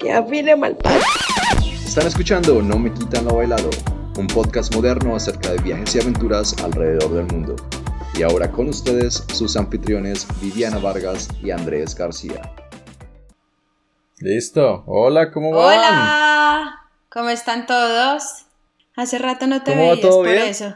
que 0.00 0.12
afine 0.12 0.56
mal 0.56 0.76
Están 1.84 2.06
escuchando 2.06 2.62
No 2.62 2.78
me 2.78 2.92
quitan 2.92 3.24
lo 3.26 3.36
bailado, 3.36 3.70
un 4.18 4.26
podcast 4.26 4.74
moderno 4.74 5.14
acerca 5.14 5.50
de 5.50 5.58
viajes 5.58 5.94
y 5.94 6.00
aventuras 6.00 6.56
alrededor 6.62 7.12
del 7.12 7.26
mundo. 7.26 7.56
Y 8.14 8.22
ahora 8.22 8.50
con 8.50 8.68
ustedes 8.68 9.24
sus 9.32 9.56
anfitriones 9.56 10.26
Viviana 10.40 10.78
Vargas 10.78 11.28
y 11.42 11.50
Andrés 11.50 11.94
García. 11.94 12.52
Listo. 14.18 14.82
Hola, 14.86 15.30
¿cómo 15.30 15.52
van? 15.52 15.78
Hola. 15.78 16.39
¿Cómo 17.10 17.28
están 17.28 17.66
todos? 17.66 18.46
Hace 18.94 19.18
rato 19.18 19.46
no 19.48 19.62
te 19.62 19.74
veías 19.74 20.00
por 20.00 20.28
eso. 20.28 20.74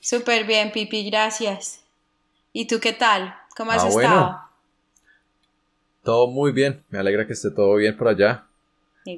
Súper 0.00 0.44
bien, 0.44 0.72
Pipi, 0.72 1.08
gracias. 1.08 1.80
¿Y 2.52 2.66
tú 2.66 2.80
qué 2.80 2.92
tal? 2.92 3.34
¿Cómo 3.56 3.70
has 3.70 3.84
ah, 3.84 3.88
estado? 3.88 4.40
Todo 6.02 6.26
muy 6.26 6.50
bien. 6.50 6.84
Me 6.88 6.98
alegra 6.98 7.26
que 7.26 7.32
esté 7.32 7.50
todo 7.50 7.76
bien 7.76 7.96
por 7.96 8.08
allá. 8.08 8.44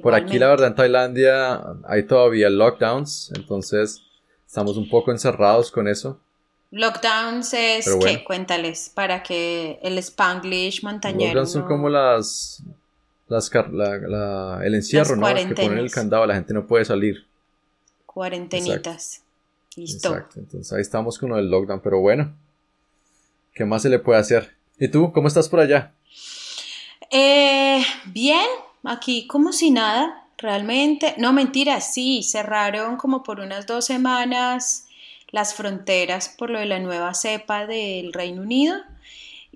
Por 0.03 0.13
aquí, 0.13 0.37
la 0.39 0.47
verdad, 0.47 0.67
en 0.67 0.75
Tailandia 0.75 1.61
hay 1.85 2.03
todavía 2.03 2.49
lockdowns, 2.49 3.31
entonces 3.35 4.01
estamos 4.45 4.77
un 4.77 4.87
poco 4.87 5.11
encerrados 5.11 5.71
con 5.71 5.87
eso. 5.87 6.19
Lockdowns 6.69 7.53
es 7.53 7.89
¿qué? 8.01 8.23
Cuéntales, 8.23 8.89
para 8.93 9.21
que 9.23 9.79
el 9.81 9.97
Spanglish 9.97 10.83
montañero. 10.83 11.33
Lockdowns 11.33 11.51
son 11.51 11.63
como 11.63 11.89
las. 11.89 12.63
Las 13.31 13.49
el 14.63 14.75
encierro, 14.75 15.15
¿no? 15.15 15.27
Que 15.27 15.55
ponen 15.55 15.77
el 15.77 15.91
candado, 15.91 16.25
la 16.25 16.35
gente 16.35 16.53
no 16.53 16.67
puede 16.67 16.85
salir. 16.85 17.25
Cuarentenitas. 18.05 19.23
Listo. 19.75 20.09
Exacto, 20.09 20.39
entonces 20.39 20.73
ahí 20.73 20.81
estamos 20.81 21.17
con 21.17 21.31
el 21.31 21.49
lockdown, 21.49 21.79
pero 21.79 21.99
bueno. 21.99 22.33
¿Qué 23.53 23.63
más 23.63 23.81
se 23.81 23.89
le 23.89 23.99
puede 23.99 24.19
hacer? 24.19 24.55
¿Y 24.77 24.89
tú? 24.89 25.11
¿Cómo 25.13 25.27
estás 25.27 25.47
por 25.47 25.61
allá? 25.61 25.93
Eh, 27.09 27.81
bien, 28.07 28.47
aquí 28.83 29.27
como 29.27 29.53
si 29.53 29.71
nada, 29.71 30.25
realmente. 30.37 31.15
No, 31.17 31.31
mentira, 31.31 31.79
sí, 31.79 32.23
cerraron 32.23 32.97
como 32.97 33.23
por 33.23 33.39
unas 33.39 33.65
dos 33.65 33.85
semanas 33.85 34.87
las 35.29 35.53
fronteras 35.53 36.27
por 36.27 36.49
lo 36.49 36.59
de 36.59 36.65
la 36.65 36.79
nueva 36.79 37.13
cepa 37.13 37.65
del 37.65 38.11
Reino 38.11 38.41
Unido 38.41 38.75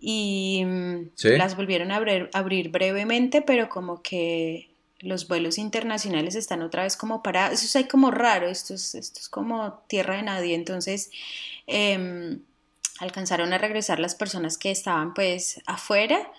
y 0.08 0.64
mm, 0.64 1.10
las 1.36 1.56
volvieron 1.58 1.92
a 1.92 1.96
abrir, 1.96 2.70
brevemente, 2.70 3.42
pero 3.42 3.70
como 3.70 4.04
que 4.04 4.70
los 5.00 5.28
vuelos 5.28 5.58
internacionales 5.58 6.36
están 6.36 6.62
otra 6.62 6.84
vez 6.84 6.96
como 6.96 7.24
parados. 7.24 7.64
Eso 7.64 7.80
es 7.80 7.88
como 7.88 8.12
raro, 8.12 8.48
esto 8.48 8.76
es, 8.76 8.94
esto 8.94 9.20
es 9.20 9.30
como 9.30 9.80
tierra 9.88 10.18
de 10.18 10.22
nadie. 10.22 10.54
Entonces, 10.54 11.10
em, 11.66 12.40
alcanzaron 13.00 13.52
a 13.52 13.58
regresar 13.58 13.98
las 13.98 14.14
personas 14.14 14.60
que 14.60 14.70
estaban 14.70 15.16
pues 15.16 15.60
afuera 15.66 16.32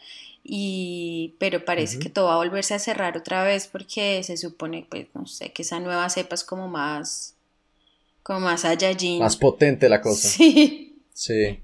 y 0.45 1.34
pero 1.41 1.64
parece 1.64 1.98
que 1.98 2.08
todo 2.08 2.27
va 2.27 2.34
a 2.34 2.36
volverse 2.36 2.73
a 2.73 2.78
cerrar 2.78 3.17
otra 3.17 3.42
vez 3.42 3.67
porque 3.67 4.23
se 4.23 4.36
supone 4.36 4.86
pues 4.89 5.08
no 5.12 5.27
sé 5.27 5.51
que 5.51 5.62
esa 5.62 5.80
nueva 5.80 6.08
cepa 6.08 6.36
es 6.36 6.45
como 6.45 6.69
más 6.69 7.34
como 8.23 8.41
más 8.41 8.64
allí 8.64 9.19
más 9.19 9.36
potente 9.36 9.89
la 9.89 10.01
cosa. 10.01 10.28
Sí. 10.28 11.03
Sí 11.12 11.58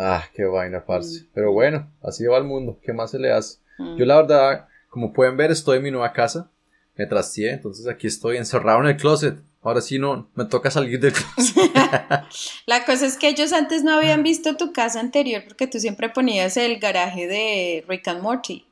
ah 0.00 0.24
qué 0.34 0.44
vaina 0.44 0.84
parce 0.84 1.20
mm. 1.20 1.26
pero 1.34 1.52
bueno 1.52 1.90
así 2.02 2.24
va 2.26 2.38
el 2.38 2.44
mundo 2.44 2.78
qué 2.82 2.92
más 2.92 3.10
se 3.10 3.18
le 3.18 3.32
hace 3.32 3.58
mm. 3.78 3.96
yo 3.96 4.06
la 4.06 4.16
verdad 4.16 4.68
como 4.88 5.12
pueden 5.12 5.36
ver 5.36 5.50
estoy 5.50 5.78
en 5.78 5.84
mi 5.84 5.90
nueva 5.90 6.12
casa 6.12 6.50
me 6.96 7.06
trasteé 7.06 7.52
entonces 7.52 7.86
aquí 7.86 8.06
estoy 8.06 8.36
encerrado 8.36 8.80
en 8.80 8.86
el 8.86 8.96
closet 8.96 9.38
Ahora 9.62 9.82
sí 9.82 9.98
no, 9.98 10.26
me 10.34 10.46
toca 10.46 10.70
salir 10.70 10.98
del 10.98 11.12
La 12.66 12.84
cosa 12.86 13.04
es 13.04 13.18
que 13.18 13.28
ellos 13.28 13.52
antes 13.52 13.84
no 13.84 13.92
habían 13.92 14.22
visto 14.22 14.56
tu 14.56 14.72
casa 14.72 15.00
anterior 15.00 15.42
porque 15.46 15.66
tú 15.66 15.78
siempre 15.78 16.08
ponías 16.08 16.56
el 16.56 16.78
garaje 16.78 17.26
de 17.26 17.84
Rick 17.86 18.08
and 18.08 18.22
Morty. 18.22 18.66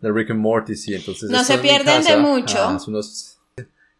De 0.00 0.12
Rick 0.12 0.30
and 0.32 0.40
Morty, 0.40 0.76
sí, 0.76 0.94
entonces. 0.94 1.30
No 1.30 1.42
se 1.44 1.56
pierden 1.58 2.04
de 2.04 2.18
mucho. 2.18 2.58
Ah, 2.58 2.78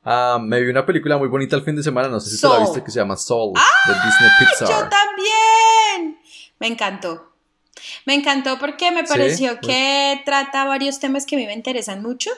ah, 0.05 0.39
me 0.39 0.61
vi 0.61 0.69
una 0.69 0.85
película 0.85 1.17
muy 1.17 1.29
bonita 1.29 1.57
el 1.57 1.63
fin 1.63 1.77
de 1.77 1.83
semana, 1.83 2.09
no 2.09 2.21
sé 2.21 2.31
si 2.31 2.41
tú 2.41 2.49
la 2.49 2.61
viste, 2.61 2.85
que 2.85 2.91
se 2.91 3.01
llama 3.01 3.17
Soul, 3.17 3.55
de 3.55 3.93
Disney 3.95 4.31
Pixar. 4.39 4.69
Yo 4.69 4.89
también. 4.89 5.40
Me 6.61 6.69
encantó. 6.69 7.33
Me 8.05 8.15
encantó 8.15 8.59
porque 8.59 8.93
me 8.93 9.05
pareció 9.05 9.59
pues 9.59 9.67
que 9.67 10.23
trata 10.25 10.65
varios 10.65 11.01
temas 11.01 11.27
que 11.27 11.35
a 11.35 11.39
mí 11.39 11.47
me 11.47 11.55
interesan 11.55 12.03
mucho. 12.03 12.31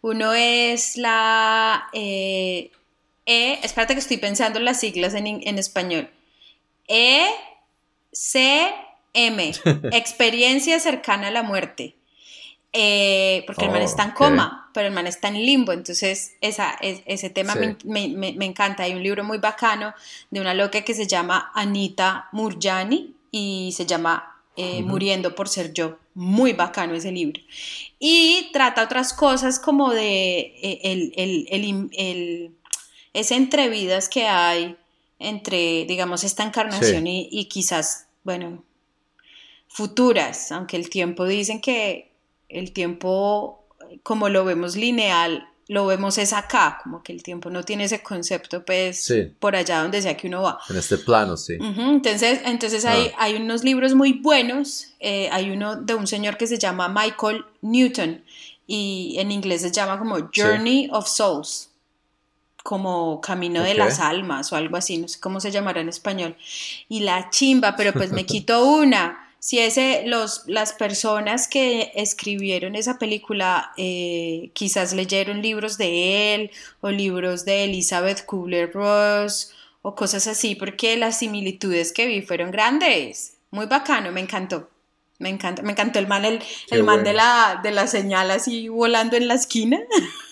Uno 0.00 0.32
es 0.32 0.96
la 0.96 1.88
eh, 1.92 2.70
E, 3.26 3.58
espérate 3.62 3.92
que 3.92 4.00
estoy 4.00 4.16
pensando 4.16 4.58
en 4.58 4.64
las 4.64 4.80
siglas 4.80 5.12
en, 5.12 5.58
español. 5.58 6.08
E, 6.86 7.26
C, 8.10 8.72
M, 9.12 9.52
experiencia 9.92 10.80
cercana 10.80 11.28
a 11.28 11.30
la 11.30 11.42
muerte. 11.42 11.94
Eh, 12.72 13.44
porque 13.46 13.66
el 13.66 13.70
man 13.70 13.82
está 13.82 14.04
en 14.04 14.10
coma, 14.12 14.70
pero 14.72 14.88
el 14.88 14.94
man 14.94 15.06
está 15.06 15.28
en 15.28 15.34
limbo, 15.34 15.72
entonces 15.72 16.36
esa, 16.40 16.78
ese 16.80 17.28
tema 17.28 17.54
me, 17.54 18.46
encanta. 18.46 18.84
Hay 18.84 18.94
un 18.94 19.02
libro 19.02 19.24
muy 19.24 19.38
bacano 19.38 19.94
de 20.30 20.40
una 20.40 20.54
loca 20.54 20.80
que 20.82 20.94
se 20.94 21.06
llama 21.06 21.50
Anita 21.54 22.28
Murjani 22.32 23.14
y 23.30 23.72
se 23.76 23.86
llama 23.86 24.42
eh, 24.56 24.82
Muriendo 24.82 25.34
por 25.34 25.48
ser 25.48 25.72
yo. 25.72 25.98
Muy 26.14 26.52
bacano 26.52 26.94
ese 26.94 27.12
libro. 27.12 27.40
Y 27.98 28.50
trata 28.52 28.84
otras 28.84 29.12
cosas 29.12 29.60
como 29.60 29.92
de 29.92 30.38
eh, 30.62 30.80
el, 30.82 31.12
el, 31.16 31.88
el, 31.92 32.56
ese 33.12 33.36
entrevidas 33.36 34.08
que 34.08 34.26
hay 34.26 34.76
entre, 35.18 35.84
digamos, 35.84 36.24
esta 36.24 36.42
encarnación 36.42 37.06
y, 37.06 37.28
y 37.30 37.46
quizás, 37.46 38.08
bueno, 38.24 38.64
futuras, 39.68 40.50
aunque 40.52 40.76
el 40.76 40.90
tiempo 40.90 41.24
dicen 41.24 41.60
que 41.60 42.12
el 42.48 42.72
tiempo, 42.72 43.64
como 44.02 44.28
lo 44.28 44.44
vemos 44.44 44.76
lineal, 44.76 45.47
lo 45.68 45.84
vemos 45.86 46.16
es 46.16 46.32
acá, 46.32 46.80
como 46.82 47.02
que 47.02 47.12
el 47.12 47.22
tiempo 47.22 47.50
no 47.50 47.62
tiene 47.62 47.84
ese 47.84 48.02
concepto, 48.02 48.64
pues, 48.64 49.12
por 49.38 49.54
allá 49.54 49.82
donde 49.82 50.00
sea 50.00 50.16
que 50.16 50.26
uno 50.26 50.42
va. 50.42 50.58
En 50.70 50.76
este 50.76 50.96
plano, 50.96 51.36
sí. 51.36 51.58
Entonces, 51.60 52.40
entonces 52.46 52.86
hay, 52.86 53.10
ah. 53.14 53.16
hay, 53.24 53.34
unos 53.34 53.62
libros 53.64 53.94
muy 53.94 54.14
buenos, 54.14 54.94
eh, 54.98 55.28
hay 55.30 55.50
uno 55.50 55.76
de 55.76 55.94
un 55.94 56.06
señor 56.06 56.38
que 56.38 56.46
se 56.46 56.58
llama 56.58 56.88
Michael 56.88 57.44
Newton 57.60 58.24
y 58.66 59.16
en 59.18 59.30
inglés 59.30 59.60
se 59.60 59.70
llama 59.70 59.98
como 59.98 60.16
Journey 60.34 60.88
of 60.90 61.06
Souls, 61.06 61.68
como 62.62 63.20
Camino 63.20 63.62
de 63.62 63.74
las 63.74 64.00
Almas 64.00 64.50
o 64.52 64.56
algo 64.56 64.78
así, 64.78 64.96
no 64.96 65.06
sé 65.06 65.20
cómo 65.20 65.38
se 65.38 65.50
llamará 65.50 65.82
en 65.82 65.90
español. 65.90 66.34
Y 66.88 67.00
la 67.00 67.28
chimba, 67.28 67.76
pero 67.76 67.92
pues 67.92 68.10
me 68.10 68.24
quito 68.24 68.64
una 68.64 69.27
si 69.40 69.60
ese, 69.60 70.02
los, 70.06 70.42
las 70.46 70.72
personas 70.72 71.46
que 71.46 71.92
escribieron 71.94 72.74
esa 72.74 72.98
película 72.98 73.72
eh, 73.76 74.50
quizás 74.52 74.92
leyeron 74.92 75.42
libros 75.42 75.78
de 75.78 76.34
él 76.34 76.50
o 76.80 76.90
libros 76.90 77.44
de 77.44 77.64
Elizabeth 77.64 78.26
Kubler-Ross 78.26 79.52
o 79.82 79.94
cosas 79.94 80.26
así, 80.26 80.54
porque 80.54 80.96
las 80.96 81.18
similitudes 81.18 81.92
que 81.92 82.06
vi 82.06 82.22
fueron 82.22 82.50
grandes. 82.50 83.34
Muy 83.50 83.66
bacano, 83.66 84.10
me 84.12 84.20
encantó. 84.20 84.70
Me 85.20 85.30
encanta, 85.30 85.62
me 85.62 85.72
encantó 85.72 85.98
el 85.98 86.06
man, 86.06 86.24
el, 86.24 86.40
el 86.70 86.84
man 86.84 87.02
de 87.02 87.12
la, 87.12 87.58
de 87.60 87.72
la 87.72 87.88
señal 87.88 88.30
así 88.30 88.68
volando 88.68 89.16
en 89.16 89.26
la 89.26 89.34
esquina, 89.34 89.80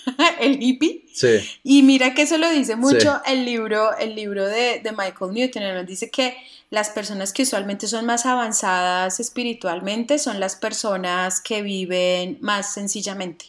el 0.41 0.63
hippie. 0.63 1.05
Sí. 1.13 1.41
Y 1.65 1.83
mira 1.83 2.15
que 2.15 2.23
eso 2.23 2.39
lo 2.39 2.49
dice 2.51 2.77
mucho 2.77 3.21
el 3.27 3.45
libro, 3.45 3.97
el 3.99 4.15
libro 4.15 4.47
de, 4.47 4.81
de 4.81 4.93
Michael 4.93 5.33
Newton. 5.33 5.63
Él 5.65 5.87
dice 5.87 6.09
que 6.09 6.37
las 6.71 6.91
personas 6.91 7.33
que 7.33 7.43
usualmente 7.43 7.87
son 7.87 8.07
más 8.07 8.27
avanzadas 8.27 9.21
espiritualmente 9.21 10.19
son 10.19 10.41
las 10.41 10.57
personas 10.57 11.41
que 11.41 11.63
viven 11.63 12.39
más 12.41 12.73
sencillamente. 12.73 13.47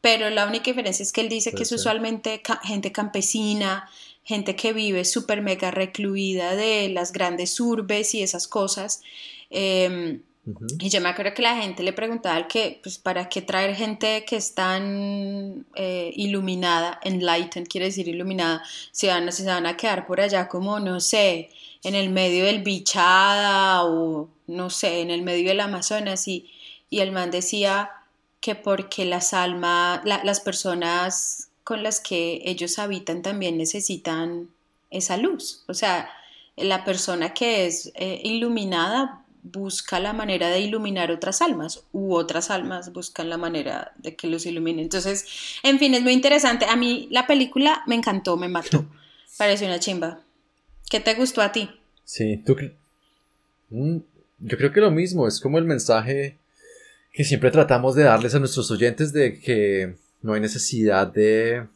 Pero 0.00 0.30
la 0.30 0.46
única 0.46 0.70
diferencia 0.70 1.02
es 1.02 1.12
que 1.12 1.20
él 1.20 1.28
dice 1.28 1.52
que 1.52 1.64
es 1.64 1.72
usualmente 1.72 2.42
gente 2.62 2.92
campesina, 2.92 3.90
gente 4.22 4.56
que 4.56 4.72
vive 4.72 5.04
súper 5.04 5.42
mega 5.42 5.70
recluida 5.70 6.54
de 6.54 6.88
las 6.88 7.12
grandes 7.12 7.58
urbes 7.60 8.14
y 8.14 8.22
esas 8.22 8.46
cosas. 8.46 9.02
Em, 9.50 10.22
y 10.78 10.90
yo 10.90 11.00
me 11.00 11.08
acuerdo 11.08 11.34
que 11.34 11.42
la 11.42 11.56
gente 11.60 11.82
le 11.82 11.92
preguntaba 11.92 12.36
al 12.36 12.46
que, 12.46 12.78
pues, 12.82 12.98
¿para 12.98 13.28
qué 13.28 13.42
traer 13.42 13.74
gente 13.74 14.24
que 14.24 14.36
es 14.36 14.54
tan 14.54 15.66
eh, 15.74 16.12
iluminada, 16.14 17.00
enlightened, 17.02 17.66
quiere 17.66 17.86
decir 17.86 18.06
iluminada, 18.06 18.62
si, 18.92 19.08
van, 19.08 19.30
se 19.32 19.44
van 19.44 19.66
a 19.66 19.76
quedar 19.76 20.06
por 20.06 20.20
allá 20.20 20.46
como, 20.46 20.78
no 20.78 21.00
sé, 21.00 21.50
en 21.86 21.94
el 21.94 22.10
medio 22.10 22.44
del 22.44 22.62
Bichada 22.62 23.84
o 23.84 24.28
no 24.48 24.70
sé, 24.70 25.00
en 25.02 25.10
el 25.12 25.22
medio 25.22 25.48
del 25.48 25.60
Amazonas 25.60 26.26
y, 26.26 26.50
y 26.90 26.98
el 26.98 27.12
man 27.12 27.30
decía 27.30 27.90
que 28.40 28.56
porque 28.56 29.04
las 29.04 29.32
almas, 29.32 30.00
las 30.04 30.40
personas 30.40 31.48
con 31.62 31.84
las 31.84 32.00
que 32.00 32.42
ellos 32.44 32.80
habitan 32.80 33.22
también 33.22 33.56
necesitan 33.56 34.48
esa 34.90 35.16
luz. 35.16 35.62
O 35.68 35.74
sea, 35.74 36.10
la 36.56 36.84
persona 36.84 37.32
que 37.32 37.66
es 37.66 37.92
eh, 37.94 38.20
iluminada 38.24 39.22
busca 39.44 40.00
la 40.00 40.12
manera 40.12 40.48
de 40.48 40.58
iluminar 40.58 41.12
otras 41.12 41.40
almas 41.40 41.84
u 41.92 42.14
otras 42.14 42.50
almas 42.50 42.92
buscan 42.92 43.28
la 43.28 43.36
manera 43.36 43.92
de 43.98 44.16
que 44.16 44.26
los 44.26 44.44
ilumine. 44.44 44.82
Entonces, 44.82 45.24
en 45.62 45.78
fin, 45.78 45.94
es 45.94 46.02
muy 46.02 46.14
interesante. 46.14 46.66
A 46.66 46.74
mí 46.74 47.06
la 47.12 47.28
película 47.28 47.84
me 47.86 47.94
encantó, 47.94 48.36
me 48.36 48.48
mató. 48.48 48.84
Parece 49.38 49.66
una 49.66 49.78
chimba. 49.78 50.25
¿Qué 50.90 51.00
te 51.00 51.14
gustó 51.14 51.42
a 51.42 51.52
ti? 51.52 51.70
Sí, 52.04 52.42
tú... 52.44 52.56
Mm, 53.70 53.98
yo 54.38 54.58
creo 54.58 54.72
que 54.72 54.80
lo 54.80 54.90
mismo, 54.90 55.26
es 55.26 55.40
como 55.40 55.58
el 55.58 55.64
mensaje 55.64 56.36
que 57.12 57.24
siempre 57.24 57.50
tratamos 57.50 57.94
de 57.94 58.04
darles 58.04 58.34
a 58.34 58.38
nuestros 58.38 58.70
oyentes 58.70 59.12
de 59.12 59.40
que 59.40 59.96
no 60.22 60.34
hay 60.34 60.40
necesidad 60.40 61.06
de 61.06 61.66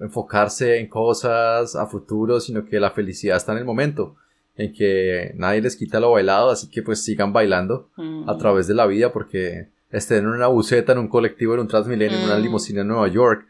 enfocarse 0.00 0.78
en 0.78 0.86
cosas 0.86 1.76
a 1.76 1.86
futuro, 1.86 2.40
sino 2.40 2.64
que 2.64 2.80
la 2.80 2.90
felicidad 2.90 3.36
está 3.36 3.52
en 3.52 3.58
el 3.58 3.64
momento, 3.64 4.16
en 4.56 4.72
que 4.72 5.32
nadie 5.36 5.60
les 5.60 5.76
quita 5.76 6.00
lo 6.00 6.12
bailado, 6.12 6.50
así 6.50 6.68
que 6.68 6.82
pues 6.82 7.02
sigan 7.02 7.32
bailando 7.32 7.90
a 7.96 8.02
mm. 8.34 8.38
través 8.38 8.66
de 8.66 8.74
la 8.74 8.86
vida 8.86 9.12
porque 9.12 9.68
estén 9.90 10.18
en 10.18 10.28
una 10.28 10.46
buceta, 10.46 10.92
en 10.92 10.98
un 10.98 11.08
colectivo, 11.08 11.54
en 11.54 11.60
un 11.60 11.68
Transmilenio, 11.68 12.18
en 12.18 12.24
una 12.24 12.38
mm. 12.38 12.42
limusina 12.42 12.80
en 12.80 12.88
Nueva 12.88 13.08
York, 13.08 13.46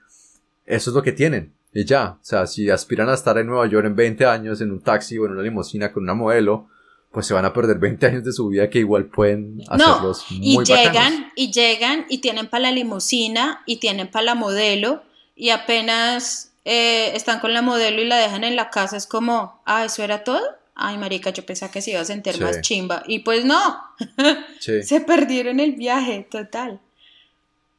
eso 0.67 0.91
es 0.91 0.97
lo 0.97 1.03
que 1.03 1.13
tienen. 1.13 1.53
Y 1.73 1.85
ya, 1.85 2.17
o 2.21 2.25
sea, 2.25 2.47
si 2.47 2.71
aspiran 2.71 3.09
a 3.09 3.15
estar 3.15 3.37
en 3.39 3.47
Nueva 3.47 3.67
York 3.67 3.87
en 3.87 3.95
20 3.95 4.25
años, 4.27 4.61
en 4.61 4.73
un 4.73 4.81
taxi 4.81 5.19
o 5.19 5.27
en 5.27 5.33
una 5.33 5.43
limusina 5.43 5.93
con 5.93 6.03
una 6.03 6.15
modelo, 6.15 6.69
pues 7.13 7.27
se 7.27 7.35
van 7.35 7.45
a 7.45 7.53
perder 7.53 7.79
20 7.79 8.07
años 8.07 8.25
de 8.25 8.33
su 8.33 8.49
vida 8.49 8.69
que 8.69 8.81
igual 8.81 9.07
pueden 9.07 9.63
hacerlos 9.69 10.27
no, 10.31 10.37
y 10.41 10.59
llegan 10.65 11.33
y 11.35 11.51
llegan 11.51 12.07
y 12.09 12.19
tienen 12.19 12.49
para 12.49 12.65
la 12.65 12.73
limusina 12.73 13.63
y 13.67 13.77
tienen 13.77 14.11
para 14.11 14.25
la 14.25 14.35
modelo 14.35 15.03
y 15.35 15.51
apenas 15.51 16.53
eh, 16.65 17.13
están 17.15 17.41
con 17.41 17.55
la 17.55 17.63
modelo 17.63 18.03
y 18.03 18.07
la 18.07 18.19
dejan 18.19 18.45
en 18.45 18.57
la 18.57 18.69
casa 18.71 18.97
es 18.97 19.07
como 19.07 19.63
ah 19.65 19.87
eso 19.87 20.03
era 20.03 20.23
todo 20.23 20.43
ay 20.75 20.99
marica 20.99 21.31
yo 21.31 21.47
pensaba 21.47 21.73
que 21.73 21.81
se 21.81 21.93
iba 21.93 22.01
a 22.01 22.05
sentir 22.05 22.41
más 22.41 22.61
chimba. 22.61 23.03
Y 23.07 23.21
pues 23.21 23.45
no 23.45 23.79
se 24.61 25.01
perdieron 25.01 25.61
el 25.61 25.73
viaje 25.73 26.27
total 26.31 26.81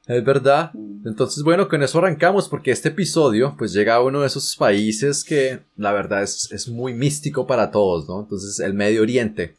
es 0.10 0.24
verdad. 0.24 0.72
Mm. 0.74 1.08
Entonces, 1.08 1.44
bueno, 1.44 1.70
con 1.70 1.84
eso 1.84 2.00
arrancamos 2.00 2.50
porque 2.50 2.72
este 2.72 2.90
episodio 2.90 3.56
pues 3.58 3.72
llega 3.72 3.96
a 3.96 4.02
uno 4.02 4.22
de 4.22 4.28
esos 4.28 4.56
países 4.56 5.24
que 5.24 5.60
la 5.78 5.94
verdad 5.94 6.24
es, 6.24 6.52
es 6.52 6.68
muy 6.68 6.94
místico 6.94 7.46
para 7.46 7.72
todos, 7.72 8.10
¿no? 8.10 8.22
Entonces, 8.22 8.60
el 8.60 8.74
Medio 8.74 9.04
Oriente. 9.04 9.56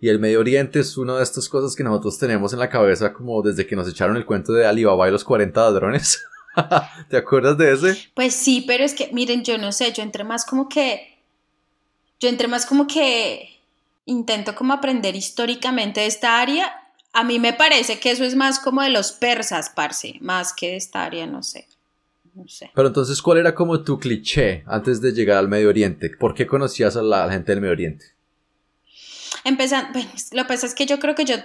Y 0.00 0.08
el 0.08 0.20
Medio 0.20 0.38
Oriente 0.38 0.78
es 0.78 0.96
una 0.96 1.16
de 1.16 1.24
estas 1.24 1.48
cosas 1.48 1.74
que 1.74 1.82
nosotros 1.82 2.16
tenemos 2.18 2.52
en 2.52 2.60
la 2.60 2.70
cabeza 2.70 3.12
como 3.12 3.42
desde 3.42 3.66
que 3.66 3.74
nos 3.74 3.88
echaron 3.88 4.16
el 4.16 4.24
cuento 4.24 4.52
de 4.52 4.64
Alibaba 4.64 5.08
y 5.08 5.10
los 5.10 5.24
40 5.24 5.60
ladrones. 5.60 6.24
¿Te 7.10 7.16
acuerdas 7.16 7.58
de 7.58 7.72
ese? 7.72 8.10
Pues 8.14 8.34
sí, 8.34 8.64
pero 8.66 8.84
es 8.84 8.94
que, 8.94 9.10
miren, 9.12 9.42
yo 9.42 9.58
no 9.58 9.72
sé, 9.72 9.92
yo 9.92 10.04
entre 10.04 10.22
más 10.22 10.44
como 10.44 10.68
que... 10.68 11.18
Yo 12.20 12.28
entre 12.28 12.48
más 12.48 12.66
como 12.66 12.86
que 12.86 13.48
intento 14.04 14.54
como 14.54 14.72
aprender 14.72 15.14
históricamente 15.16 16.00
de 16.00 16.06
esta 16.06 16.40
área 16.40 16.87
a 17.12 17.24
mí 17.24 17.38
me 17.38 17.52
parece 17.52 17.98
que 17.98 18.10
eso 18.10 18.24
es 18.24 18.34
más 18.34 18.58
como 18.58 18.82
de 18.82 18.90
los 18.90 19.12
persas, 19.12 19.70
parce, 19.70 20.18
más 20.20 20.52
que 20.52 20.68
de 20.68 20.76
esta 20.76 21.04
área, 21.04 21.26
no 21.26 21.42
sé. 21.42 21.66
No 22.34 22.46
sé. 22.46 22.70
Pero 22.74 22.88
entonces, 22.88 23.20
¿cuál 23.20 23.38
era 23.38 23.54
como 23.54 23.82
tu 23.82 23.98
cliché 23.98 24.62
antes 24.66 25.00
de 25.00 25.12
llegar 25.12 25.38
al 25.38 25.48
Medio 25.48 25.68
Oriente? 25.68 26.10
¿Por 26.10 26.34
qué 26.34 26.46
conocías 26.46 26.96
a 26.96 27.02
la 27.02 27.28
gente 27.30 27.50
del 27.50 27.60
Medio 27.60 27.72
Oriente? 27.72 28.06
Empezando, 29.44 29.98
lo 30.32 30.42
que 30.42 30.48
pasa 30.48 30.66
es 30.66 30.74
que 30.74 30.86
yo 30.86 30.98
creo 30.98 31.14
que 31.14 31.24
yo 31.24 31.36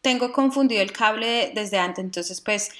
tengo 0.00 0.32
confundido 0.32 0.82
el 0.82 0.92
cable 0.92 1.52
desde 1.54 1.78
antes, 1.78 2.04
entonces 2.04 2.40
pues 2.40 2.70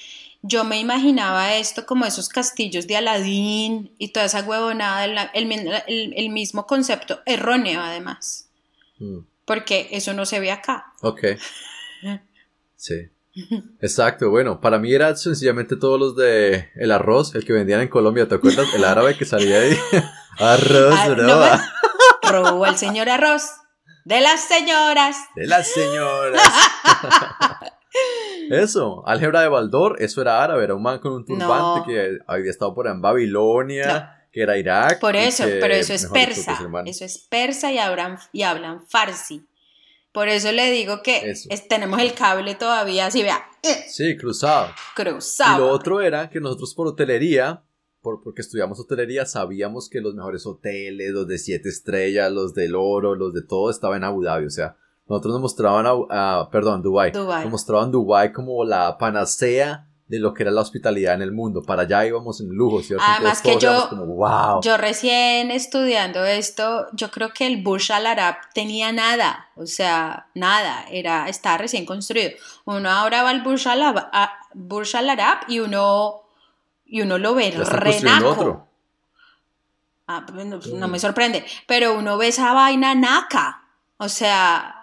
yo 0.42 0.64
me 0.64 0.78
imaginaba 0.78 1.56
esto 1.56 1.86
como 1.86 2.04
esos 2.04 2.28
castillos 2.28 2.86
de 2.86 2.96
Aladín 2.96 3.90
y 3.98 4.08
toda 4.08 4.26
esa 4.26 4.42
huevonada, 4.42 5.04
el, 5.34 6.30
mismo 6.30 6.66
concepto, 6.66 7.20
erróneo 7.26 7.80
además, 7.80 8.48
mm. 8.98 9.19
porque 9.44 9.88
eso 9.90 10.12
no 10.12 10.24
se 10.24 10.40
ve 10.40 10.52
acá. 10.52 10.92
Ok. 11.02 11.24
Sí. 12.76 13.10
Exacto, 13.81 14.31
bueno, 14.31 14.60
para 14.60 14.78
mí 14.78 14.94
era 14.94 15.14
sencillamente 15.14 15.76
todos 15.76 16.00
los 16.00 16.16
de 16.16 16.70
el 16.75 16.90
arroz, 16.90 17.34
el 17.34 17.44
que 17.44 17.52
vendían 17.52 17.82
en 17.82 17.88
Colombia, 17.88 18.26
¿te 18.26 18.34
acuerdas? 18.34 18.66
El 18.75 18.84
árabe 18.84 19.16
que 19.16 19.26
salía 19.26 19.60
ahí. 19.60 19.76
arroz, 20.38 20.94
ah, 20.96 21.62
no, 22.22 22.31
robó 22.31 22.66
el 22.66 22.76
señor 22.76 23.10
arroz. 23.10 23.43
De 24.06 24.20
las 24.20 24.40
señoras. 24.40 25.16
De 25.34 25.46
las 25.46 25.69
señoras. 25.69 26.40
eso, 28.50 29.06
álgebra 29.06 29.43
de 29.43 29.48
Baldor, 29.48 29.96
eso 30.00 30.22
era 30.22 30.43
árabe, 30.43 30.64
era 30.64 30.75
un 30.75 30.82
man 30.82 31.00
con 31.00 31.12
un 31.12 31.26
turbante 31.26 31.93
que 31.93 32.19
había 32.26 32.50
estado 32.50 32.75
por 32.75 32.87
en 32.87 33.02
Babilonia, 33.02 34.26
que 34.32 34.43
era 34.43 34.56
Irak. 34.56 35.00
Por 35.00 35.16
eso, 35.16 35.44
pero 35.44 35.75
eso 35.75 35.93
es 35.93 36.06
persa. 36.06 36.58
Eso 36.87 37.04
es 37.04 37.19
persa 37.19 37.72
y 37.72 37.78
hablan, 37.78 38.19
y 38.32 38.43
hablan 38.43 38.87
farsi. 38.87 39.46
Por 40.16 40.28
eso 40.28 40.50
le 40.50 40.70
digo 40.70 41.02
que 41.02 41.34
tenemos 41.68 42.00
el 42.00 42.14
cable 42.14 42.54
todavía 42.54 43.04
así, 43.04 43.22
vea. 43.22 43.50
Sí, 43.86 44.16
cruzado. 44.16 44.68
Cruzado. 44.94 45.56
Y 45.56 45.60
lo 45.60 45.70
otro 45.70 46.00
era 46.00 46.30
que 46.30 46.40
nosotros 46.40 46.74
por 46.74 46.86
hotelería, 46.86 47.64
por, 48.00 48.22
porque 48.22 48.40
estudiamos 48.40 48.80
hotelería, 48.80 49.26
sabíamos 49.26 49.90
que 49.90 50.00
los 50.00 50.14
mejores 50.14 50.46
hoteles, 50.46 51.12
los 51.12 51.28
de 51.28 51.36
siete 51.36 51.68
estrellas, 51.68 52.32
los 52.32 52.54
del 52.54 52.76
oro, 52.76 53.14
los 53.14 53.34
de 53.34 53.42
todo, 53.42 53.68
estaban 53.68 53.98
en 53.98 54.04
Abu 54.04 54.22
Dhabi. 54.22 54.46
O 54.46 54.50
sea, 54.50 54.78
nosotros 55.06 55.34
nos 55.34 55.42
mostraban, 55.42 55.84
a, 55.86 56.48
perdón, 56.50 56.80
Dubai. 56.80 57.12
Dubai. 57.12 57.42
Nos 57.42 57.52
mostraban 57.52 57.90
Dubai 57.90 58.32
como 58.32 58.64
la 58.64 58.96
panacea 58.96 59.85
de 60.08 60.20
lo 60.20 60.32
que 60.35 60.44
era 60.44 60.53
la 60.53 60.61
hospitalidad 60.61 61.14
en 61.14 61.23
el 61.23 61.32
mundo. 61.32 61.62
Para 61.62 61.82
allá 61.82 62.06
íbamos 62.06 62.41
en 62.41 62.49
lujo, 62.49 62.82
¿cierto? 62.82 63.05
Además 63.06 63.43
que 63.43 63.58
yo, 63.58 63.88
wow. 63.91 64.61
yo 64.62 64.76
recién 64.76 65.50
estudiando 65.50 66.25
esto, 66.25 66.87
yo 66.93 67.11
creo 67.11 67.32
que 67.32 67.47
el 67.47 67.62
Burj 67.62 67.91
Al 67.91 68.06
Arab 68.06 68.37
tenía 68.55 68.93
nada, 68.93 69.50
o 69.56 69.67
sea, 69.67 70.29
nada, 70.35 70.85
era, 70.91 71.29
estaba 71.29 71.58
recién 71.58 71.85
construido. 71.85 72.31
Uno 72.64 72.88
ahora 72.91 73.23
va 73.25 73.31
al 73.31 73.43
Burj 73.43 73.67
Al, 73.67 75.11
Arab, 75.11 75.38
y 75.49 75.58
uno, 75.58 76.23
y 76.85 77.00
uno 77.00 77.19
lo 77.19 77.35
ve 77.35 77.50
renaco. 77.50 78.69
Ah, 80.06 80.25
pues, 80.25 80.47
no 80.69 80.87
me 80.87 81.00
sorprende, 81.00 81.44
pero 81.67 81.99
uno 81.99 82.17
ve 82.17 82.29
esa 82.29 82.53
vaina 82.53 82.94
naca, 82.94 83.64
o 83.97 84.08
sea, 84.08 84.75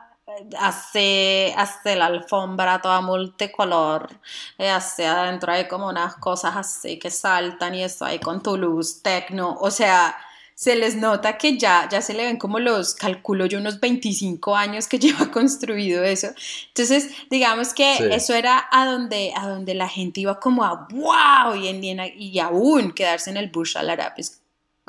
hace, 0.60 1.54
hace 1.58 1.96
la 1.96 2.08
alfombra 2.08 2.82
toda 2.82 3.02
multicolor, 3.02 4.10
eh, 4.58 4.70
hace 4.70 5.06
adentro 5.06 5.52
hay 5.52 5.68
como 5.68 5.88
unas 5.88 6.16
cosas 6.16 6.56
así 6.56 7.00
que 7.00 7.10
saltan 7.10 7.76
y 7.76 7.84
eso 7.84 8.06
ahí 8.06 8.20
con 8.20 8.42
tu 8.42 8.58
luz 8.58 9.02
tecno, 9.02 9.58
o 9.60 9.72
sea, 9.72 10.16
se 10.56 10.76
les 10.76 10.96
nota 10.96 11.38
que 11.38 11.58
ya, 11.58 11.90
ya 11.92 12.02
se 12.02 12.14
le 12.14 12.26
ven 12.26 12.38
como 12.38 12.60
los, 12.60 12.94
calculo 12.94 13.46
yo, 13.46 13.58
unos 13.58 13.80
25 13.80 14.56
años 14.56 14.88
que 14.88 15.00
lleva 15.00 15.32
construido 15.32 16.04
eso. 16.04 16.28
Entonces, 16.68 17.10
digamos 17.30 17.74
que 17.74 18.14
eso 18.14 18.34
era 18.34 18.68
a 18.72 18.86
donde, 18.86 19.34
a 19.36 19.48
donde 19.48 19.74
la 19.74 19.90
gente 19.90 20.22
iba 20.22 20.40
como 20.40 20.64
a 20.64 20.88
wow 20.92 21.56
y, 21.56 21.68
en, 21.68 22.00
y 22.18 22.40
aún 22.40 22.92
quedarse 22.92 23.30
en 23.30 23.38
el 23.38 23.50
Bush 23.50 23.78
al 23.78 23.90
Arab 23.90 24.14
es 24.18 24.42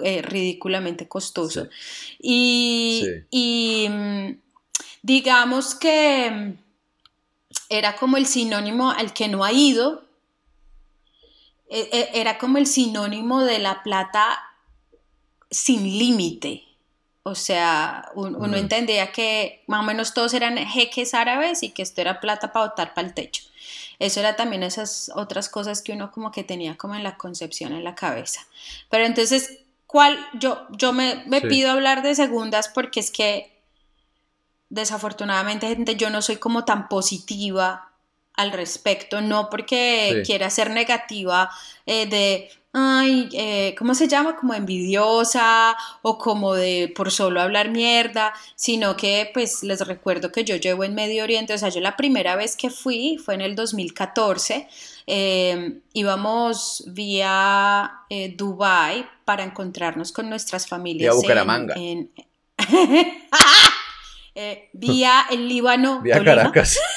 eh, 0.02 0.22
ridículamente 0.22 1.08
costoso. 1.08 1.68
Y, 2.20 3.06
y 3.30 3.88
mm, 3.88 4.43
digamos 5.04 5.74
que 5.74 6.30
mm, 6.30 6.58
era 7.68 7.94
como 7.96 8.16
el 8.16 8.26
sinónimo 8.26 8.90
al 8.90 9.12
que 9.12 9.28
no 9.28 9.44
ha 9.44 9.52
ido, 9.52 10.02
e, 11.68 11.88
e, 11.92 12.20
era 12.20 12.38
como 12.38 12.56
el 12.56 12.66
sinónimo 12.66 13.42
de 13.42 13.58
la 13.58 13.82
plata 13.82 14.40
sin 15.50 15.82
límite. 15.98 16.64
O 17.22 17.34
sea, 17.34 18.10
uno 18.14 18.56
entendía 18.56 19.12
que 19.12 19.62
más 19.66 19.80
o 19.80 19.82
menos 19.82 20.12
todos 20.12 20.34
eran 20.34 20.58
jeques 20.58 21.14
árabes 21.14 21.62
y 21.62 21.70
que 21.70 21.82
esto 21.82 22.00
era 22.00 22.20
plata 22.20 22.52
para 22.52 22.66
botar 22.66 22.92
para 22.92 23.06
el 23.06 23.14
techo. 23.14 23.44
Eso 23.98 24.20
era 24.20 24.36
también 24.36 24.62
esas 24.62 25.10
otras 25.14 25.48
cosas 25.48 25.80
que 25.80 25.92
uno 25.92 26.12
como 26.12 26.32
que 26.32 26.44
tenía 26.44 26.76
como 26.76 26.94
en 26.94 27.02
la 27.02 27.16
concepción, 27.16 27.72
en 27.72 27.84
la 27.84 27.94
cabeza. 27.94 28.46
Pero 28.90 29.06
entonces, 29.06 29.58
¿cuál? 29.86 30.18
Yo, 30.34 30.66
yo 30.70 30.92
me, 30.92 31.24
pido 31.48 31.70
hablar 31.70 32.02
de 32.02 32.14
segundas 32.14 32.68
porque 32.68 33.00
es 33.00 33.10
que 33.10 33.53
desafortunadamente, 34.74 35.68
gente, 35.68 35.94
yo 35.94 36.10
no 36.10 36.20
soy 36.20 36.36
como 36.36 36.64
tan 36.64 36.88
positiva 36.88 37.90
al 38.34 38.50
respecto, 38.50 39.20
no 39.20 39.48
porque 39.48 40.22
quiera 40.26 40.50
ser 40.50 40.70
negativa 40.70 41.48
eh, 41.86 42.06
de, 42.06 42.50
ay, 42.72 43.28
eh, 43.32 43.76
¿cómo 43.78 43.94
se 43.94 44.08
llama? 44.08 44.34
Como 44.34 44.52
envidiosa 44.52 45.76
o 46.02 46.18
como 46.18 46.54
de 46.54 46.92
por 46.96 47.12
solo 47.12 47.40
hablar 47.40 47.70
mierda, 47.70 48.34
sino 48.56 48.96
que 48.96 49.30
pues 49.32 49.62
les 49.62 49.86
recuerdo 49.86 50.32
que 50.32 50.42
yo 50.42 50.56
llevo 50.56 50.82
en 50.82 50.96
Medio 50.96 51.22
Oriente, 51.22 51.54
o 51.54 51.58
sea, 51.58 51.68
yo 51.68 51.80
la 51.80 51.96
primera 51.96 52.34
vez 52.34 52.56
que 52.56 52.70
fui 52.70 53.16
fue 53.24 53.34
en 53.34 53.42
el 53.42 53.54
2014, 53.54 54.66
em, 55.06 55.80
íbamos 55.92 56.82
vía 56.88 57.92
eh, 58.10 58.34
Dubai 58.36 59.06
para 59.24 59.44
encontrarnos 59.44 60.10
con 60.10 60.28
nuestras 60.28 60.66
familias. 60.66 61.14
en 61.76 62.10
Eh, 64.34 64.68
vía 64.72 65.26
el 65.30 65.48
Líbano. 65.48 66.00
Vía 66.00 66.22
Caracas. 66.22 66.78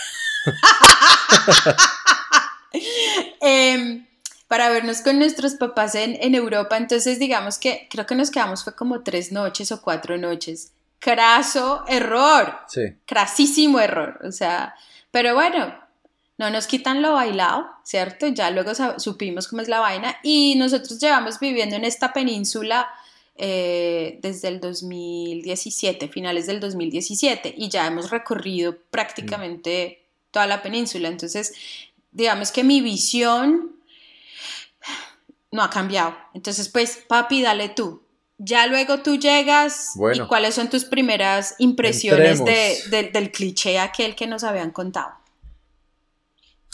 Em, 3.40 4.06
para 4.48 4.70
vernos 4.70 5.02
con 5.02 5.18
nuestros 5.20 5.56
papás 5.56 5.96
en, 5.96 6.36
Europa. 6.36 6.78
Entonces, 6.78 7.20
digamos 7.20 7.58
que 7.58 7.88
creo 7.90 8.06
que 8.06 8.16
nos 8.16 8.32
quedamos 8.32 8.64
fue 8.64 8.76
como 8.76 9.02
tres 9.04 9.32
noches 9.32 9.72
o 9.72 9.82
cuatro 9.82 10.18
noches. 10.18 10.74
craso 11.00 11.84
error. 11.88 12.60
Sí. 12.68 12.98
Crasísimo 13.06 13.80
error. 13.80 14.20
O 14.24 14.32
sea, 14.32 14.76
pero 15.12 15.34
bueno, 15.36 15.74
no 16.38 16.50
nos 16.50 16.68
quitan 16.68 17.02
lo 17.02 17.14
bailado, 17.14 17.68
¿cierto? 17.84 18.28
Ya 18.28 18.50
luego 18.52 18.72
supimos 18.98 19.48
cómo 19.48 19.62
es 19.62 19.68
la 19.68 19.80
vaina 19.80 20.18
y 20.24 20.56
nosotros 20.56 21.00
llevamos 21.00 21.40
viviendo 21.40 21.76
en 21.76 21.86
esta 21.86 22.14
península 22.14 22.88
eh, 23.38 24.20
desde 24.22 24.48
el 24.48 24.60
2017, 24.60 26.08
finales 26.08 26.48
del 26.48 26.60
2017, 26.60 27.54
y 27.56 27.70
ya 27.70 27.86
hemos 27.86 28.10
recorrido 28.10 28.76
prácticamente 28.90 30.04
toda 30.32 30.48
la 30.48 30.64
península. 30.64 31.08
Entonces, 31.08 31.54
digamos 32.12 32.52
que 32.52 32.64
mi 32.64 32.82
visión 32.82 33.76
no 35.52 35.62
ha 35.62 35.70
cambiado. 35.70 36.16
Entonces, 36.34 36.68
pues, 36.70 37.04
papi, 37.08 37.44
dale 37.44 37.70
tú. 37.70 38.02
Ya 38.40 38.68
luego 38.68 39.00
tú 39.00 39.18
llegas 39.18 39.94
y 40.14 40.20
cuáles 40.22 40.56
son 40.56 40.70
tus 40.70 40.86
primeras 40.86 41.56
impresiones 41.60 42.44
del 42.44 43.32
cliché 43.32 43.80
aquel 43.80 44.16
que 44.16 44.28
nos 44.28 44.44
habían 44.44 44.72
contado. 44.72 45.12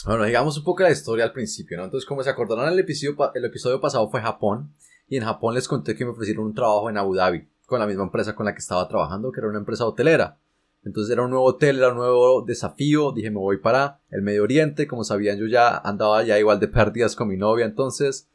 Bueno, 0.06 0.26
digamos 0.26 0.58
un 0.58 0.64
poco 0.64 0.84
la 0.84 0.92
historia 0.92 1.26
al 1.26 1.32
principio, 1.32 1.78
¿no? 1.78 1.86
Entonces, 1.86 2.08
como 2.08 2.24
se 2.24 2.30
acordaron, 2.30 2.68
el 2.72 2.80
episodio, 2.80 3.16
el 3.34 3.46
episodio 3.46 3.80
pasado 3.80 4.10
fue 4.10 4.22
Japón 4.22 4.74
y 5.08 5.18
en 5.18 5.24
Japón 5.24 5.54
les 5.54 5.68
conté 5.68 5.96
que 5.96 6.06
me 6.06 6.12
ofrecieron 6.12 6.46
un 6.46 6.54
trabajo 6.54 6.90
en 6.90 6.98
Abu 6.98 7.16
Dhabi 7.16 7.48
con 7.66 7.80
la 7.80 7.88
misma 7.88 8.04
empresa 8.04 8.36
con 8.36 8.46
la 8.46 8.54
que 8.54 8.60
estaba 8.60 8.88
trabajando, 8.88 9.32
que 9.32 9.40
era 9.40 9.50
una 9.50 9.60
empresa 9.60 9.86
hotelera. 9.86 10.38
Entonces 10.86 11.14
era 11.14 11.24
un 11.24 11.30
nuevo 11.30 11.46
hotel, 11.46 11.78
era 11.78 11.90
un 11.90 11.98
nuevo 11.98 12.42
desafío. 12.42 13.12
Dije, 13.14 13.32
me 13.32 13.38
voy 13.38 13.58
para 13.58 14.02
el 14.12 14.22
Medio 14.22 14.44
Oriente. 14.44 14.86
Como 14.86 15.04
sabían, 15.04 15.40
yo 15.40 15.48
ya 15.48 15.78
andaba 15.78 16.24
ya 16.24 16.38
igual 16.38 16.60
de 16.60 16.68
pérdidas 16.68 17.16
con 17.16 17.30
mi 17.30 17.38
novia 17.38 17.66
entonces. 17.66 18.28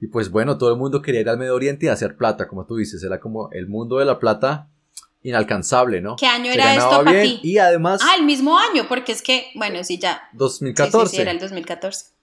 Y 0.00 0.08
pues 0.08 0.30
bueno, 0.30 0.56
todo 0.58 0.70
el 0.70 0.76
mundo 0.76 1.02
quería 1.02 1.20
ir 1.20 1.28
al 1.28 1.38
Medio 1.38 1.54
Oriente 1.54 1.86
y 1.86 1.88
hacer 1.88 2.16
plata, 2.16 2.46
como 2.46 2.64
tú 2.64 2.76
dices. 2.76 3.02
Era 3.02 3.18
como 3.18 3.50
el 3.52 3.66
mundo 3.66 3.98
de 3.98 4.04
la 4.04 4.18
plata 4.18 4.68
inalcanzable, 5.22 6.00
¿no? 6.00 6.14
¿Qué 6.16 6.26
año 6.26 6.52
era 6.52 6.76
esto 6.76 7.02
para 7.04 7.22
ti? 7.22 7.40
Y 7.42 7.58
además... 7.58 8.00
Ah, 8.04 8.14
el 8.16 8.24
mismo 8.24 8.56
año, 8.56 8.84
porque 8.88 9.10
es 9.10 9.22
que, 9.22 9.46
bueno, 9.56 9.82
sí, 9.82 9.98
ya. 9.98 10.22
2014. 10.34 11.08
Sí, 11.08 11.16
sí, 11.16 11.22
era 11.22 11.32
el 11.32 11.40
2014. 11.40 12.15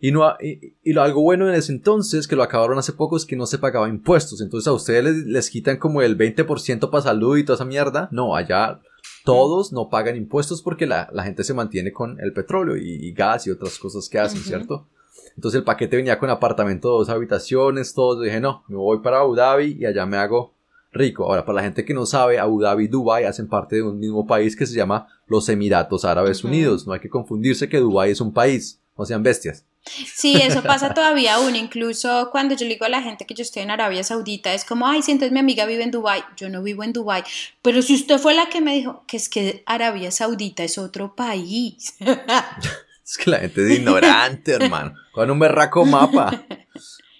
Y, 0.00 0.12
no, 0.12 0.34
y, 0.40 0.74
y, 0.82 0.92
lo 0.94 1.02
algo 1.02 1.20
bueno 1.20 1.46
en 1.48 1.54
ese 1.54 1.72
entonces, 1.72 2.26
que 2.26 2.34
lo 2.34 2.42
acabaron 2.42 2.78
hace 2.78 2.94
poco, 2.94 3.18
es 3.18 3.26
que 3.26 3.36
no 3.36 3.44
se 3.44 3.58
pagaba 3.58 3.88
impuestos. 3.88 4.40
Entonces 4.40 4.66
a 4.66 4.72
ustedes 4.72 5.04
les, 5.04 5.26
les 5.26 5.50
quitan 5.50 5.76
como 5.76 6.00
el 6.00 6.16
20% 6.16 6.88
para 6.88 7.02
salud 7.02 7.36
y 7.36 7.44
toda 7.44 7.56
esa 7.56 7.66
mierda. 7.66 8.08
No, 8.10 8.34
allá 8.34 8.80
todos 9.24 9.72
no 9.72 9.90
pagan 9.90 10.16
impuestos 10.16 10.62
porque 10.62 10.86
la, 10.86 11.08
la 11.12 11.24
gente 11.24 11.44
se 11.44 11.54
mantiene 11.54 11.92
con 11.92 12.18
el 12.20 12.32
petróleo 12.32 12.76
y, 12.76 13.12
gas 13.12 13.46
y 13.46 13.50
otras 13.50 13.78
cosas 13.78 14.08
que 14.08 14.18
hacen, 14.18 14.40
¿cierto? 14.40 14.88
Entonces 15.36 15.58
el 15.58 15.64
paquete 15.64 15.96
venía 15.96 16.18
con 16.18 16.30
apartamento 16.30 16.88
de 16.88 16.98
dos 16.98 17.08
habitaciones, 17.08 17.94
todo. 17.94 18.20
dije, 18.20 18.40
no, 18.40 18.64
me 18.68 18.76
voy 18.76 19.00
para 19.00 19.20
Abu 19.20 19.34
Dhabi 19.34 19.76
y 19.78 19.86
allá 19.86 20.06
me 20.06 20.16
hago 20.16 20.54
rico. 20.92 21.24
Ahora, 21.24 21.44
para 21.44 21.56
la 21.56 21.62
gente 21.62 21.84
que 21.84 21.94
no 21.94 22.06
sabe, 22.06 22.38
Abu 22.38 22.60
Dhabi 22.60 22.84
y 22.84 22.88
Dubai 22.88 23.24
hacen 23.24 23.48
parte 23.48 23.76
de 23.76 23.82
un 23.82 23.98
mismo 23.98 24.26
país 24.26 24.56
que 24.56 24.66
se 24.66 24.74
llama 24.74 25.06
los 25.26 25.48
Emiratos 25.48 26.04
Árabes 26.04 26.42
Unidos. 26.42 26.86
No 26.86 26.92
hay 26.92 27.00
que 27.00 27.08
confundirse 27.08 27.68
que 27.68 27.78
Dubai 27.78 28.10
es 28.10 28.20
un 28.20 28.32
país, 28.32 28.80
no 28.96 29.04
sean 29.04 29.22
bestias. 29.22 29.64
Sí, 29.84 30.36
eso 30.36 30.62
pasa 30.62 30.94
todavía 30.94 31.34
aún. 31.34 31.56
Incluso 31.56 32.28
cuando 32.30 32.54
yo 32.54 32.64
le 32.66 32.74
digo 32.74 32.84
a 32.84 32.88
la 32.90 33.02
gente 33.02 33.26
que 33.26 33.34
yo 33.34 33.42
estoy 33.42 33.62
en 33.62 33.70
Arabia 33.70 34.04
Saudita, 34.04 34.52
es 34.52 34.64
como, 34.64 34.86
ay, 34.86 35.02
si 35.02 35.12
entonces 35.12 35.32
mi 35.32 35.40
amiga 35.40 35.66
vive 35.66 35.82
en 35.82 35.90
Dubai. 35.90 36.22
Yo 36.36 36.48
no 36.48 36.62
vivo 36.62 36.84
en 36.84 36.92
Dubai. 36.92 37.24
Pero 37.62 37.82
si 37.82 37.94
usted 37.94 38.18
fue 38.18 38.34
la 38.34 38.48
que 38.48 38.60
me 38.60 38.74
dijo 38.74 39.04
que 39.06 39.16
es 39.16 39.28
que 39.28 39.62
Arabia 39.66 40.10
Saudita 40.10 40.62
es 40.62 40.78
otro 40.78 41.14
país. 41.14 41.96
es 43.04 43.18
que 43.18 43.30
la 43.30 43.38
gente 43.38 43.64
es 43.64 43.78
ignorante, 43.78 44.52
hermano. 44.52 44.94
Con 45.12 45.30
un 45.30 45.38
berraco 45.38 45.84
mapa. 45.84 46.44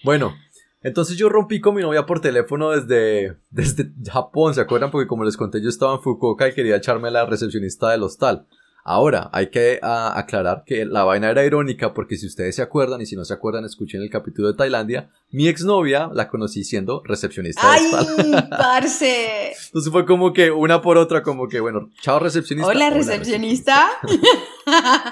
Bueno, 0.03 0.35
entonces 0.83 1.17
yo 1.17 1.29
rompí 1.29 1.61
con 1.61 1.75
mi 1.75 1.81
novia 1.81 2.05
por 2.05 2.21
teléfono 2.21 2.71
desde, 2.71 3.37
desde 3.51 3.91
Japón, 4.09 4.55
¿se 4.55 4.61
acuerdan? 4.61 4.89
Porque 4.89 5.07
como 5.07 5.23
les 5.23 5.37
conté, 5.37 5.61
yo 5.61 5.69
estaba 5.69 5.93
en 5.95 6.01
Fukuoka 6.01 6.47
y 6.47 6.53
quería 6.53 6.77
echarme 6.77 7.09
a 7.09 7.11
la 7.11 7.25
recepcionista 7.25 7.91
del 7.91 8.03
hostal. 8.03 8.47
Ahora, 8.83 9.29
hay 9.31 9.51
que 9.51 9.79
ah, 9.83 10.13
aclarar 10.17 10.63
que 10.65 10.85
la 10.85 11.03
vaina 11.03 11.29
era 11.29 11.45
irónica 11.45 11.93
porque 11.93 12.17
si 12.17 12.25
ustedes 12.25 12.55
se 12.55 12.61
acuerdan 12.61 13.01
y 13.01 13.05
si 13.05 13.15
no 13.15 13.23
se 13.25 13.33
acuerdan, 13.33 13.63
escuchen 13.63 14.01
el 14.01 14.09
capítulo 14.09 14.47
de 14.47 14.55
Tailandia, 14.55 15.11
mi 15.29 15.47
exnovia 15.47 16.09
la 16.13 16.27
conocí 16.27 16.63
siendo 16.63 17.03
recepcionista. 17.05 17.61
¡Ay, 17.63 17.91
parce! 18.49 19.53
Entonces 19.67 19.91
fue 19.91 20.05
como 20.05 20.33
que 20.33 20.49
una 20.49 20.81
por 20.81 20.97
otra, 20.97 21.21
como 21.21 21.47
que, 21.47 21.59
bueno, 21.59 21.89
chao 22.01 22.19
recepcionista. 22.19 22.71
Hola, 22.71 22.89
recepcionista. 22.89 23.89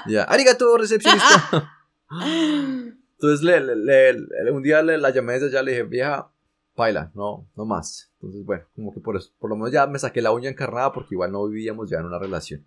ya, 0.08 0.24
arigato 0.24 0.76
recepcionista. 0.76 1.72
Entonces 3.20 3.42
le, 3.42 4.50
un 4.50 4.62
día 4.62 4.82
la 4.82 5.10
llamé 5.10 5.34
desde 5.34 5.48
allá, 5.48 5.62
le 5.62 5.72
dije, 5.72 5.82
vieja, 5.84 6.32
baila, 6.74 7.12
no, 7.14 7.46
no 7.56 7.64
más. 7.64 8.10
Entonces, 8.14 8.44
bueno, 8.44 8.64
como 8.74 8.92
que 8.92 9.00
por, 9.00 9.16
eso, 9.16 9.30
por 9.38 9.50
lo 9.50 9.56
menos 9.56 9.70
ya 9.70 9.86
me 9.86 9.98
saqué 9.98 10.22
la 10.22 10.32
uña 10.32 10.50
encarnada 10.50 10.92
porque 10.92 11.14
igual 11.14 11.30
no 11.30 11.46
vivíamos 11.46 11.88
ya 11.88 11.98
en 11.98 12.06
una 12.06 12.18
relación. 12.18 12.66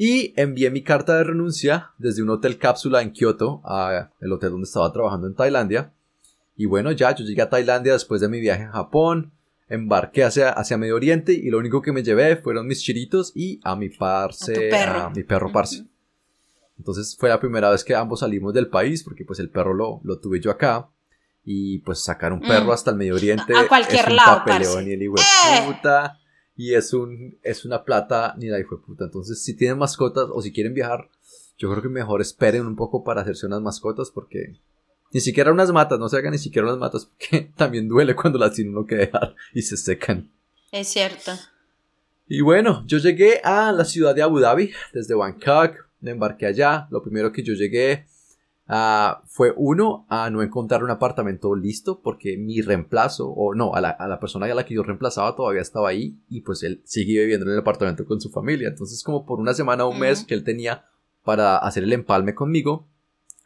Y 0.00 0.32
envié 0.40 0.70
mi 0.70 0.82
carta 0.82 1.16
de 1.16 1.24
renuncia 1.24 1.90
desde 1.98 2.22
un 2.22 2.30
hotel 2.30 2.56
cápsula 2.56 3.02
en 3.02 3.10
Kioto 3.10 3.60
a 3.64 4.10
el 4.20 4.32
hotel 4.32 4.50
donde 4.50 4.66
estaba 4.66 4.92
trabajando 4.92 5.26
en 5.26 5.34
Tailandia. 5.34 5.92
Y 6.56 6.66
bueno, 6.66 6.92
ya 6.92 7.12
yo 7.16 7.24
llegué 7.24 7.42
a 7.42 7.50
Tailandia 7.50 7.94
después 7.94 8.20
de 8.20 8.28
mi 8.28 8.38
viaje 8.38 8.62
a 8.62 8.70
Japón, 8.70 9.32
embarqué 9.68 10.22
hacia, 10.22 10.50
hacia 10.50 10.78
Medio 10.78 10.94
Oriente 10.94 11.32
y 11.32 11.50
lo 11.50 11.58
único 11.58 11.82
que 11.82 11.90
me 11.90 12.04
llevé 12.04 12.36
fueron 12.36 12.68
mis 12.68 12.80
chiritos 12.80 13.32
y 13.34 13.60
a 13.64 13.74
mi 13.74 13.88
parce, 13.88 14.72
a, 14.72 15.10
mi 15.10 15.24
perro 15.24 15.50
parce. 15.50 15.84
Entonces 16.78 17.16
fue 17.18 17.28
la 17.28 17.40
primera 17.40 17.68
vez 17.70 17.82
que 17.82 17.96
ambos 17.96 18.20
salimos 18.20 18.54
del 18.54 18.68
país 18.68 19.02
porque 19.02 19.24
pues 19.24 19.40
el 19.40 19.50
perro 19.50 19.74
lo, 19.74 20.00
lo 20.04 20.20
tuve 20.20 20.40
yo 20.40 20.52
acá. 20.52 20.88
Y 21.44 21.78
pues 21.78 22.04
sacar 22.04 22.32
un 22.32 22.40
perro 22.40 22.66
mm. 22.66 22.70
hasta 22.70 22.90
el 22.92 22.96
Medio 22.98 23.16
Oriente 23.16 23.56
a 23.56 23.66
cualquier 23.66 24.02
es 24.02 24.10
un 24.10 24.16
lado, 24.16 24.44
papeleón 24.44 24.86
y 24.86 24.92
el 24.92 25.02
hijo 25.02 25.14
¡Eh! 25.16 25.66
puta 25.66 26.18
y 26.58 26.74
es, 26.74 26.92
un, 26.92 27.38
es 27.44 27.64
una 27.64 27.84
plata 27.84 28.34
ni 28.36 28.48
la 28.48 28.58
hijo 28.58 28.82
puta. 28.82 29.04
Entonces, 29.04 29.40
si 29.40 29.54
tienen 29.54 29.78
mascotas 29.78 30.26
o 30.28 30.42
si 30.42 30.52
quieren 30.52 30.74
viajar, 30.74 31.08
yo 31.56 31.70
creo 31.70 31.80
que 31.80 31.88
mejor 31.88 32.20
esperen 32.20 32.66
un 32.66 32.74
poco 32.74 33.04
para 33.04 33.20
hacerse 33.22 33.46
unas 33.46 33.62
mascotas 33.62 34.10
porque 34.10 34.58
ni 35.12 35.20
siquiera 35.20 35.52
unas 35.52 35.70
matas, 35.70 36.00
no 36.00 36.08
se 36.08 36.16
hagan 36.16 36.32
ni 36.32 36.38
siquiera 36.38 36.66
unas 36.66 36.80
matas 36.80 37.06
porque 37.06 37.52
también 37.56 37.88
duele 37.88 38.16
cuando 38.16 38.40
las 38.40 38.54
tiene 38.54 38.70
uno 38.70 38.84
que 38.84 38.96
dejar 38.96 39.36
y 39.54 39.62
se 39.62 39.76
secan. 39.76 40.32
Es 40.72 40.88
cierto. 40.88 41.30
Y 42.26 42.40
bueno, 42.40 42.82
yo 42.88 42.98
llegué 42.98 43.40
a 43.44 43.70
la 43.70 43.84
ciudad 43.84 44.12
de 44.12 44.22
Abu 44.22 44.40
Dhabi 44.40 44.72
desde 44.92 45.14
Bangkok, 45.14 45.86
me 46.00 46.10
embarqué 46.10 46.46
allá. 46.46 46.88
Lo 46.90 47.04
primero 47.04 47.30
que 47.30 47.44
yo 47.44 47.54
llegué 47.54 48.06
Ah, 48.70 49.22
fue 49.26 49.54
uno 49.56 50.04
a 50.10 50.28
no 50.28 50.42
encontrar 50.42 50.84
un 50.84 50.90
apartamento 50.90 51.54
listo 51.56 52.02
porque 52.02 52.36
mi 52.36 52.60
reemplazo, 52.60 53.26
o 53.30 53.54
no, 53.54 53.74
a 53.74 53.80
la, 53.80 53.88
a 53.88 54.06
la, 54.06 54.20
persona 54.20 54.44
a 54.44 54.54
la 54.54 54.66
que 54.66 54.74
yo 54.74 54.82
reemplazaba 54.82 55.34
todavía 55.34 55.62
estaba 55.62 55.88
ahí 55.88 56.18
y 56.28 56.42
pues 56.42 56.62
él 56.62 56.82
sigue 56.84 57.18
viviendo 57.20 57.46
en 57.46 57.52
el 57.52 57.58
apartamento 57.60 58.04
con 58.04 58.20
su 58.20 58.28
familia. 58.28 58.68
Entonces 58.68 59.02
como 59.02 59.24
por 59.24 59.40
una 59.40 59.54
semana 59.54 59.86
o 59.86 59.90
un 59.90 59.98
mes 59.98 60.22
que 60.22 60.34
él 60.34 60.44
tenía 60.44 60.84
para 61.24 61.56
hacer 61.56 61.82
el 61.82 61.94
empalme 61.94 62.34
conmigo, 62.34 62.86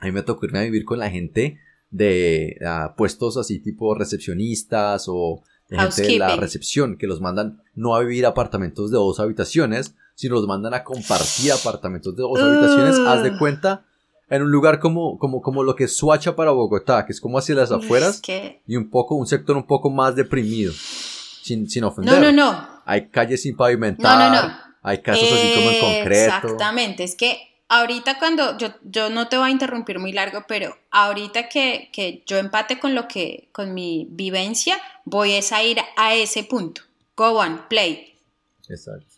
a 0.00 0.06
mí 0.06 0.12
me 0.12 0.22
tocó 0.22 0.46
irme 0.46 0.58
a 0.58 0.62
vivir 0.62 0.84
con 0.84 0.98
la 0.98 1.08
gente 1.08 1.60
de 1.92 2.58
ah, 2.66 2.94
puestos 2.96 3.36
así 3.36 3.60
tipo 3.60 3.94
recepcionistas 3.94 5.04
o 5.06 5.40
de 5.68 5.78
gente 5.78 6.02
de 6.02 6.18
la 6.18 6.34
recepción 6.34 6.96
que 6.96 7.06
los 7.06 7.20
mandan 7.20 7.62
no 7.76 7.94
a 7.94 8.00
vivir 8.00 8.26
apartamentos 8.26 8.90
de 8.90 8.96
dos 8.96 9.20
habitaciones, 9.20 9.94
sino 10.16 10.34
los 10.34 10.48
mandan 10.48 10.74
a 10.74 10.82
compartir 10.82 11.52
apartamentos 11.52 12.16
de 12.16 12.22
dos 12.22 12.40
habitaciones. 12.40 12.98
Haz 12.98 13.22
de 13.22 13.38
cuenta 13.38 13.86
en 14.32 14.42
un 14.42 14.50
lugar 14.50 14.80
como, 14.80 15.18
como, 15.18 15.42
como 15.42 15.62
lo 15.62 15.76
que 15.76 15.84
es 15.84 15.94
Suacha 15.94 16.34
para 16.34 16.52
Bogotá, 16.52 17.04
que 17.04 17.12
es 17.12 17.20
como 17.20 17.36
hacia 17.36 17.54
las 17.54 17.70
afueras 17.70 18.22
y 18.66 18.76
un 18.76 18.88
poco, 18.88 19.14
un 19.14 19.26
sector 19.26 19.54
un 19.58 19.66
poco 19.66 19.90
más 19.90 20.16
deprimido, 20.16 20.72
sin, 20.72 21.68
sin 21.68 21.84
ofender. 21.84 22.14
No, 22.14 22.32
no, 22.32 22.32
no. 22.32 22.68
Hay 22.86 23.08
calles 23.08 23.42
sin 23.42 23.54
pavimentar, 23.54 24.18
no, 24.18 24.34
no, 24.34 24.48
no. 24.48 24.58
hay 24.82 25.02
casas 25.02 25.30
así 25.30 25.52
como 25.54 25.70
en 25.70 25.80
concreto. 25.80 26.34
Exactamente, 26.34 27.04
es 27.04 27.14
que 27.14 27.42
ahorita 27.68 28.18
cuando, 28.18 28.56
yo, 28.56 28.68
yo 28.84 29.10
no 29.10 29.28
te 29.28 29.36
voy 29.36 29.50
a 29.50 29.52
interrumpir 29.52 29.98
muy 29.98 30.12
largo, 30.12 30.44
pero 30.48 30.74
ahorita 30.90 31.50
que, 31.50 31.90
que 31.92 32.22
yo 32.26 32.38
empate 32.38 32.80
con 32.80 32.94
lo 32.94 33.08
que, 33.08 33.50
con 33.52 33.74
mi 33.74 34.06
vivencia, 34.12 34.78
voy 35.04 35.32
a 35.32 35.62
ir 35.62 35.76
a 35.98 36.14
ese 36.14 36.42
punto. 36.44 36.80
Go 37.18 37.38
on, 37.38 37.68
play. 37.68 38.18
Exacto. 38.66 39.11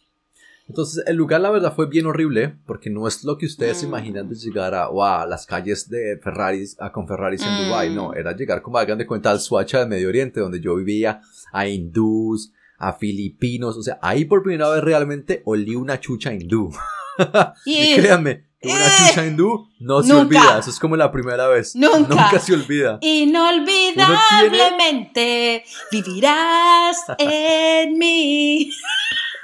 Entonces, 0.67 1.05
el 1.07 1.17
lugar, 1.17 1.43
la 1.43 1.51
verdad, 1.51 1.75
fue 1.75 1.89
bien 1.89 2.07
horrible, 2.07 2.57
porque 2.67 2.89
no 2.89 3.07
es 3.07 3.23
lo 3.23 3.37
que 3.37 3.45
ustedes 3.47 3.83
mm. 3.83 3.87
imaginan 3.87 4.29
de 4.29 4.35
llegar 4.35 4.75
a, 4.75 4.89
las 5.27 5.47
calles 5.47 5.91
de 5.91 6.19
Ferraris, 6.23 6.77
a, 6.81 6.91
con 6.91 7.07
Ferraris 7.07 7.43
en 7.43 7.67
Dubai 7.67 7.95
no, 7.95 8.09
mm. 8.11 8.17
era 8.17 8.35
llegar, 8.35 8.63
como 8.63 8.79
hagan 8.79 8.99
de 8.99 9.07
cuenta, 9.07 9.31
al 9.31 9.41
Suacha 9.41 9.81
del 9.81 9.89
Medio 9.89 10.09
Oriente, 10.09 10.41
donde 10.41 10.61
yo 10.61 10.75
vivía, 10.77 11.21
a 11.53 11.69
hindús, 11.69 12.53
a 12.79 12.95
filipinos, 12.95 13.77
o 13.77 13.83
sea, 13.83 13.99
ahí 14.01 14.25
por 14.25 14.43
primera 14.43 14.71
vez 14.71 14.83
realmente 14.83 15.43
olí 15.45 15.77
una 15.77 16.01
chucha 16.01 16.33
hindú. 16.33 16.73
y 17.67 17.97
créanme, 17.97 18.47
una 18.63 18.87
eh, 18.87 18.91
chucha 18.97 19.27
hindú 19.27 19.69
no 19.81 20.03
se 20.03 20.15
olvida, 20.15 20.59
eso 20.59 20.71
es 20.71 20.79
como 20.79 20.97
la 20.97 21.13
primera 21.13 21.47
vez. 21.49 21.77
Nunca. 21.77 21.99
Nunca 21.99 22.41
se 22.41 22.55
olvida. 22.55 22.97
Inolvidablemente 23.03 25.63
vivirás 25.93 27.05
en 27.19 27.99
mí. 27.99 28.71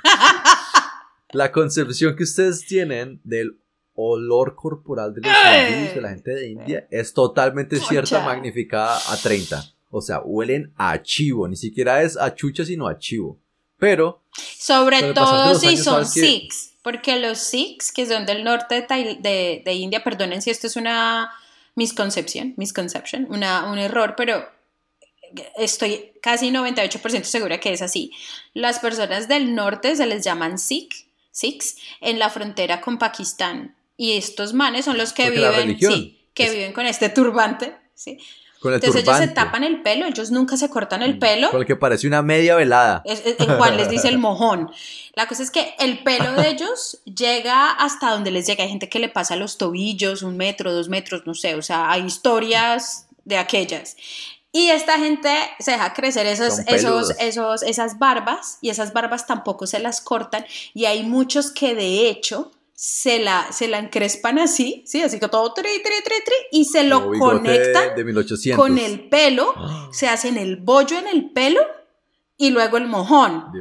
la 1.32 1.52
concepción 1.52 2.16
que 2.16 2.25
ustedes 2.25 2.66
tienen 2.66 3.20
del 3.25 3.58
olor 3.94 4.54
corporal 4.54 5.14
de 5.14 5.20
los 5.22 5.30
hindúes, 5.30 5.94
de 5.94 6.00
la 6.00 6.08
gente 6.10 6.30
de 6.30 6.50
India, 6.50 6.87
es 6.90 7.12
totalmente 7.12 7.78
cierta, 7.78 8.25
magnificada 8.25 8.99
a 9.08 9.16
30. 9.16 9.62
O 9.90 10.00
sea, 10.00 10.20
huelen 10.20 10.72
a 10.76 11.02
chivo, 11.02 11.49
ni 11.49 11.56
siquiera 11.56 12.02
es 12.02 12.16
a 12.16 12.34
chucha, 12.34 12.64
sino 12.64 12.87
a 12.87 12.99
chivo. 12.99 13.38
Pero... 13.78 14.22
Sobre 14.58 15.12
todo 15.12 15.54
si 15.56 15.76
son 15.76 16.06
Sikhs, 16.06 16.75
porque 16.82 17.18
los 17.18 17.38
Sikhs, 17.38 17.92
que 17.92 18.06
son 18.06 18.25
del 18.25 18.44
norte 18.44 18.87
de, 18.88 19.62
de, 19.64 19.75
India, 19.75 20.04
perdonen 20.04 20.40
si 20.40 20.50
esto 20.50 20.66
es 20.66 20.76
una 20.76 21.30
misconcepción, 21.75 22.54
misconception, 22.56 23.26
una, 23.28 23.70
un 23.70 23.78
error, 23.78 24.14
pero 24.16 24.44
estoy 25.56 26.12
casi 26.22 26.50
98% 26.50 27.25
segura 27.25 27.58
que 27.58 27.72
es 27.72 27.82
así. 27.82 28.12
Las 28.54 28.78
personas 28.78 29.28
del 29.28 29.54
norte 29.54 29.96
se 29.96 30.06
les 30.06 30.25
llaman 30.25 30.58
Sikh, 30.58 31.09
Sikhs 31.30 31.76
en 32.00 32.18
la 32.18 32.30
frontera 32.30 32.80
con 32.80 32.99
Pakistán. 32.99 33.76
Y 33.96 34.16
estos 34.16 34.54
manes 34.54 34.84
son 34.87 34.96
los 34.96 35.12
que 35.12 35.30
viven, 35.30 35.78
sí, 35.78 36.26
que 36.34 36.50
viven 36.50 36.72
con 36.72 36.87
este 36.87 37.08
turbante, 37.10 37.76
¿sí? 37.94 38.18
Entonces 38.62 39.02
ellos 39.02 39.16
se 39.16 39.28
tapan 39.28 39.64
el 39.64 39.82
pelo, 39.82 40.06
ellos 40.06 40.30
nunca 40.30 40.56
se 40.56 40.68
cortan 40.68 41.02
el 41.02 41.16
mm, 41.16 41.18
pelo. 41.18 41.50
Con 41.50 41.60
el 41.60 41.66
que 41.66 41.76
parece 41.76 42.06
una 42.06 42.20
media 42.20 42.54
velada. 42.56 43.02
Es, 43.06 43.22
el 43.25 43.56
cual 43.56 43.78
les 43.78 43.88
dice 43.88 44.08
el 44.08 44.18
mojón. 44.18 44.70
La 45.14 45.26
cosa 45.26 45.42
es 45.42 45.50
que 45.50 45.75
el 45.78 46.02
pelo 46.02 46.32
de 46.34 46.49
ellos 46.50 47.00
llega 47.04 47.70
hasta 47.70 48.10
donde 48.10 48.30
les 48.30 48.46
llega. 48.46 48.64
Hay 48.64 48.70
gente 48.70 48.90
que 48.90 48.99
le 48.99 49.08
pasa 49.08 49.37
los 49.37 49.56
tobillos, 49.56 50.22
un 50.22 50.37
metro, 50.37 50.75
dos 50.75 50.90
metros, 50.90 51.22
no 51.25 51.34
sé. 51.34 51.54
O 51.54 51.62
sea, 51.62 51.90
hay 51.90 52.04
historias 52.04 53.06
de 53.25 53.38
aquellas. 53.38 53.96
Y 54.52 54.71
esta 54.71 54.99
gente 54.99 55.30
se 55.61 55.73
deja 55.73 55.92
crecer 55.92 56.26
esos, 56.26 56.61
esos, 56.66 57.14
esos, 57.21 57.62
esas 57.62 57.99
barbas 57.99 58.59
y 58.61 58.71
esas 58.71 58.92
barbas 58.92 59.26
tampoco 59.26 59.66
se 59.66 59.78
las 59.78 60.00
cortan. 60.00 60.45
Y 60.75 60.87
hay 60.87 61.04
muchos 61.04 61.52
que 61.52 61.75
de 61.75 62.09
hecho 62.09 62.50
se 62.83 63.19
la, 63.19 63.52
se 63.52 63.69
la 63.69 63.78
encrespan 63.78 64.38
así, 64.38 64.83
¿sí? 64.87 65.02
Así 65.02 65.21
que 65.21 65.28
todo 65.28 65.52
tri, 65.52 65.69
tri, 65.83 65.92
tri, 66.02 66.14
tri, 66.25 66.35
y 66.50 66.64
se 66.64 66.83
lo 66.83 67.12
conectan 67.19 67.90
con 68.57 68.78
el 68.78 69.09
pelo, 69.09 69.54
se 69.92 70.09
hacen 70.09 70.38
el 70.38 70.57
bollo 70.57 70.99
en 70.99 71.07
el 71.07 71.30
pelo 71.30 71.61
y 72.38 72.49
luego 72.49 72.78
el 72.78 72.88
mojón. 72.88 73.52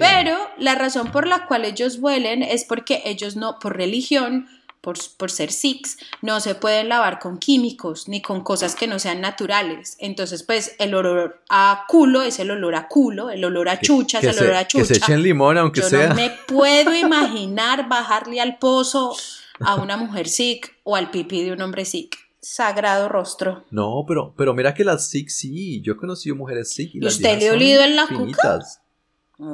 Pero 0.00 0.36
la 0.58 0.74
razón 0.74 1.12
por 1.12 1.28
la 1.28 1.46
cual 1.46 1.64
ellos 1.64 2.00
vuelen 2.00 2.42
es 2.42 2.64
porque 2.64 3.00
ellos 3.04 3.36
no, 3.36 3.60
por 3.60 3.76
religión, 3.76 4.48
por, 4.84 5.30
ser 5.30 5.50
Sikhs, 5.50 5.96
no 6.20 6.40
se 6.40 6.54
pueden 6.54 6.90
lavar 6.90 7.18
con 7.18 7.38
químicos 7.38 8.06
ni 8.06 8.20
con 8.20 8.42
cosas 8.42 8.76
que 8.76 8.86
no 8.86 8.98
sean 8.98 9.22
naturales. 9.22 9.96
Entonces, 9.98 10.42
pues 10.42 10.76
el 10.78 10.94
olor 10.94 11.42
a 11.48 11.86
culo 11.88 12.22
es 12.22 12.38
el 12.38 12.50
olor 12.50 12.74
a 12.74 12.86
culo, 12.86 13.30
el 13.30 13.44
olor 13.44 13.70
a 13.70 13.80
chucha 13.80 14.18
es 14.18 14.24
el 14.24 14.44
olor 14.44 14.56
a 14.56 14.66
chucha. 14.68 14.86
Que 14.86 14.94
se 14.94 14.98
echen 14.98 15.22
limón, 15.22 15.56
aunque 15.56 15.80
Yo 15.80 15.88
sea. 15.88 16.08
No 16.08 16.14
me 16.14 16.30
puedo 16.46 16.94
imaginar 16.94 17.88
bajarle 17.88 18.40
al 18.40 18.58
pozo 18.58 19.16
a 19.60 19.76
una 19.76 19.96
mujer 19.96 20.28
Sikh 20.28 20.70
o 20.82 20.96
al 20.96 21.10
pipí 21.10 21.42
de 21.42 21.52
un 21.52 21.62
hombre 21.62 21.84
Sikh. 21.84 22.16
Sagrado 22.40 23.08
rostro. 23.08 23.64
No, 23.70 24.04
pero, 24.06 24.34
pero 24.36 24.52
mira 24.52 24.74
que 24.74 24.84
las 24.84 25.08
Sikh 25.08 25.30
sí. 25.30 25.80
Yo 25.80 25.94
he 25.94 25.96
conocido 25.96 26.36
mujeres 26.36 26.74
Sikh. 26.74 26.94
Y, 26.94 27.06
usted 27.06 27.38
le 27.38 27.48
ha 27.48 27.52
olido 27.54 27.82
en 27.82 27.96
la 27.96 28.06
cuca? 28.06 28.60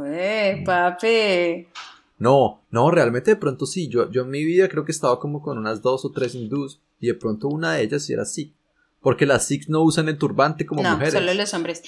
Eh, 0.07 0.63
papi. 0.67 1.69
No, 2.21 2.63
no, 2.71 2.91
realmente 2.91 3.31
de 3.31 3.37
pronto 3.37 3.65
sí. 3.65 3.89
Yo, 3.89 4.11
yo 4.11 4.23
en 4.23 4.31
mi 4.31 4.45
vida 4.45 4.69
creo 4.69 4.85
que 4.85 4.93
estaba 4.93 5.19
como 5.19 5.43
con 5.43 5.57
unas 5.57 5.81
dos 5.81 6.05
o 6.05 6.13
tres 6.13 6.35
hindús 6.35 6.79
y 7.01 7.07
de 7.07 7.15
pronto 7.15 7.49
una 7.49 7.73
de 7.73 7.83
ellas 7.83 8.05
sí 8.05 8.13
era 8.13 8.27
Sikh. 8.27 8.55
Porque 9.01 9.25
las 9.25 9.47
Sikhs 9.47 9.71
no 9.71 9.81
usan 9.81 10.07
el 10.11 10.19
turbante 10.19 10.67
como 10.67 10.83
no, 10.83 10.91
mujeres. 10.91 11.15
solo 11.15 11.33
los 11.33 11.55
hombres. 11.55 11.83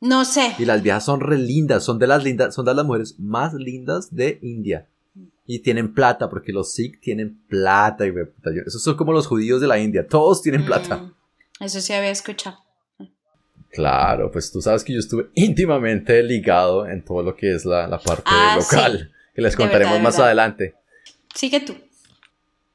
No 0.00 0.24
sé. 0.24 0.56
Y 0.58 0.64
las 0.64 0.82
viejas 0.82 1.04
son 1.04 1.20
re 1.20 1.38
lindas, 1.38 1.84
son 1.84 2.00
de 2.00 2.08
las 2.08 2.24
lindas, 2.24 2.52
son 2.52 2.64
de 2.64 2.74
las 2.74 2.84
mujeres 2.84 3.14
más 3.20 3.54
lindas 3.54 4.12
de 4.12 4.40
India. 4.42 4.88
Y 5.46 5.60
tienen 5.60 5.94
plata, 5.94 6.28
porque 6.28 6.52
los 6.52 6.72
Sikh 6.72 7.00
tienen 7.00 7.40
plata. 7.46 8.08
Y 8.08 8.12
esos 8.66 8.82
son 8.82 8.96
como 8.96 9.12
los 9.12 9.28
judíos 9.28 9.60
de 9.60 9.68
la 9.68 9.78
India, 9.78 10.04
todos 10.08 10.42
tienen 10.42 10.66
plata. 10.66 10.96
Mm, 10.96 11.14
eso 11.60 11.80
sí 11.80 11.92
había 11.92 12.10
escuchado. 12.10 12.58
Claro, 13.70 14.32
pues 14.32 14.50
tú 14.50 14.60
sabes 14.60 14.82
que 14.82 14.94
yo 14.94 14.98
estuve 14.98 15.30
íntimamente 15.34 16.20
ligado 16.24 16.88
en 16.88 17.04
todo 17.04 17.22
lo 17.22 17.36
que 17.36 17.54
es 17.54 17.64
la, 17.64 17.88
parte 18.04 18.24
ah, 18.26 18.58
local 18.58 19.12
que 19.38 19.42
les 19.42 19.54
contaremos 19.54 20.00
más 20.00 20.18
adelante. 20.18 20.74
Sigue 21.32 21.60
tú. 21.60 21.72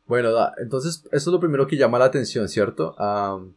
Bueno, 0.05 0.29
entonces 0.57 1.03
eso 1.11 1.29
es 1.29 1.33
lo 1.33 1.41
primero 1.41 1.67
que 1.67 1.75
llama 1.75 1.99
la 1.99 2.05
atención, 2.05 2.47
¿cierto? 2.47 2.95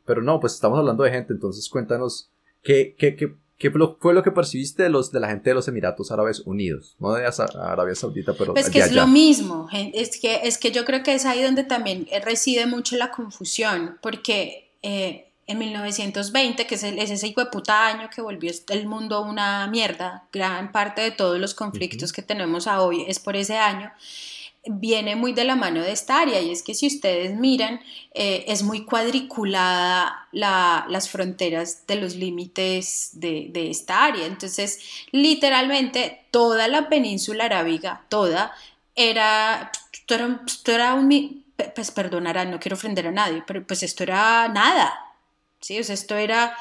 pero 0.05 0.23
no, 0.23 0.41
pues 0.41 0.55
estamos 0.55 0.77
hablando 0.77 1.05
de 1.05 1.13
gente, 1.13 1.33
entonces 1.33 1.69
cuéntanos 1.69 2.31
qué, 2.65 2.97
qué, 2.99 3.15
qué, 3.15 3.37
qué 3.59 3.71
fue 3.71 4.13
lo 4.13 4.25
que 4.25 4.33
percibiste 4.33 4.83
de, 4.83 4.89
los, 4.89 5.13
de 5.13 5.21
la 5.21 5.29
gente 5.29 5.51
de 5.51 5.55
los 5.55 5.69
Emiratos 5.69 6.11
Árabes 6.11 6.41
Unidos, 6.41 6.97
no 6.99 7.13
de 7.13 7.25
Arabia 7.25 7.95
Saudita, 7.95 8.35
pero... 8.37 8.55
Pues 8.55 8.71
que 8.71 8.81
es 8.81 8.93
lo 8.93 9.07
mismo, 9.07 9.69
es 9.73 10.21
que, 10.21 10.41
es 10.43 10.59
que 10.59 10.73
yo 10.73 10.85
creo 10.85 11.05
que 11.05 11.15
es 11.15 11.27
ahí 11.27 11.45
donde 11.45 11.63
también 11.63 12.09
reside 12.25 12.67
mucho 12.67 12.97
la 12.97 13.13
confusión, 13.13 13.99
porque 14.03 14.73
eh, 14.83 15.31
en 15.47 15.59
1920, 15.59 16.67
que 16.67 16.75
es, 16.75 16.83
ese 16.83 17.27
hijo 17.27 17.41
de 17.41 17.51
puta 17.51 17.87
año 17.87 18.11
que 18.11 18.21
volvió 18.21 18.51
el 18.69 18.87
mundo 18.87 19.23
una 19.23 19.67
mierda, 19.69 20.25
gran 20.33 20.73
parte 20.73 21.03
de 21.03 21.11
todos 21.13 21.39
los 21.39 21.55
conflictos 21.55 22.13
que 22.13 22.23
tenemos 22.23 22.67
a 22.67 22.83
hoy 22.83 23.05
es 23.07 23.21
por 23.21 23.37
ese 23.37 23.57
año, 23.57 23.93
viene 24.69 25.15
muy 25.15 25.33
de 25.33 25.45
la 25.45 25.57
mano 25.57 25.81
de 25.83 25.93
esta 25.93 26.21
área. 26.21 26.41
Y 26.41 26.51
es 26.51 26.63
que 26.63 26.75
si 26.75 26.89
ustedes 26.89 27.37
miran, 27.37 27.81
eh, 28.15 28.45
es 28.49 28.63
muy 28.63 28.85
cuadriculada 28.85 30.29
las 30.33 31.09
fronteras 31.09 31.87
de 31.87 31.97
los 31.97 32.17
límites 32.17 33.11
de, 33.13 33.71
esta 33.71 34.05
área. 34.05 34.27
Entonces, 34.27 34.81
literalmente, 35.13 36.27
toda 36.31 36.69
la 36.69 36.89
península 36.89 37.45
arábiga, 37.45 38.05
toda, 38.09 38.53
era, 38.95 39.71
era, 40.09 40.43
esto 40.47 40.73
era 40.73 40.95
un... 40.95 41.45
Pues 41.75 41.91
perdonará, 41.91 42.45
no 42.45 42.61
quiero 42.61 42.77
ofender 42.77 43.07
a 43.07 43.13
nadie, 43.13 43.43
pero 43.47 43.67
pues 43.67 43.83
esto 43.83 44.03
era 44.03 44.47
nada, 44.49 45.06
¿sí? 45.67 45.81
O 45.81 45.85
sea, 45.85 45.95
esto 45.95 46.17
era 46.17 46.57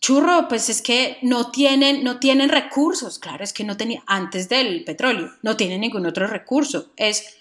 churro, 0.00 0.48
pues 0.48 0.68
es 0.68 0.82
que 0.82 1.18
no 1.22 1.50
tienen, 1.50 2.02
no 2.02 2.18
tienen 2.18 2.48
recursos, 2.48 3.18
claro, 3.18 3.44
es 3.44 3.52
que 3.52 3.64
no 3.64 3.76
tenía, 3.76 4.02
antes 4.06 4.48
del 4.48 4.84
petróleo, 4.84 5.30
no 5.42 5.56
tienen 5.56 5.80
ningún 5.80 6.06
otro 6.06 6.26
recurso, 6.26 6.92
es 6.96 7.36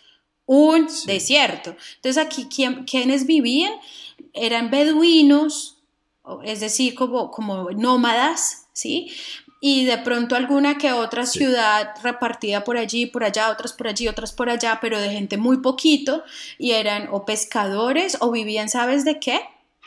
un 0.45 0.87
desierto. 1.07 1.75
Entonces 1.95 2.23
aquí, 2.23 2.47
quienes 2.85 3.25
vivían? 3.25 3.73
Eran 4.33 4.69
beduinos, 4.69 5.77
es 6.43 6.59
decir, 6.59 6.93
como, 6.93 7.31
como 7.31 7.71
nómadas, 7.71 8.67
¿sí? 8.73 9.11
y 9.67 9.85
de 9.85 9.97
pronto 9.97 10.35
alguna 10.35 10.77
que 10.77 10.91
otra 10.91 11.25
ciudad 11.25 11.95
repartida 12.03 12.63
por 12.63 12.77
allí, 12.77 13.07
por 13.07 13.23
allá, 13.23 13.49
otras 13.49 13.73
por 13.73 13.87
allí, 13.87 14.07
otras 14.07 14.31
por 14.31 14.47
allá, 14.47 14.77
pero 14.79 14.99
de 14.99 15.09
gente 15.09 15.37
muy 15.37 15.57
poquito, 15.57 16.23
y 16.59 16.73
eran 16.73 17.07
o 17.11 17.25
pescadores 17.25 18.17
o 18.19 18.29
vivían, 18.29 18.69
¿sabes 18.69 19.05
de 19.05 19.19
qué? 19.19 19.41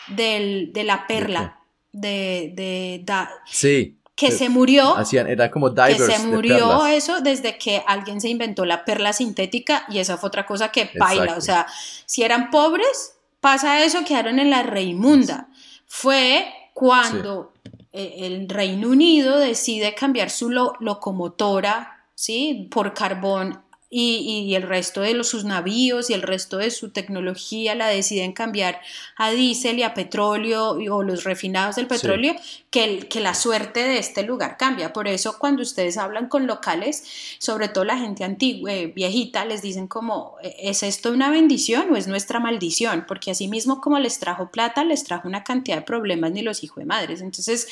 Del, 0.09 0.73
de 0.73 0.85
la 0.85 1.07
perla, 1.07 1.61
de, 1.93 2.53
de, 2.55 3.05
sí. 3.47 3.95
Que 4.15 4.33
se 4.33 4.49
murió. 4.49 4.97
Hacían, 4.97 5.29
era 5.29 5.49
como 5.49 5.71
divers 5.71 5.97
Que 5.97 6.17
se 6.17 6.27
murió 6.27 6.87
eso 6.87 7.21
desde 7.21 7.57
que 7.57 7.85
alguien 7.87 8.21
se 8.21 8.29
inventó 8.29 8.65
la 8.65 8.85
perla 8.85 9.13
sintética 9.13 9.85
y 9.89 9.99
esa 9.99 10.17
fue 10.17 10.27
otra 10.27 10.45
cosa 10.45 10.73
que 10.73 10.91
baila. 10.99 11.37
O 11.37 11.41
sea, 11.41 11.69
si 12.05 12.25
eran 12.25 12.51
pobres, 12.51 13.15
pasa 13.41 13.85
eso, 13.85 14.05
quedaron 14.05 14.41
en 14.41 14.51
la 14.51 14.65
reimunda. 14.65 15.49
Fue 15.87 16.53
cuando 16.75 17.53
e, 17.93 18.27
el 18.27 18.49
Reino 18.49 18.89
Unido 18.89 19.39
decide 19.39 19.95
cambiar 19.95 20.31
su 20.31 20.51
locomotora, 20.51 22.05
¿sí? 22.17 22.69
Por 22.73 22.95
carbón 22.95 23.63
y, 23.91 24.55
el 24.55 24.63
resto 24.65 25.01
de 25.01 25.15
los, 25.15 25.29
sus 25.29 25.45
navíos 25.45 26.11
y 26.11 26.15
el 26.15 26.23
resto 26.23 26.59
de 26.59 26.71
su 26.71 26.91
tecnología 26.91 27.75
la 27.75 27.89
deciden 27.89 28.33
cambiar 28.33 28.81
a 29.17 29.31
diésel 29.31 29.79
y 29.79 29.83
a 29.83 29.95
petróleo 29.95 30.73
o 30.73 31.03
los 31.03 31.25
refinados 31.25 31.77
del 31.77 31.87
petróleo, 31.87 32.35
que, 32.71 33.09
que 33.09 33.21
la 33.21 33.35
suerte 33.35 33.81
de 33.81 33.99
este 33.99 34.25
lugar 34.25 34.59
cambia. 34.59 34.93
Por 34.93 35.09
eso 35.09 35.39
cuando 35.39 35.63
ustedes 35.63 35.97
hablan 35.97 36.29
con 36.29 36.47
locales, 36.47 37.05
sobre 37.39 37.69
todo 37.69 37.85
la 37.85 37.99
gente 37.99 38.25
antigua, 38.25 38.73
eh, 38.73 38.89
viejita, 38.89 39.47
les 39.47 39.63
dicen 39.63 39.87
como, 39.87 40.37
¿E-, 40.43 40.55
¿es 40.71 40.83
esto 40.83 41.11
una 41.11 41.31
bendición 41.31 41.91
o 41.91 41.97
es 41.97 42.09
nuestra 42.09 42.41
maldición? 42.41 43.07
Porque 43.09 43.31
así 43.31 43.49
mismo 43.49 43.81
como 43.81 43.99
les 43.99 44.19
trajo 44.19 44.51
plata, 44.51 44.85
les 44.85 45.05
trajo 45.05 45.27
una 45.27 45.45
cantidad 45.45 45.77
de 45.77 45.83
problemas 45.83 46.33
ni 46.33 46.43
los 46.43 46.63
hijos 46.63 46.79
de 46.79 46.87
madres. 46.87 47.23
Entonces, 47.23 47.69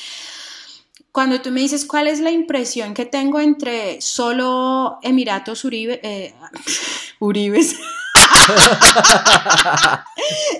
cuando 1.11 1.41
tú 1.41 1.51
me 1.51 1.61
dices 1.61 1.85
cuál 1.85 2.07
es 2.07 2.19
la 2.19 2.31
impresión 2.31 2.93
que 2.93 3.05
tengo 3.05 3.39
entre 3.39 4.01
solo 4.01 4.99
Emiratos 5.01 5.65
Uribe, 5.65 5.99
eh, 6.03 6.33
Uribes, 7.19 7.75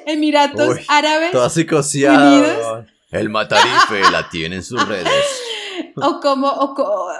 Emiratos 0.06 0.78
Árabes 0.88 1.34
Unidos, 1.64 2.86
el 3.12 3.30
Matarife 3.30 4.02
la 4.12 4.30
tiene 4.30 4.58
en 4.58 4.64
sus 4.64 4.86
redes. 4.88 5.14
O 5.96 6.20
como, 6.20 6.76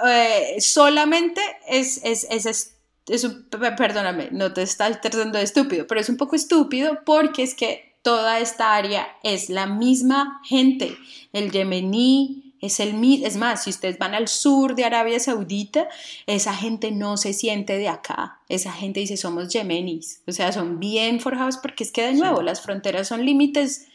eh, 0.06 0.56
solamente 0.60 1.40
es, 1.68 2.00
es, 2.04 2.26
es, 2.30 2.74
es, 3.06 3.24
un, 3.24 3.48
perdóname, 3.76 4.28
no 4.32 4.52
te 4.52 4.62
estás 4.62 5.00
tratando 5.00 5.38
de 5.38 5.44
estúpido, 5.44 5.86
pero 5.86 6.00
es 6.00 6.08
un 6.08 6.16
poco 6.16 6.36
estúpido 6.36 6.98
porque 7.04 7.42
es 7.42 7.54
que 7.54 7.96
toda 8.02 8.38
esta 8.38 8.74
área 8.74 9.08
es 9.22 9.48
la 9.48 9.66
misma 9.66 10.40
gente, 10.44 10.96
el 11.32 11.50
yemení, 11.50 12.47
es, 12.60 12.80
el, 12.80 13.22
es 13.24 13.36
más, 13.36 13.64
si 13.64 13.70
ustedes 13.70 13.98
van 13.98 14.14
al 14.14 14.28
sur 14.28 14.74
de 14.74 14.84
Arabia 14.84 15.20
Saudita, 15.20 15.88
esa 16.26 16.54
gente 16.54 16.90
no 16.90 17.16
se 17.16 17.32
siente 17.32 17.78
de 17.78 17.88
acá. 17.88 18.40
Esa 18.48 18.72
gente 18.72 19.00
dice 19.00 19.16
somos 19.16 19.48
yemenis. 19.48 20.22
O 20.26 20.32
sea, 20.32 20.52
son 20.52 20.80
bien 20.80 21.20
forjados 21.20 21.58
porque 21.58 21.84
es 21.84 21.92
que 21.92 22.02
de 22.02 22.14
nuevo 22.14 22.42
las 22.42 22.60
fronteras 22.60 23.08
son 23.08 23.24
límites 23.24 23.86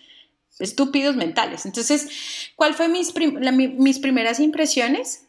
estúpidos 0.60 1.16
mentales. 1.16 1.66
Entonces, 1.66 2.08
¿cuál 2.56 2.74
fue 2.74 2.88
mis, 2.88 3.14
mis 3.16 4.00
primeras 4.00 4.40
impresiones? 4.40 5.28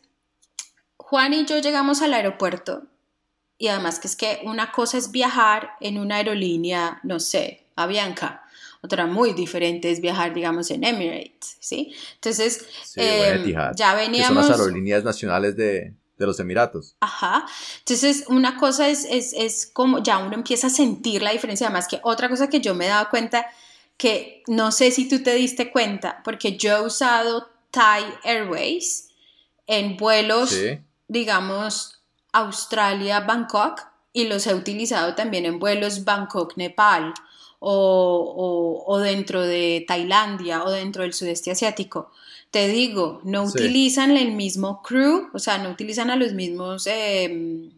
Juan 0.96 1.32
y 1.34 1.44
yo 1.44 1.58
llegamos 1.58 2.02
al 2.02 2.14
aeropuerto 2.14 2.88
y 3.58 3.68
además 3.68 3.98
que 3.98 4.08
es 4.08 4.16
que 4.16 4.40
una 4.44 4.72
cosa 4.72 4.98
es 4.98 5.10
viajar 5.10 5.70
en 5.80 5.98
una 5.98 6.16
aerolínea, 6.16 7.00
no 7.02 7.20
sé, 7.20 7.66
a 7.76 7.86
Bianca, 7.86 8.43
otra 8.84 9.06
muy 9.06 9.32
diferente 9.32 9.90
es 9.90 10.02
viajar, 10.02 10.34
digamos, 10.34 10.70
en 10.70 10.84
Emirates, 10.84 11.56
¿sí? 11.58 11.94
Entonces, 12.16 12.66
em, 12.96 13.54
ya 13.74 13.94
veníamos... 13.94 14.44
son 14.44 14.50
las 14.50 14.60
aerolíneas 14.60 15.02
nacionales 15.02 15.56
de, 15.56 15.94
de 16.18 16.26
los 16.26 16.38
Emiratos. 16.38 16.94
Ajá. 17.00 17.46
Entonces, 17.78 18.24
una 18.28 18.58
cosa 18.58 18.90
es, 18.90 19.06
es, 19.06 19.32
es, 19.32 19.70
como 19.72 20.02
ya 20.02 20.18
uno 20.18 20.34
empieza 20.34 20.66
a 20.66 20.70
sentir 20.70 21.22
la 21.22 21.32
diferencia, 21.32 21.66
además 21.66 21.88
que 21.88 21.98
otra 22.02 22.28
cosa 22.28 22.50
que 22.50 22.60
yo 22.60 22.74
me 22.74 22.84
he 22.84 22.88
dado 22.88 23.08
cuenta, 23.08 23.46
que 23.96 24.42
no 24.48 24.70
sé 24.70 24.90
si 24.90 25.08
tú 25.08 25.22
te 25.22 25.34
diste 25.34 25.72
cuenta, 25.72 26.20
porque 26.22 26.58
yo 26.58 26.76
he 26.76 26.80
usado 26.82 27.48
Thai 27.70 28.04
Airways 28.22 29.08
en 29.66 29.96
vuelos, 29.96 30.54
digamos, 31.08 32.02
Australia-Bangkok 32.32 33.80
y 34.12 34.26
los 34.26 34.46
he 34.46 34.54
utilizado 34.54 35.14
también 35.14 35.46
en 35.46 35.58
vuelos 35.58 36.04
Bangkok-Nepal 36.04 37.14
o, 37.64 38.84
o, 38.86 38.98
dentro 38.98 39.42
de 39.42 39.84
Tailandia 39.86 40.64
o 40.64 40.70
dentro 40.70 41.02
del 41.02 41.14
sudeste 41.14 41.50
asiático. 41.50 42.10
Te 42.50 42.68
digo, 42.68 43.20
no 43.24 43.44
utilizan 43.44 44.16
el 44.16 44.32
mismo 44.32 44.82
crew, 44.82 45.28
o 45.32 45.38
sea, 45.38 45.58
no 45.58 45.70
utilizan 45.70 46.10
a 46.10 46.16
los 46.16 46.34
mismos... 46.34 46.86
Em, 46.86 47.72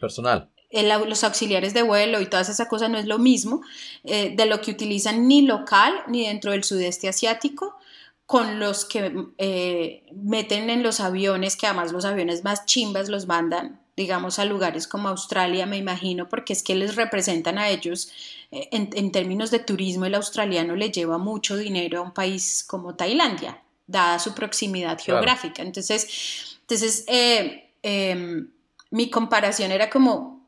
Personal. 0.00 0.48
los 0.70 1.24
auxiliares 1.24 1.74
de 1.74 1.82
vuelo 1.82 2.20
y 2.20 2.26
todas 2.26 2.48
esas 2.48 2.68
cosas 2.68 2.88
no 2.88 2.98
es 2.98 3.06
lo 3.06 3.18
mismo 3.18 3.62
eh, 4.04 4.32
de 4.36 4.46
lo 4.46 4.60
que 4.60 4.70
utilizan 4.70 5.26
ni 5.26 5.42
local 5.42 5.92
ni 6.06 6.26
dentro 6.26 6.52
del 6.52 6.64
sudeste 6.64 7.08
asiático 7.08 7.76
con 8.26 8.60
los 8.60 8.84
que 8.84 9.12
eh, 9.38 10.04
meten 10.14 10.70
en 10.70 10.82
los 10.82 11.00
aviones, 11.00 11.56
que 11.56 11.66
además 11.66 11.92
los 11.92 12.04
aviones 12.04 12.44
más 12.44 12.66
chimbas 12.66 13.08
los 13.08 13.26
mandan, 13.26 13.80
digamos, 13.98 14.38
a 14.38 14.44
lugares 14.44 14.86
como 14.86 15.08
Australia, 15.08 15.66
me 15.66 15.76
imagino, 15.76 16.28
porque 16.28 16.52
es 16.52 16.62
que 16.62 16.76
les 16.76 16.94
representan 16.94 17.58
a 17.58 17.68
ellos, 17.68 18.12
eh, 18.52 18.68
en, 18.70 19.10
términos 19.10 19.50
de 19.50 19.58
turismo, 19.58 20.06
el 20.06 20.14
australiano 20.14 20.76
le 20.76 20.92
lleva 20.92 21.18
mucho 21.18 21.56
dinero 21.56 21.98
a 21.98 22.02
un 22.02 22.12
país 22.12 22.64
como 22.64 22.94
Tailandia, 22.94 23.60
dada 23.88 24.20
su 24.20 24.34
proximidad 24.34 25.00
geográfica. 25.00 25.62
Entonces, 25.62 26.58
entonces 26.60 27.04
eh, 27.08 27.70
em, 27.82 28.48
mi 28.90 29.10
comparación 29.10 29.72
era 29.72 29.90
como, 29.90 30.46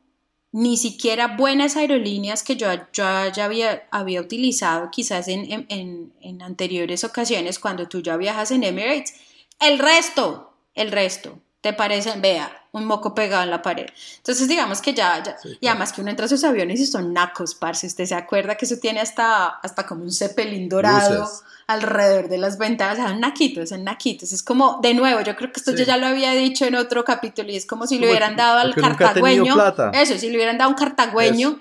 ni 0.53 0.77
siquiera 0.77 1.35
buenas 1.35 1.75
aerolíneas 1.75 2.43
que 2.43 2.55
yo, 2.55 2.67
ya 2.93 3.33
había, 3.43 3.85
había 3.91 4.21
utilizado 4.21 4.89
quizás 4.91 5.27
en, 5.27 5.65
en, 5.67 6.41
anteriores 6.41 7.03
ocasiones 7.03 7.59
cuando 7.59 7.89
tú 7.89 8.01
ya 8.01 8.15
viajas 8.15 8.51
en 8.51 8.63
Emirates. 8.63 9.13
El 9.59 9.77
resto, 9.77 10.53
el 10.73 10.89
resto, 10.89 11.37
te 11.59 11.73
parecen, 11.73 12.21
vea, 12.21 12.60
un 12.73 12.85
moco 12.85 13.13
pegado 13.13 13.43
en 13.43 13.49
la 13.49 13.61
pared. 13.61 13.87
Entonces, 14.17 14.47
digamos 14.47 14.81
que 14.81 14.93
ya, 14.93 15.21
ya 15.21 15.35
y 15.59 15.67
además 15.67 15.91
que 15.91 16.01
uno 16.01 16.09
entra 16.09 16.25
a 16.25 16.27
esos 16.27 16.43
aviones 16.43 16.79
y 16.79 16.85
son 16.85 17.13
nacos, 17.13 17.53
parce. 17.55 17.87
Usted 17.87 18.05
se 18.05 18.15
acuerda 18.15 18.55
que 18.55 18.65
eso 18.65 18.77
tiene 18.77 19.01
hasta, 19.01 19.47
hasta 19.47 19.85
como 19.85 20.03
un 20.03 20.11
cepelín 20.11 20.69
dorado 20.69 21.29
alrededor 21.67 22.29
de 22.29 22.37
las 22.37 22.57
ventanas. 22.57 22.97
Son 22.97 23.19
naquitos, 23.19 23.69
son 23.69 23.83
naquitos. 23.83 24.31
Es 24.31 24.41
como, 24.41 24.79
de 24.81 24.93
nuevo, 24.93 25.21
yo 25.21 25.35
creo 25.35 25.51
que 25.51 25.59
esto 25.59 25.75
yo 25.75 25.83
ya 25.83 25.97
lo 25.97 26.07
había 26.07 26.31
dicho 26.31 26.65
en 26.65 26.75
otro 26.75 27.03
capítulo 27.03 27.51
y 27.51 27.57
es 27.57 27.65
como 27.65 27.87
si 27.87 27.99
le 27.99 28.09
hubieran 28.09 28.35
dado 28.35 28.59
al 28.59 28.73
cartagüeño. 28.73 29.55
Eso, 29.93 30.17
si 30.17 30.29
le 30.29 30.37
hubieran 30.37 30.57
dado 30.57 30.69
a 30.69 30.73
un 30.73 30.77
cartagüeño. 30.77 31.59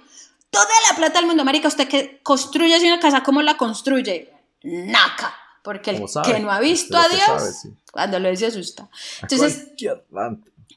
Toda 0.50 0.66
la 0.90 0.96
plata 0.96 1.18
del 1.18 1.26
mundo, 1.26 1.44
marica, 1.44 1.68
usted 1.68 1.86
que 1.86 2.20
construye 2.22 2.74
así 2.74 2.86
una 2.86 2.98
casa, 2.98 3.22
¿cómo 3.22 3.40
la 3.40 3.56
construye? 3.56 4.32
Naca. 4.62 5.34
Porque 5.62 5.90
el 5.90 6.04
que 6.24 6.40
no 6.40 6.50
ha 6.50 6.58
visto 6.58 6.96
a 6.96 7.06
Dios, 7.08 7.68
cuando 7.92 8.18
lo 8.18 8.30
dice 8.30 8.46
asusta. 8.46 8.88
Entonces, 9.22 9.68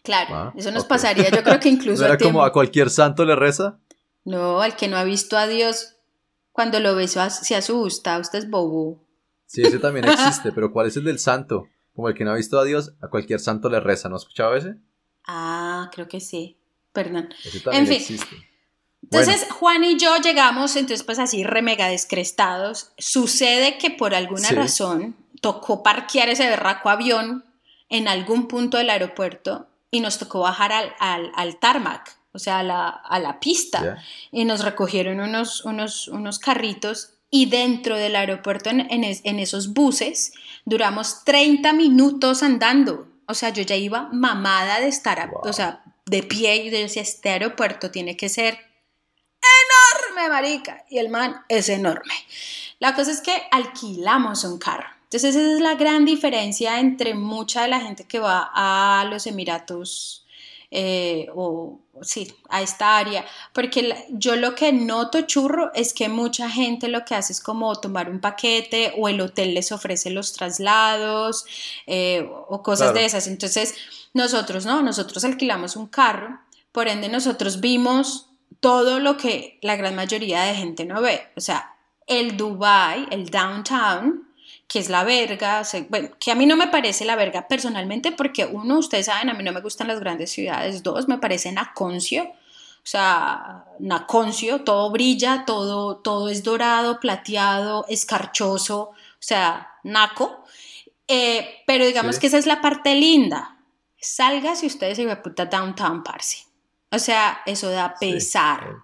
Claro, 0.02 0.36
ah, 0.36 0.54
eso 0.56 0.72
nos 0.72 0.86
pasaría, 0.86 1.30
yo 1.30 1.44
creo 1.44 1.60
que 1.60 1.70
incluso... 1.70 2.02
¿No 2.02 2.08
era 2.08 2.18
como 2.18 2.44
a 2.44 2.52
cualquier 2.52 2.90
santo 2.90 3.26
le 3.26 3.36
reza? 3.36 3.80
No, 4.26 4.62
al 4.62 4.76
que 4.76 4.88
no 4.88 4.98
ha 4.98 5.04
visto 5.04 5.38
a 5.38 5.48
Dios, 5.48 5.96
cuando 6.52 6.80
lo 6.80 6.96
ve 6.96 7.08
se 7.08 7.56
asusta, 7.56 8.18
usted 8.20 8.40
es 8.40 8.50
bobo. 8.50 9.04
Sí, 9.46 9.62
ese 9.62 9.80
también 9.80 10.08
existe, 10.08 10.52
pero 10.52 10.72
¿cuál 10.72 10.88
es 10.88 10.98
el 10.98 11.04
del 11.04 11.20
santo? 11.20 11.68
Como 11.94 12.10
el 12.10 12.16
que 12.16 12.24
no 12.24 12.32
ha 12.32 12.36
visto 12.36 12.60
a 12.60 12.64
Dios, 12.64 12.94
a 13.02 13.10
cualquier 13.10 13.40
santo 13.40 13.70
le 13.70 13.80
reza, 13.80 14.10
¿no 14.10 14.16
has 14.16 14.24
escuchado 14.24 14.56
ese? 14.56 14.76
Ah, 15.28 15.90
creo 15.94 16.08
que 16.08 16.20
sí, 16.20 16.58
perdón. 16.92 17.30
Ese 17.44 17.60
también 17.60 17.84
en 17.84 17.88
fin. 17.88 17.98
existe. 17.98 18.36
Entonces 19.04 19.46
Juan 19.52 19.84
y 19.84 20.00
yo 20.00 20.16
llegamos, 20.18 20.76
entonces 20.76 21.04
pues 21.04 21.20
así 21.20 21.44
remega 21.44 21.88
descrestados. 21.88 22.94
Sucede 22.98 23.78
que 23.78 23.92
por 23.92 24.16
alguna 24.16 24.50
razón 24.50 25.16
tocó 25.42 25.84
parquear 25.84 26.30
ese 26.30 26.48
berraco 26.48 26.90
avión 26.90 27.44
en 27.90 28.08
algún 28.08 28.48
punto 28.48 28.78
del 28.78 28.90
aeropuerto 28.90 29.68
y 29.94 30.00
nos 30.00 30.18
tocó 30.18 30.40
bajar 30.40 30.72
al, 30.72 30.96
al, 30.98 31.32
al 31.36 31.58
tarmac, 31.58 32.18
o 32.32 32.40
sea, 32.40 32.60
a 32.60 32.64
la, 32.64 32.90
a 32.90 33.20
la 33.20 33.40
pista, 33.40 34.04
y 34.32 34.44
nos 34.44 34.64
recogieron 34.64 35.20
unos, 35.20 35.64
unos, 35.66 36.08
unos 36.08 36.40
carritos 36.40 37.12
y 37.30 37.46
dentro 37.46 37.96
del 37.96 38.16
aeropuerto, 38.16 38.72
en, 38.72 38.88
en, 38.90 39.40
esos 39.40 39.72
buses, 39.72 40.34
duramos 40.66 41.24
30 41.26 41.74
minutos 41.74 42.42
andando. 42.42 43.08
O 43.28 43.36
sea, 43.36 43.50
yo 43.50 43.62
ya 43.62 43.76
iba 43.76 44.10
mamada 44.12 44.80
de 44.80 44.88
estar, 44.88 45.30
o 45.32 45.54
sea, 45.54 45.84
de 46.08 46.24
pie 46.24 46.56
y 46.56 46.72
yo 46.72 46.78
decía, 46.80 47.04
este 47.04 47.30
aeropuerto 47.30 47.92
tiene 47.92 48.18
que 48.18 48.30
ser 48.30 48.58
enorme, 50.16 50.28
marica. 50.28 50.86
Y 50.90 50.98
el 50.98 51.10
man 51.10 51.46
es 51.50 51.70
enorme. 51.70 52.16
La 52.80 52.96
cosa 52.96 53.12
es 53.12 53.22
que 53.22 53.44
alquilamos 53.52 54.44
un 54.44 54.58
carro. 54.58 54.93
Entonces 55.14 55.36
esa 55.36 55.54
es 55.54 55.62
la 55.62 55.76
gran 55.76 56.06
diferencia 56.06 56.80
entre 56.80 57.14
mucha 57.14 57.62
de 57.62 57.68
la 57.68 57.80
gente 57.80 58.06
que 58.06 58.18
va 58.18 58.50
a 58.52 59.06
los 59.06 59.28
Emiratos 59.28 60.26
eh, 60.72 61.28
o 61.36 61.82
sí, 62.02 62.34
a 62.50 62.64
esta 62.64 62.98
área, 62.98 63.24
porque 63.54 64.08
yo 64.10 64.36
lo 64.36 64.56
que 64.56 64.74
noto 64.74 65.22
churro 65.22 65.72
es 65.76 65.94
que 65.94 66.10
mucha 66.10 66.50
gente 66.50 66.88
lo 66.88 67.06
que 67.06 67.14
hace 67.14 67.32
es 67.32 67.42
como 67.42 67.76
tomar 67.76 68.10
un 68.10 68.22
paquete 68.22 68.92
o 68.98 69.08
el 69.08 69.22
hotel 69.22 69.54
les 69.54 69.72
ofrece 69.72 70.10
los 70.10 70.34
traslados 70.34 71.46
eh, 71.86 72.28
o 72.50 72.64
cosas 72.64 72.96
de 72.96 73.06
esas. 73.06 73.28
Entonces 73.28 73.76
nosotros, 74.16 74.66
¿no? 74.66 74.82
Nosotros 74.82 75.24
alquilamos 75.24 75.76
un 75.76 75.86
carro, 75.86 76.40
por 76.72 76.88
ende 76.88 77.08
nosotros 77.08 77.60
vimos 77.60 78.30
todo 78.62 79.00
lo 79.00 79.16
que 79.18 79.60
la 79.62 79.76
gran 79.76 79.94
mayoría 79.94 80.42
de 80.42 80.56
gente 80.56 80.86
no 80.86 81.04
ve, 81.04 81.22
o 81.38 81.40
sea, 81.40 81.76
el 82.08 82.36
Dubai, 82.36 83.08
el 83.12 83.30
downtown, 83.30 84.33
que 84.68 84.80
es 84.80 84.90
la 84.90 85.04
verga, 85.04 85.64
bueno, 85.90 86.10
que 86.20 86.32
a 86.32 86.36
mí 86.36 86.46
no 86.46 86.56
me 86.56 86.68
parece 86.68 87.06
la 87.06 87.16
verga 87.16 87.48
personalmente 87.48 88.12
porque 88.12 88.46
uno, 88.46 88.80
ustedes 88.80 89.06
saben, 89.06 89.30
a 89.30 89.34
mí 89.34 89.44
no 89.44 89.52
me 89.52 89.62
gustan 89.62 89.88
las 89.88 90.00
grandes 90.00 90.32
ciudades, 90.32 90.84
dos, 90.84 91.08
me 91.08 91.18
parece 91.18 91.52
naconcio, 91.52 92.24
o 92.24 92.86
sea, 92.86 93.66
naconcio, 93.80 94.62
todo 94.64 94.90
brilla, 94.90 95.46
todo, 95.46 95.98
todo 95.98 96.30
es 96.30 96.44
dorado, 96.44 97.00
plateado, 97.00 97.86
escarchoso, 97.88 98.80
o 98.80 98.96
sea, 99.20 99.70
naco, 99.84 100.44
eh, 101.08 101.64
pero 101.68 101.86
digamos 101.86 102.20
que 102.20 102.28
esa 102.28 102.38
es 102.38 102.46
la 102.46 102.62
parte 102.62 102.96
linda, 102.96 103.58
salga 104.00 104.56
si 104.56 104.68
ustedes 104.68 104.98
se 104.98 105.16
puta 105.18 105.46
downtown, 105.46 106.04
parce, 106.04 106.46
o 106.92 107.00
sea, 107.00 107.42
eso 107.46 107.70
da 107.70 107.96
pesar. 108.00 108.84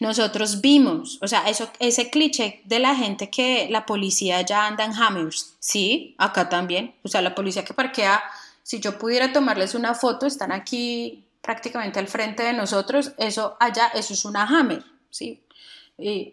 Nosotros 0.00 0.60
vimos, 0.60 1.18
o 1.22 1.28
sea, 1.28 1.48
eso, 1.48 1.70
ese 1.78 2.10
cliché 2.10 2.62
de 2.64 2.78
la 2.78 2.94
gente 2.94 3.30
que 3.30 3.68
la 3.70 3.86
policía 3.86 4.42
ya 4.42 4.66
anda 4.66 4.84
en 4.84 4.92
Hammers, 4.92 5.54
sí, 5.58 6.14
acá 6.18 6.48
también, 6.48 6.94
o 7.02 7.08
sea, 7.08 7.22
la 7.22 7.34
policía 7.34 7.64
que 7.64 7.74
parquea, 7.74 8.22
si 8.62 8.80
yo 8.80 8.98
pudiera 8.98 9.32
tomarles 9.32 9.74
una 9.74 9.94
foto, 9.94 10.26
están 10.26 10.52
aquí 10.52 11.24
prácticamente 11.40 11.98
al 11.98 12.08
frente 12.08 12.42
de 12.42 12.52
nosotros, 12.52 13.12
eso 13.18 13.56
allá, 13.60 13.88
eso 13.94 14.14
es 14.14 14.24
una 14.24 14.42
Hammer, 14.44 14.82
sí. 15.10 15.42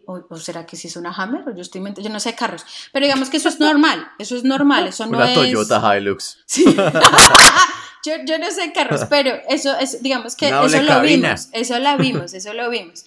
o, 0.06 0.38
será 0.38 0.66
que 0.66 0.76
sí 0.76 0.88
es 0.88 0.96
una 0.96 1.12
Hammer? 1.12 1.50
O 1.50 1.56
yo 1.56 1.62
estoy 1.62 1.84
yo 1.98 2.10
no 2.10 2.20
sé 2.20 2.34
carros. 2.34 2.66
Pero 2.94 3.06
digamos 3.06 3.30
que 3.30 3.38
eso 3.38 3.50
es 3.50 3.60
normal. 3.60 4.10
Eso 4.18 4.36
es 4.36 4.44
normal. 4.44 4.88
Eso 4.88 5.06
no 5.06 5.18
una 5.18 5.34
Toyota 5.34 5.98
Hilux. 5.98 6.40
Sí. 6.46 6.66
yo, 8.06 8.14
yo, 8.26 8.38
no 8.40 8.50
sé 8.52 8.72
carros, 8.74 9.06
pero 9.10 9.36
eso 9.48 9.78
es, 9.80 10.02
digamos 10.02 10.36
que 10.36 10.48
eso 10.48 10.82
lo 10.82 11.02
vimos, 11.02 11.50
eso 11.52 11.80
lo 11.80 11.98
vimos, 11.98 12.34
eso 12.34 12.54
lo 12.54 12.70
vimos. 12.70 13.06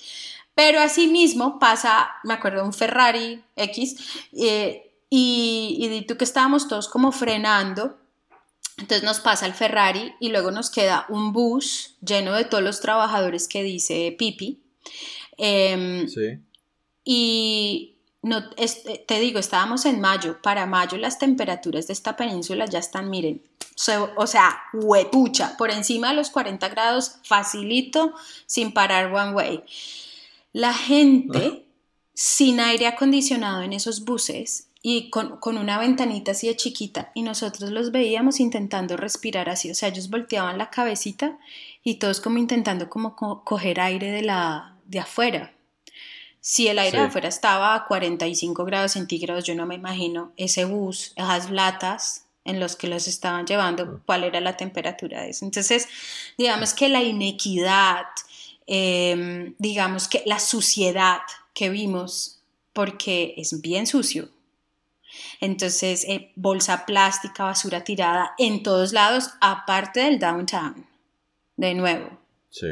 Pero 0.55 0.81
asimismo 0.81 1.59
pasa, 1.59 2.11
me 2.23 2.35
acuerdo 2.35 2.65
un 2.65 2.73
Ferrari 2.73 3.43
X, 3.57 3.97
eh, 4.33 4.93
y, 5.11 5.79
y 5.81 6.07
tú 6.07 6.17
que 6.17 6.25
estábamos 6.25 6.69
todos 6.69 6.89
como 6.89 7.13
frenando, 7.13 7.99
entonces 8.77 9.05
nos 9.05 9.21
pasa 9.21 9.47
el 9.47 9.55
Ferrari 9.55 10.15
y 10.19 10.31
luego 10.31 10.51
nos 10.51 10.71
queda 10.71 11.07
un 11.09 11.33
bus 11.33 11.95
lleno 12.01 12.35
de 12.35 12.45
todos 12.45 12.63
los 12.63 12.81
trabajadores 12.81 13.47
que 13.47 13.63
dice 13.63 14.15
Pipi. 14.19 14.61
Em, 15.37 16.09
sí. 16.09 16.39
Y 17.05 17.94
no, 18.25 18.43
te 18.49 19.21
digo, 19.21 19.39
estábamos 19.39 19.85
en 19.85 20.01
mayo. 20.01 20.41
Para 20.41 20.65
mayo 20.65 20.97
las 20.97 21.19
temperaturas 21.19 21.87
de 21.87 21.93
esta 21.93 22.17
península 22.17 22.65
ya 22.65 22.79
están, 22.79 23.11
miren, 23.11 23.43
o 24.17 24.27
sea, 24.27 24.63
huepucha, 24.73 25.59
por 25.59 25.71
encima 25.71 26.09
de 26.09 26.15
los 26.15 26.31
40 26.31 26.67
grados, 26.71 27.17
facilito, 27.25 28.15
sin 28.47 28.73
parar 28.73 29.13
one 29.13 29.33
way. 29.33 29.63
La 30.55 30.73
gente 30.73 31.67
sin 32.15 32.61
aire 32.61 32.87
acondicionado 32.87 33.61
en 33.61 33.75
esos 33.75 34.07
buses 34.07 34.69
y 34.81 35.11
con, 35.11 35.37
con, 35.37 35.59
una 35.59 35.79
ventanita 35.79 36.31
así 36.31 36.47
de 36.47 36.57
chiquita 36.57 37.11
y 37.15 37.23
nosotros 37.23 37.71
los 37.73 37.93
veíamos 37.93 38.41
intentando 38.41 38.97
respirar 38.97 39.51
así, 39.51 39.71
o 39.71 39.75
sea, 39.75 39.89
ellos 39.89 40.09
volteaban 40.09 40.57
la 40.57 40.71
cabecita 40.71 41.39
y 41.83 41.97
todos 41.97 42.21
como 42.21 42.39
intentando 42.39 42.89
como 42.89 43.17
coger 43.45 43.81
aire 43.81 44.11
de 44.11 44.23
la 44.23 44.77
de 44.87 45.01
afuera. 45.01 45.54
Si 46.47 46.69
el 46.69 46.79
aire 46.79 46.99
de 46.99 47.05
afuera 47.05 47.27
estaba 47.27 47.75
a 47.75 47.87
45 47.87 48.67
grados 48.67 48.93
centígrados, 48.93 49.45
yo 49.45 49.55
no 49.55 49.65
me 49.65 49.77
imagino 49.77 50.35
ese 50.37 50.67
bus, 50.67 51.15
esas 51.17 51.51
latas 51.51 52.27
en 52.45 52.61
los 52.61 52.77
que 52.77 52.87
los 52.87 53.09
estaban 53.09 53.47
llevando, 53.47 54.03
cuál 54.05 54.25
era 54.25 54.43
la 54.43 54.55
temperatura 54.55 55.23
de 55.23 55.31
eso. 55.31 55.47
Entonces, 55.47 55.89
digamos 56.37 56.75
que 56.75 56.91
la 56.91 57.03
inequidad, 57.03 58.05
em, 58.67 59.55
digamos 59.59 60.07
que 60.07 60.23
la 60.27 60.39
suciedad 60.39 61.21
que 61.55 61.71
vimos, 61.71 62.43
porque 62.75 63.33
es 63.39 63.63
bien 63.63 63.87
sucio. 63.87 64.29
Entonces, 65.41 66.05
eh, 66.05 66.31
bolsa 66.37 66.85
plástica, 66.85 67.45
basura 67.45 67.85
tirada 67.85 68.35
en 68.37 68.63
todos 68.63 68.93
lados, 68.93 69.31
aparte 69.41 70.01
del 70.01 70.19
downtown, 70.19 70.87
de 71.57 71.73
nuevo. 71.73 72.21
Sí. 72.51 72.67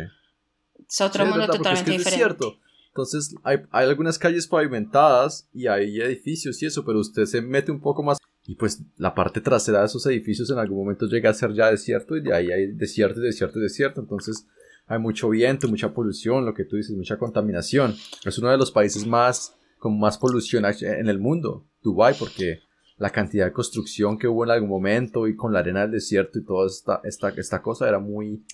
Es 0.86 1.00
otro 1.00 1.24
mundo 1.24 1.46
totalmente 1.46 1.90
diferente. 1.90 2.08
Es 2.10 2.14
cierto. 2.16 2.61
Entonces, 2.92 3.34
hay, 3.42 3.58
algunas 3.70 4.18
calles 4.18 4.46
pavimentadas 4.46 5.48
y 5.52 5.66
hay 5.66 5.98
edificios 6.00 6.62
y 6.62 6.66
eso, 6.66 6.84
pero 6.84 7.00
usted 7.00 7.24
se 7.24 7.40
mete 7.40 7.72
un 7.72 7.80
poco 7.80 8.02
más 8.02 8.18
y 8.44 8.56
pues 8.56 8.82
la 8.96 9.14
parte 9.14 9.40
trasera 9.40 9.80
de 9.80 9.86
esos 9.86 10.04
edificios 10.06 10.50
en 10.50 10.58
algún 10.58 10.78
momento 10.78 11.06
llega 11.06 11.30
a 11.30 11.34
ser 11.34 11.54
ya 11.54 11.70
desierto 11.70 12.16
y 12.16 12.22
de 12.22 12.34
ahí 12.34 12.50
hay 12.50 12.72
desierto 12.72 13.20
y 13.20 13.24
desierto 13.24 13.58
y 13.58 13.62
desierto. 13.62 14.00
Entonces 14.00 14.46
hay 14.86 14.98
mucho 14.98 15.30
viento, 15.30 15.68
mucha 15.68 15.94
polución, 15.94 16.44
lo 16.44 16.52
que 16.52 16.64
tú 16.64 16.76
dices, 16.76 16.94
mucha 16.94 17.16
contaminación. 17.16 17.94
Es 18.24 18.38
uno 18.38 18.50
de 18.50 18.58
los 18.58 18.70
países 18.70 19.06
más 19.06 19.56
con 19.78 19.98
más 19.98 20.18
polución 20.18 20.64
en 20.66 21.08
el 21.08 21.18
mundo, 21.18 21.66
Dubai, 21.82 22.14
porque 22.18 22.60
la 23.02 23.10
cantidad 23.10 23.46
de 23.46 23.52
construcción 23.52 24.16
que 24.16 24.28
hubo 24.28 24.44
en 24.44 24.52
algún 24.52 24.68
momento 24.68 25.26
y 25.26 25.34
con 25.34 25.52
la 25.52 25.58
arena 25.58 25.80
del 25.80 25.90
desierto 25.90 26.38
y 26.38 26.44
toda 26.44 26.68
esta, 26.68 27.00
esta, 27.02 27.30
esta 27.30 27.60
cosa 27.60 27.88
era 27.88 27.98
muy 27.98 28.44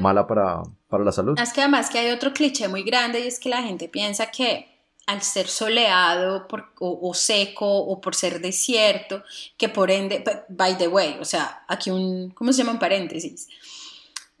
mala 0.00 0.26
para, 0.26 0.60
para 0.88 1.04
la 1.04 1.12
salud. 1.12 1.38
Es 1.38 1.52
que 1.52 1.60
además 1.60 1.88
que 1.88 2.00
hay 2.00 2.10
otro 2.10 2.32
cliché 2.32 2.66
muy 2.66 2.82
grande 2.82 3.20
y 3.20 3.28
es 3.28 3.38
que 3.38 3.48
la 3.48 3.62
gente 3.62 3.88
piensa 3.88 4.28
que 4.32 4.66
al 5.06 5.22
ser 5.22 5.46
soleado 5.46 6.48
o, 6.80 7.14
seco 7.14 7.64
o 7.64 8.00
por 8.00 8.16
ser 8.16 8.40
desierto, 8.40 9.22
que 9.56 9.68
por 9.68 9.88
ende, 9.88 10.24
by 10.48 10.76
the 10.78 10.88
way, 10.88 11.16
o 11.20 11.24
sea, 11.24 11.64
aquí 11.68 11.92
un, 11.92 12.30
¿cómo 12.30 12.52
se 12.52 12.58
llama 12.58 12.72
un 12.72 12.80
paréntesis? 12.80 13.46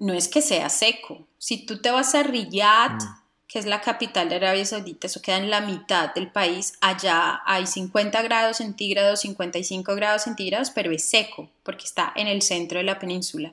No 0.00 0.12
es 0.12 0.26
que 0.26 0.42
sea 0.42 0.68
seco. 0.70 1.28
Si 1.38 1.66
tú 1.66 1.80
te 1.80 1.92
vas 1.92 2.16
a 2.16 2.24
Riyadh, 2.24 3.00
mm. 3.00 3.21
Que 3.52 3.58
es 3.58 3.66
la 3.66 3.82
capital 3.82 4.30
de 4.30 4.36
Arabia 4.36 4.64
Saudita, 4.64 5.06
eso 5.06 5.20
queda 5.20 5.36
en 5.36 5.50
la 5.50 5.60
mitad 5.60 6.14
del 6.14 6.32
país, 6.32 6.72
allá 6.80 7.42
hay 7.44 7.66
50 7.66 8.22
grados 8.22 8.56
centígrados, 8.56 9.20
55 9.20 9.94
grados 9.94 10.22
centígrados, 10.22 10.70
pero 10.70 10.90
es 10.90 11.04
seco, 11.04 11.50
porque 11.62 11.84
está 11.84 12.14
en 12.16 12.28
el 12.28 12.40
centro 12.40 12.78
de 12.78 12.84
la 12.84 12.98
península. 12.98 13.52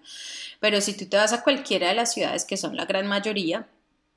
Pero 0.61 0.79
si 0.79 0.95
tú 0.95 1.05
te 1.07 1.17
vas 1.17 1.33
a 1.33 1.43
cualquiera 1.43 1.89
de 1.89 1.95
las 1.95 2.13
ciudades, 2.13 2.45
que 2.45 2.55
son 2.55 2.77
la 2.77 2.85
gran 2.85 3.07
mayoría, 3.07 3.67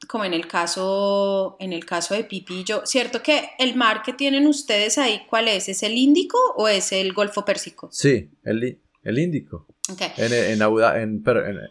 como 0.07 0.25
en 0.25 0.35
el 0.35 0.47
caso, 0.47 1.57
en 1.59 1.73
el 1.73 1.85
caso 1.85 2.15
de 2.15 2.23
Pipillo, 2.23 2.83
¿cierto 2.87 3.21
que 3.21 3.51
el 3.59 3.75
mar 3.75 4.03
que 4.05 4.13
tienen 4.13 4.47
ustedes 4.47 4.99
ahí, 4.99 5.23
cuál 5.29 5.49
es? 5.49 5.69
¿Es 5.69 5.83
el 5.83 5.99
Índico 5.99 6.39
o 6.57 6.69
es 6.69 6.93
el 6.93 7.13
Golfo 7.13 7.45
Pérsico? 7.45 7.89
Sí, 7.91 8.31
el, 8.45 8.79
el 9.03 9.19
Índico. 9.19 9.67
En, 10.17 10.33
en, 10.33 10.63
Abu, 10.63 10.81
en, 10.81 11.23
en, 11.25 11.25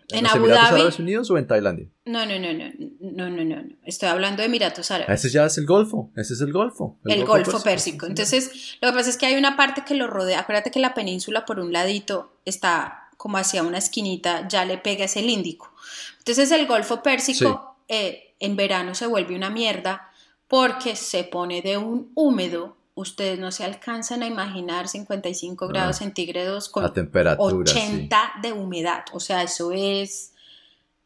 en 0.09 0.23
los 0.23 0.35
Emiratos 0.35 0.71
Árabes 0.71 0.99
Unidos 0.99 1.31
o 1.31 1.37
en 1.37 1.47
Tailandia? 1.47 1.87
No, 2.05 2.25
no, 2.25 2.39
no, 2.39 2.53
no, 2.53 2.69
no, 2.99 3.29
no, 3.29 3.43
no, 3.43 3.75
Estoy 3.85 4.09
hablando 4.09 4.41
de 4.41 4.47
Emiratos 4.47 4.91
Árabes. 4.91 5.19
Ese 5.19 5.33
ya 5.33 5.45
es 5.45 5.57
el 5.57 5.65
Golfo, 5.65 6.11
ese 6.15 6.33
es 6.33 6.41
el 6.41 6.51
Golfo. 6.51 6.97
El, 7.05 7.25
Golfo, 7.25 7.61
Pérsico. 7.61 8.05
Entonces, 8.05 8.77
lo 8.81 8.89
que 8.89 8.95
pasa 8.95 9.09
es 9.09 9.17
que 9.17 9.25
hay 9.25 9.35
una 9.35 9.55
parte 9.55 9.83
que 9.85 9.95
lo 9.95 10.07
rodea. 10.07 10.39
Acuérdate 10.39 10.71
que 10.71 10.79
la 10.79 10.93
península 10.93 11.45
por 11.45 11.59
un 11.59 11.71
ladito 11.71 12.37
está 12.45 13.09
como 13.17 13.37
hacia 13.37 13.61
una 13.61 13.77
esquinita, 13.77 14.47
ya 14.47 14.65
le 14.65 14.77
pega 14.79 15.05
ese 15.05 15.21
Índico. 15.21 15.73
Entonces, 16.17 16.51
el 16.51 16.65
Golfo 16.65 17.03
Pérsico 17.03 17.77
eh, 17.87 18.35
en 18.39 18.55
verano 18.55 18.95
se 18.95 19.05
vuelve 19.05 19.35
una 19.35 19.49
mierda 19.49 20.09
porque 20.47 20.95
se 20.95 21.23
pone 21.23 21.61
de 21.61 21.77
un 21.77 22.11
húmedo. 22.15 22.77
Ustedes 23.01 23.39
no 23.39 23.51
se 23.51 23.63
alcanzan 23.63 24.21
a 24.21 24.27
imaginar 24.27 24.87
55 24.87 25.67
grados 25.67 25.97
centígrados 25.97 26.69
con 26.69 26.85
80 26.85 28.33
de 28.41 28.53
humedad. 28.53 29.03
O 29.11 29.19
sea, 29.19 29.41
eso 29.43 29.71
es 29.71 30.33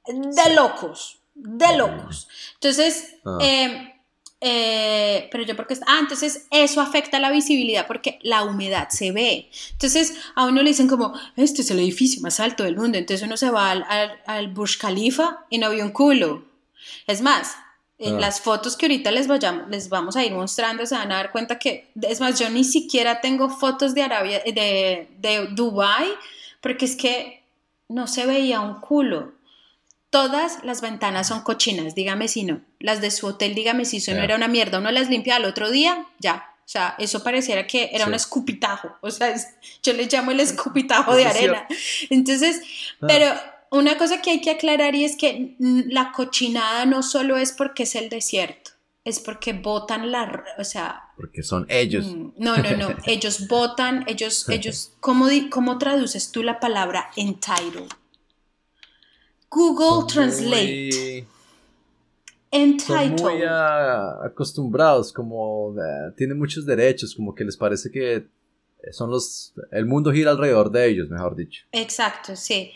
de 0.06 0.54
locos, 0.54 1.20
de 1.34 1.78
locos. 1.78 2.28
Entonces, 2.56 3.16
ah. 3.26 3.38
em, 3.42 3.90
eh, 4.42 5.30
pero 5.32 5.46
yo 5.46 5.56
porque, 5.56 5.78
ah, 5.88 6.00
entonces 6.02 6.48
eso 6.52 6.82
afecta 6.82 7.20
la 7.20 7.32
visibilidad 7.32 7.88
porque 7.88 8.20
la 8.22 8.44
humedad 8.44 8.90
se 8.90 9.12
ve. 9.12 9.50
Entonces 9.72 10.16
a 10.36 10.46
uno 10.46 10.62
le 10.62 10.70
dicen 10.70 10.88
como, 10.88 11.14
este 11.38 11.62
es 11.62 11.72
el 11.72 11.80
edificio 11.80 12.22
más 12.22 12.40
alto 12.40 12.64
del 12.64 12.76
mundo, 12.76 12.98
entonces 12.98 13.26
uno 13.26 13.38
se 13.38 13.50
va 13.50 13.72
al, 13.72 13.84
al, 13.88 14.20
al 14.26 14.48
Burj 14.50 14.78
Khalifa 14.78 15.46
y 15.50 15.58
no 15.58 15.72
vio 15.72 15.86
un 15.86 15.92
culo. 15.92 16.44
Es 17.08 17.22
más, 17.22 17.56
en 17.98 18.16
ah. 18.16 18.20
las 18.20 18.42
fotos 18.42 18.76
que 18.76 18.86
ahorita 18.86 19.12
les, 19.12 19.28
vayamos, 19.28 19.70
les 19.70 19.90
vamos 19.90 20.16
a 20.16 20.24
ir 20.26 20.34
mostrando 20.34 20.86
se 20.86 20.96
van 20.96 21.12
a 21.12 21.16
dar 21.16 21.32
cuenta 21.32 21.60
que, 21.60 21.92
es 22.02 22.20
más, 22.20 22.40
yo 22.40 22.50
ni 22.50 22.64
siquiera 22.64 23.22
tengo 23.22 23.50
fotos 23.50 23.94
de 23.94 24.04
Arabia, 24.04 24.42
de, 24.46 25.08
de 25.18 25.48
Dubai, 25.52 26.10
porque 26.62 26.86
es 26.86 26.96
que 26.96 27.44
no 27.88 28.08
se 28.08 28.26
veía 28.26 28.60
un 28.60 28.80
culo. 28.82 29.34
Todas 30.10 30.64
las 30.64 30.82
ventanas 30.82 31.28
son 31.28 31.42
cochinas, 31.42 31.94
dígame 31.94 32.28
si 32.28 32.44
no. 32.44 32.62
Las 32.80 33.02
de 33.02 33.12
su 33.12 33.28
hotel, 33.28 33.54
dígame 33.54 33.86
si 33.86 33.98
eso 33.98 34.14
no 34.14 34.22
era 34.22 34.36
una 34.36 34.48
mierda. 34.48 34.80
Uno 34.80 34.92
las 34.92 35.10
limpia 35.10 35.36
al 35.36 35.46
otro 35.46 35.70
día, 35.70 36.06
ya. 36.20 36.52
O 36.66 36.68
sea, 36.68 36.96
eso 36.98 37.22
pareciera 37.22 37.68
que 37.68 37.90
era 37.94 38.08
un 38.08 38.14
escupitajo. 38.14 38.96
O 39.02 39.12
sea, 39.12 39.36
yo 39.84 39.94
le 39.94 40.08
llamo 40.08 40.32
el 40.32 40.40
escupitajo 40.40 41.16
de 41.16 41.26
arena. 41.26 41.68
Entonces, 42.10 42.62
ah. 43.02 43.06
pero 43.08 43.36
una 43.76 43.98
cosa 43.98 44.22
que 44.22 44.32
hay 44.32 44.42
que 44.42 44.52
aclarar 44.52 44.96
y 44.96 45.04
es 45.04 45.18
que 45.18 45.56
la 45.60 46.12
cochinada 46.12 46.86
no 46.86 47.04
solo 47.04 47.38
es 47.38 47.52
porque 47.52 47.84
es 47.84 47.96
el 47.96 48.10
desierto, 48.10 48.72
es 49.04 49.20
porque 49.20 49.54
votan 49.54 50.12
la, 50.12 50.44
o 50.58 50.64
sea... 50.64 51.02
Porque 51.18 51.44
son 51.44 51.66
ellos. 51.70 52.06
Mm, 52.06 52.32
no, 52.38 52.58
no, 52.58 52.78
no, 52.78 52.96
ellos 53.06 53.48
votan, 53.48 54.06
ellos, 54.08 54.48
ellos, 54.50 54.94
¿cómo, 55.00 55.28
¿cómo 55.50 55.78
traduces 55.78 56.32
tú 56.32 56.42
la 56.42 56.60
palabra 56.60 57.10
entitled? 57.16 57.90
Google 59.50 60.12
Translate. 60.12 61.28
Entitled. 62.52 63.18
Son 63.18 63.34
muy 63.34 63.44
acostumbrados, 64.26 65.12
como 65.12 65.76
tienen 66.16 66.38
muchos 66.38 66.66
derechos, 66.66 67.14
como 67.14 67.36
que 67.36 67.44
les 67.44 67.58
parece 67.58 67.92
que 67.92 68.28
son 68.92 69.10
los, 69.10 69.54
el 69.72 69.86
mundo 69.86 70.12
gira 70.12 70.32
alrededor 70.32 70.72
de 70.72 70.88
ellos, 70.88 71.10
mejor 71.10 71.36
dicho. 71.36 71.66
Exacto, 71.72 72.36
sí 72.36 72.72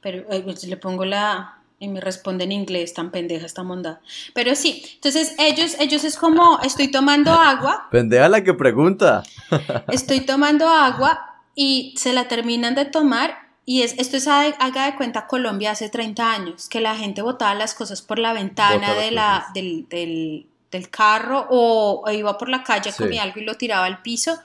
pero 0.00 0.24
pues, 0.26 0.64
le 0.64 0.76
pongo 0.76 1.04
la 1.04 1.60
y 1.80 1.88
me 1.88 2.00
responde 2.00 2.44
en 2.44 2.52
inglés, 2.52 2.92
tan 2.92 3.10
pendeja 3.10 3.46
esta 3.46 3.62
monda. 3.62 4.00
Pero 4.34 4.54
sí, 4.54 4.84
entonces 4.96 5.34
ellos, 5.38 5.76
ellos 5.80 6.04
es 6.04 6.16
como, 6.18 6.60
estoy 6.62 6.90
tomando 6.90 7.32
agua. 7.32 7.88
Pendeja 7.90 8.28
la 8.28 8.44
que 8.44 8.52
pregunta. 8.52 9.22
estoy 9.88 10.20
tomando 10.20 10.68
agua 10.68 11.40
y 11.54 11.94
se 11.96 12.12
la 12.12 12.28
terminan 12.28 12.74
de 12.74 12.84
tomar 12.84 13.48
y 13.64 13.82
es, 13.82 13.94
esto 13.98 14.18
es, 14.18 14.26
haga 14.26 14.86
de 14.86 14.96
cuenta, 14.96 15.26
Colombia 15.26 15.70
hace 15.70 15.88
30 15.88 16.32
años, 16.32 16.68
que 16.68 16.80
la 16.80 16.96
gente 16.96 17.22
botaba 17.22 17.54
las 17.54 17.74
cosas 17.74 18.02
por 18.02 18.18
la 18.18 18.32
ventana 18.32 18.94
de 18.94 19.10
la, 19.10 19.46
del, 19.54 19.86
del, 19.88 20.46
del, 20.70 20.90
carro 20.90 21.46
o, 21.48 22.04
iba 22.10 22.36
por 22.36 22.48
la 22.48 22.62
calle, 22.62 22.92
comía 22.92 23.22
algo 23.22 23.40
y 23.40 23.44
lo 23.44 23.54
tiraba 23.54 23.86
al 23.86 24.02
piso. 24.02 24.38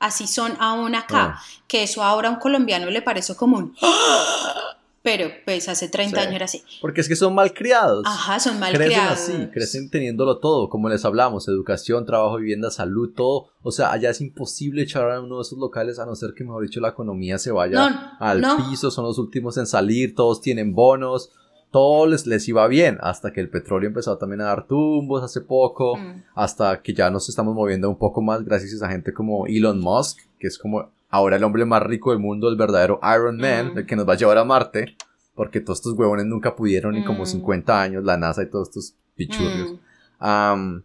Así 0.00 0.26
son 0.26 0.56
aún 0.58 0.96
acá, 0.96 1.36
ah. 1.36 1.42
que 1.68 1.84
eso 1.84 2.02
ahora 2.02 2.28
a 2.28 2.32
un 2.32 2.38
colombiano 2.38 2.90
le 2.90 3.02
parece 3.02 3.36
como 3.36 3.58
un 3.58 3.76
pero 5.02 5.28
pues 5.44 5.68
hace 5.68 5.88
30 5.88 6.20
años 6.20 6.34
era 6.34 6.44
así. 6.44 6.62
Porque 6.80 7.00
es 7.00 7.08
que 7.08 7.16
son 7.16 7.34
malcriados. 7.34 8.04
Ajá, 8.06 8.38
son 8.38 8.60
malcriados. 8.60 9.18
Crecen 9.18 9.40
así, 9.42 9.50
crecen 9.52 9.90
teniéndolo 9.90 10.38
todo, 10.38 10.68
como 10.68 10.88
les 10.88 11.04
hablamos, 11.04 11.48
educación, 11.48 12.06
trabajo, 12.06 12.36
vivienda, 12.36 12.70
salud, 12.70 13.12
todo. 13.14 13.48
O 13.62 13.72
sea, 13.72 13.92
allá 13.92 14.10
es 14.10 14.20
imposible 14.20 14.82
echar 14.82 15.10
a 15.10 15.20
uno 15.20 15.36
de 15.36 15.42
esos 15.42 15.58
locales 15.58 15.98
a 15.98 16.06
no 16.06 16.14
ser 16.14 16.34
que, 16.34 16.44
mejor 16.44 16.62
dicho, 16.62 16.80
la 16.80 16.90
economía 16.90 17.38
se 17.38 17.50
vaya 17.50 18.16
al 18.20 18.44
piso, 18.68 18.92
son 18.92 19.04
los 19.04 19.18
últimos 19.18 19.56
en 19.56 19.66
salir, 19.66 20.14
todos 20.14 20.40
tienen 20.40 20.72
bonos, 20.72 21.30
todo 21.72 22.06
les, 22.06 22.26
les 22.26 22.46
iba 22.48 22.68
bien, 22.68 22.98
hasta 23.00 23.32
que 23.32 23.40
el 23.40 23.48
petróleo 23.48 23.88
empezó 23.88 24.16
también 24.18 24.42
a 24.42 24.44
dar 24.44 24.68
tumbos 24.68 25.24
hace 25.24 25.40
poco, 25.40 25.96
mm. 25.96 26.22
hasta 26.34 26.80
que 26.80 26.94
ya 26.94 27.10
nos 27.10 27.28
estamos 27.28 27.54
moviendo 27.54 27.88
un 27.88 27.98
poco 27.98 28.20
más 28.20 28.44
gracias 28.44 28.82
a 28.82 28.90
gente 28.90 29.12
como 29.12 29.46
Elon 29.46 29.80
Musk, 29.80 30.18
que 30.38 30.46
es 30.46 30.58
como 30.58 30.90
ahora 31.12 31.36
el 31.36 31.44
hombre 31.44 31.64
más 31.64 31.82
rico 31.82 32.10
del 32.10 32.18
mundo, 32.18 32.48
el 32.48 32.56
verdadero 32.56 32.98
Iron 33.02 33.36
Man, 33.36 33.74
mm. 33.74 33.78
el 33.78 33.86
que 33.86 33.94
nos 33.94 34.08
va 34.08 34.14
a 34.14 34.16
llevar 34.16 34.38
a 34.38 34.44
Marte, 34.44 34.96
porque 35.34 35.60
todos 35.60 35.78
estos 35.78 35.92
huevones 35.92 36.26
nunca 36.26 36.56
pudieron, 36.56 36.94
ni 36.94 37.04
como 37.04 37.24
50 37.24 37.72
mm. 37.72 37.76
años, 37.76 38.04
la 38.04 38.16
NASA 38.16 38.42
y 38.42 38.50
todos 38.50 38.68
estos 38.68 38.94
pichurrios. 39.14 39.74
Mm. 40.18 40.78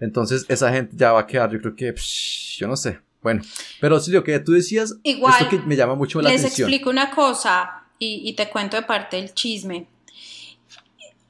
entonces, 0.00 0.46
esa 0.48 0.72
gente 0.72 0.94
ya 0.96 1.12
va 1.12 1.20
a 1.20 1.26
quedar, 1.26 1.50
yo 1.50 1.58
creo 1.60 1.74
que, 1.74 1.94
yo 2.56 2.68
no 2.68 2.76
sé. 2.76 3.00
Bueno, 3.22 3.42
pero 3.80 3.98
sí, 3.98 4.12
lo 4.12 4.22
que 4.22 4.38
tú 4.38 4.52
decías, 4.52 4.94
Igual, 5.02 5.34
esto 5.36 5.48
que 5.48 5.58
me 5.66 5.74
llama 5.74 5.96
mucho 5.96 6.22
la 6.22 6.28
atención. 6.28 6.48
Les 6.48 6.60
explico 6.60 6.90
una 6.90 7.10
cosa 7.10 7.88
y, 7.98 8.32
te 8.34 8.48
cuento 8.48 8.76
de 8.76 8.84
parte 8.84 9.16
del 9.16 9.34
chisme. 9.34 9.88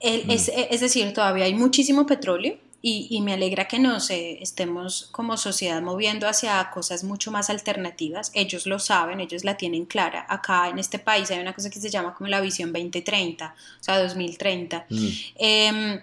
es, 0.01 0.53
es, 0.55 0.81
decir, 0.83 1.15
todavía 1.15 1.47
hay 1.47 1.55
muchísimo 1.55 2.05
petróleo 2.05 2.59
y, 2.83 3.21
me 3.23 3.33
alegra 3.33 3.67
que 3.67 3.81
nos 3.81 4.11
estemos 4.11 5.09
como 5.11 5.37
sociedad 5.37 5.83
moviendo 5.83 6.29
hacia 6.29 6.71
cosas 6.71 7.03
mucho 7.03 7.33
más 7.33 7.51
alternativas. 7.51 8.31
Ellos 8.33 8.67
lo 8.67 8.79
saben, 8.79 9.21
ellos 9.21 9.43
la 9.45 9.57
tienen 9.57 9.87
clara. 9.87 10.25
Acá 10.29 10.69
en 10.69 10.79
este 10.79 11.01
país 11.01 11.31
hay 11.33 11.41
una 11.41 11.53
cosa 11.53 11.69
que 11.69 11.81
se 11.81 11.91
llama 11.91 12.15
como 12.15 12.29
la 12.29 12.41
visión 12.41 12.73
2030, 12.73 13.55
o 13.81 13.83
sea, 13.83 14.01
2030. 14.01 14.87
Mm. 14.89 15.09
Em, 15.37 16.01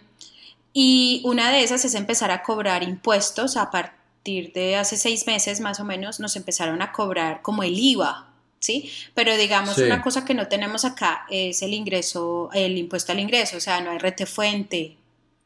y 0.73 1.21
una 1.23 1.51
de 1.51 1.63
esas 1.63 1.86
es 1.86 1.95
empezar 1.95 2.31
a 2.31 2.43
cobrar 2.43 2.83
impuestos 2.83 3.55
a 3.55 3.71
partir 3.71 4.51
de 4.53 4.75
hace 4.75 4.97
seis 4.97 5.27
meses 5.27 5.62
más 5.62 5.79
o 5.79 5.86
menos, 5.86 6.19
nos 6.19 6.36
empezaron 6.36 6.81
a 6.81 6.91
cobrar 6.91 7.41
como 7.41 7.63
el 7.63 7.77
IVA, 7.77 8.27
¿sí? 8.59 8.91
Pero 9.13 9.38
digamos, 9.38 9.77
una 9.77 10.01
cosa 10.01 10.25
que 10.25 10.33
no 10.33 10.47
tenemos 10.47 10.83
acá 10.83 11.25
es 11.29 11.62
el 11.62 11.73
ingreso, 11.73 12.49
el 12.53 12.77
impuesto 12.77 13.12
al 13.12 13.19
ingreso, 13.19 13.57
o 13.57 13.62
sea, 13.62 13.81
no 13.81 13.91
hay 13.91 13.99
rete 13.99 14.25
fuente. 14.25 14.97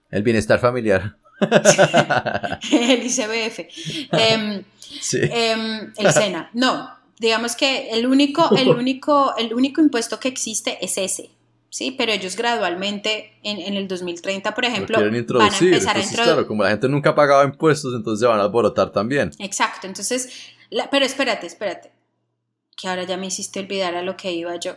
El 0.10 0.24
bienestar 0.24 0.60
familiar. 0.60 1.18
el 2.72 3.04
ICBF. 3.04 3.60
Em, 4.12 4.64
em, 5.14 5.94
el 5.98 6.12
SENA. 6.12 6.50
No, 6.54 6.90
digamos 7.20 7.56
que 7.56 7.90
el 7.92 8.06
único, 8.06 8.56
el 8.56 8.70
único, 8.70 9.36
el 9.38 9.54
único 9.54 9.82
impuesto 9.82 10.20
que 10.20 10.28
existe 10.28 10.78
es 10.84 10.98
ese. 10.98 11.32
Sí, 11.70 11.92
pero 11.92 12.12
ellos 12.12 12.36
gradualmente 12.36 13.34
en, 13.44 13.76
el 13.76 13.88
2030, 13.88 14.56
por 14.56 14.66
ejemplo, 14.66 14.98
van 15.00 15.14
a 15.14 15.18
empezar 15.58 15.96
a 15.96 16.00
introducir. 16.00 16.24
Claro, 16.24 16.48
como 16.48 16.64
la 16.64 16.70
gente 16.70 16.88
nunca 16.88 17.12
ha 17.12 17.16
pagado 17.16 17.44
impuestos, 17.44 17.94
entonces 17.94 18.22
se 18.22 18.26
van 18.26 18.40
a 18.40 18.44
alborotar 18.44 18.92
también. 18.92 19.32
Exacto, 19.38 19.86
entonces, 19.86 20.30
pero 20.90 21.06
espérate, 21.06 21.46
espérate, 21.46 21.92
que 22.76 22.88
ahora 22.88 23.04
ya 23.04 23.18
me 23.18 23.28
hiciste 23.28 23.60
olvidar 23.60 23.96
a 23.96 24.02
lo 24.02 24.16
que 24.16 24.32
iba 24.32 24.56
yo. 24.56 24.76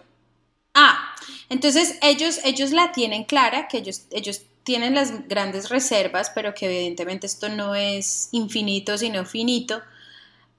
Ah, 0.74 1.14
entonces 1.48 1.96
ellos, 2.02 2.40
ellos 2.44 2.72
la 2.72 2.92
tienen 2.92 3.24
clara, 3.24 3.68
que 3.68 3.78
ellos, 3.78 4.06
ellos 4.10 4.42
tienen 4.70 4.94
las 4.94 5.26
grandes 5.26 5.68
reservas, 5.68 6.30
pero 6.32 6.54
que 6.54 6.66
evidentemente 6.66 7.26
esto 7.26 7.48
no 7.48 7.74
es 7.74 8.28
infinito, 8.30 8.96
sino 8.96 9.24
finito. 9.24 9.82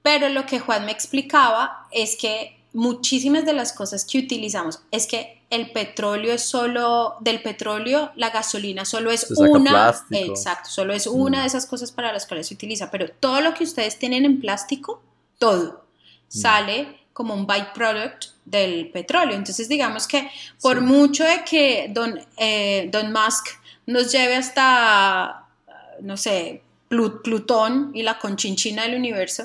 Pero 0.02 0.28
lo 0.28 0.44
que 0.44 0.60
Juan 0.60 0.84
me 0.84 0.92
explicaba 0.92 1.86
es 1.90 2.16
que 2.16 2.58
muchísimas 2.74 3.46
de 3.46 3.54
las 3.54 3.72
cosas 3.72 4.04
que 4.04 4.18
utilizamos, 4.18 4.80
es 4.90 5.06
que 5.06 5.40
el 5.48 5.72
petróleo 5.72 6.34
es 6.34 6.44
solo, 6.44 7.16
del 7.20 7.40
petróleo, 7.40 8.12
la 8.14 8.28
gasolina 8.28 8.84
solo 8.84 9.10
es 9.10 9.30
una, 9.30 9.94
exacto, 10.10 10.68
solo 10.68 10.92
es 10.92 11.06
una 11.06 11.38
mm. 11.38 11.40
de 11.40 11.46
esas 11.46 11.64
cosas 11.64 11.90
para 11.90 12.12
las 12.12 12.26
cuales 12.26 12.48
se 12.48 12.52
utiliza, 12.52 12.90
pero 12.90 13.08
todo 13.08 13.40
lo 13.40 13.54
que 13.54 13.64
ustedes 13.64 13.98
tienen 13.98 14.26
en 14.26 14.40
plástico, 14.40 15.00
todo, 15.38 15.86
mm. 16.28 16.38
sale 16.38 17.00
como 17.14 17.32
un 17.32 17.46
byproduct 17.46 18.26
del 18.44 18.90
petróleo. 18.90 19.36
Entonces, 19.36 19.70
digamos 19.70 20.06
que 20.06 20.30
por 20.60 20.82
mucho 20.82 21.24
de 21.24 21.44
que 21.44 21.86
don, 21.88 22.20
eh, 22.36 22.90
don 22.92 23.10
Musk 23.10 23.61
nos 23.86 24.12
lleve 24.12 24.36
hasta, 24.36 25.46
no 26.00 26.16
sé, 26.16 26.62
Plutón 26.88 27.90
y 27.94 28.02
la 28.02 28.18
conchinchina 28.18 28.82
del 28.82 28.96
universo, 28.96 29.44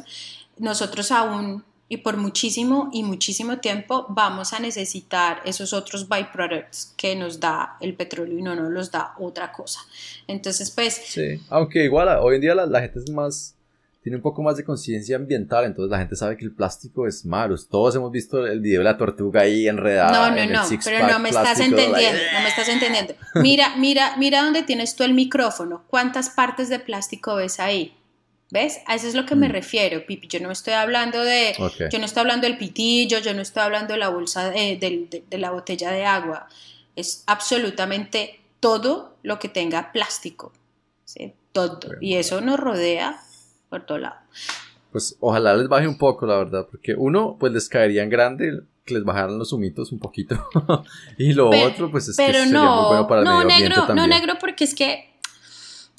nosotros 0.58 1.12
aún 1.12 1.64
y 1.90 1.98
por 1.98 2.18
muchísimo 2.18 2.90
y 2.92 3.04
muchísimo 3.04 3.60
tiempo 3.60 4.06
vamos 4.10 4.52
a 4.52 4.60
necesitar 4.60 5.42
esos 5.46 5.72
otros 5.72 6.10
byproducts 6.10 6.94
que 6.98 7.16
nos 7.16 7.40
da 7.40 7.78
el 7.80 7.94
petróleo 7.94 8.38
y 8.38 8.42
no 8.42 8.56
nos 8.56 8.70
los 8.70 8.92
da 8.92 9.14
otra 9.18 9.54
cosa. 9.54 9.80
Entonces, 10.28 10.70
pues... 10.72 10.96
Sí, 11.06 11.42
aunque 11.50 11.86
igual 11.86 12.10
hoy 12.22 12.36
en 12.36 12.42
día 12.42 12.56
la 12.56 12.82
gente 12.82 13.00
es 13.00 13.10
más 13.10 13.56
tiene 14.08 14.16
un 14.16 14.24
poco 14.24 14.42
más 14.42 14.56
de 14.56 14.64
conciencia 14.64 15.18
ambiental, 15.18 15.66
entonces 15.66 15.92
la 15.92 15.98
gente 15.98 16.16
sabe 16.16 16.38
que 16.38 16.46
el 16.46 16.54
plástico 16.54 17.08
es 17.08 17.26
malo. 17.26 17.58
Todos 17.70 17.94
hemos 17.98 18.10
visto 18.10 18.48
el 18.48 18.62
video 18.62 18.80
de 18.80 18.86
la 18.86 18.98
tortuga 18.98 19.42
ahí 19.42 19.68
enredada. 19.68 20.30
No, 20.30 20.34
no, 20.34 20.46
no, 20.50 20.62
pero 20.82 21.06
no 21.10 21.20
me 21.20 21.28
estás 21.28 21.60
entendiendo, 21.60 22.22
no 22.32 22.40
me 22.40 22.48
estás 22.48 22.70
entendiendo. 22.70 23.16
Mira, 23.36 23.76
mira, 23.76 24.16
mira 24.16 24.44
dónde 24.44 24.64
tienes 24.64 24.96
tú 24.96 25.04
el 25.04 25.14
micrófono. 25.14 25.84
¿Cuántas 25.88 26.30
partes 26.30 26.70
de 26.70 26.80
plástico 26.80 27.36
ves 27.36 27.60
ahí? 27.60 27.98
¿Ves? 28.50 28.80
A 28.86 28.96
eso 28.96 29.10
es 29.10 29.14
lo 29.14 29.26
que 29.26 29.36
me 29.36 29.50
mm. 29.50 29.52
refiero, 29.52 30.06
Pipi. 30.06 30.30
Yo 30.30 30.40
no 30.40 30.52
estoy 30.52 30.76
hablando 30.76 31.22
de, 31.22 31.54
yo 31.92 32.00
no 32.00 32.06
estoy 32.06 32.22
hablando 32.22 32.48
del 32.48 32.58
pitillo, 32.58 33.20
yo 33.20 33.34
no 33.34 33.42
estoy 33.42 33.64
hablando 33.64 33.92
de 33.92 34.00
la 34.00 34.08
bolsa, 34.08 34.52
de, 34.52 35.20
la 35.32 35.52
botella 35.52 35.92
de 35.92 36.06
agua. 36.06 36.48
Es 36.96 37.26
absolutamente 37.28 38.40
todo 38.62 39.18
lo 39.24 39.38
que 39.38 39.50
tenga 39.50 39.92
plástico. 39.92 40.54
¿sí? 41.04 41.34
Todo. 41.52 41.90
Y 42.00 42.16
eso 42.16 42.40
nos 42.40 42.58
rodea 42.58 43.22
por 43.70 43.86
todo 43.86 43.98
lado. 43.98 44.16
Pues 44.92 45.18
ojalá 45.20 45.56
les 45.56 45.68
baje 45.68 45.88
un 45.88 45.98
poco, 45.98 46.26
la 46.26 46.38
verdad, 46.38 46.68
porque 46.70 46.96
uno, 46.96 47.38
pues 47.40 47.54
les 47.54 47.70
caería 47.70 48.04
en 48.04 48.10
grande 48.10 48.62
que 48.86 48.94
les 48.94 49.04
bajaran 49.04 49.38
los 49.38 49.52
humitos 49.54 49.92
un 49.92 50.00
poquito. 50.00 50.48
y 51.18 51.34
lo 51.34 51.50
otro, 51.50 51.92
pues 51.92 52.08
es 52.08 52.18
que 52.18 52.26
sería 52.26 52.46
muy 52.46 52.86
bueno 52.88 53.08
para 53.08 53.22
el 53.22 53.26
no, 53.26 53.44
medio 53.44 53.70
negro, 53.70 53.94
No, 53.94 54.08
negro, 54.08 54.34
porque 54.40 54.64
es 54.64 54.74
que 54.74 55.14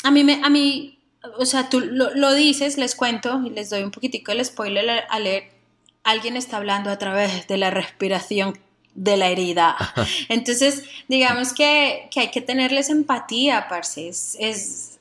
a 0.05 0.11
mí, 0.11 0.25
me, 0.25 0.41
a 0.43 0.49
mí 0.49 0.99
o 1.39 1.45
sea, 1.45 1.69
tú 1.69 1.81
lo, 1.81 2.35
dices, 2.35 2.79
les 2.79 2.95
cuento 2.95 3.43
y 3.45 3.51
les 3.51 3.71
doy 3.71 3.83
un 3.83 3.91
poquitico 3.91 4.33
el 4.33 4.45
spoiler 4.45 5.05
a 5.09 5.19
leer. 5.19 5.51
Alguien 6.05 6.37
está 6.37 6.57
hablando 6.57 6.91
a 6.91 6.99
través 6.99 7.47
de 7.47 7.57
la 7.57 7.71
respiración 7.71 8.59
de 8.95 9.17
la 9.17 9.29
herida. 9.29 9.77
Entonces, 10.29 10.85
digamos 11.09 11.53
que, 11.53 12.09
que 12.11 12.21
hay 12.21 12.31
que 12.31 12.41
tenerles 12.41 12.89
empatía, 12.89 13.67
parce. 13.69 14.09
es 14.09 14.98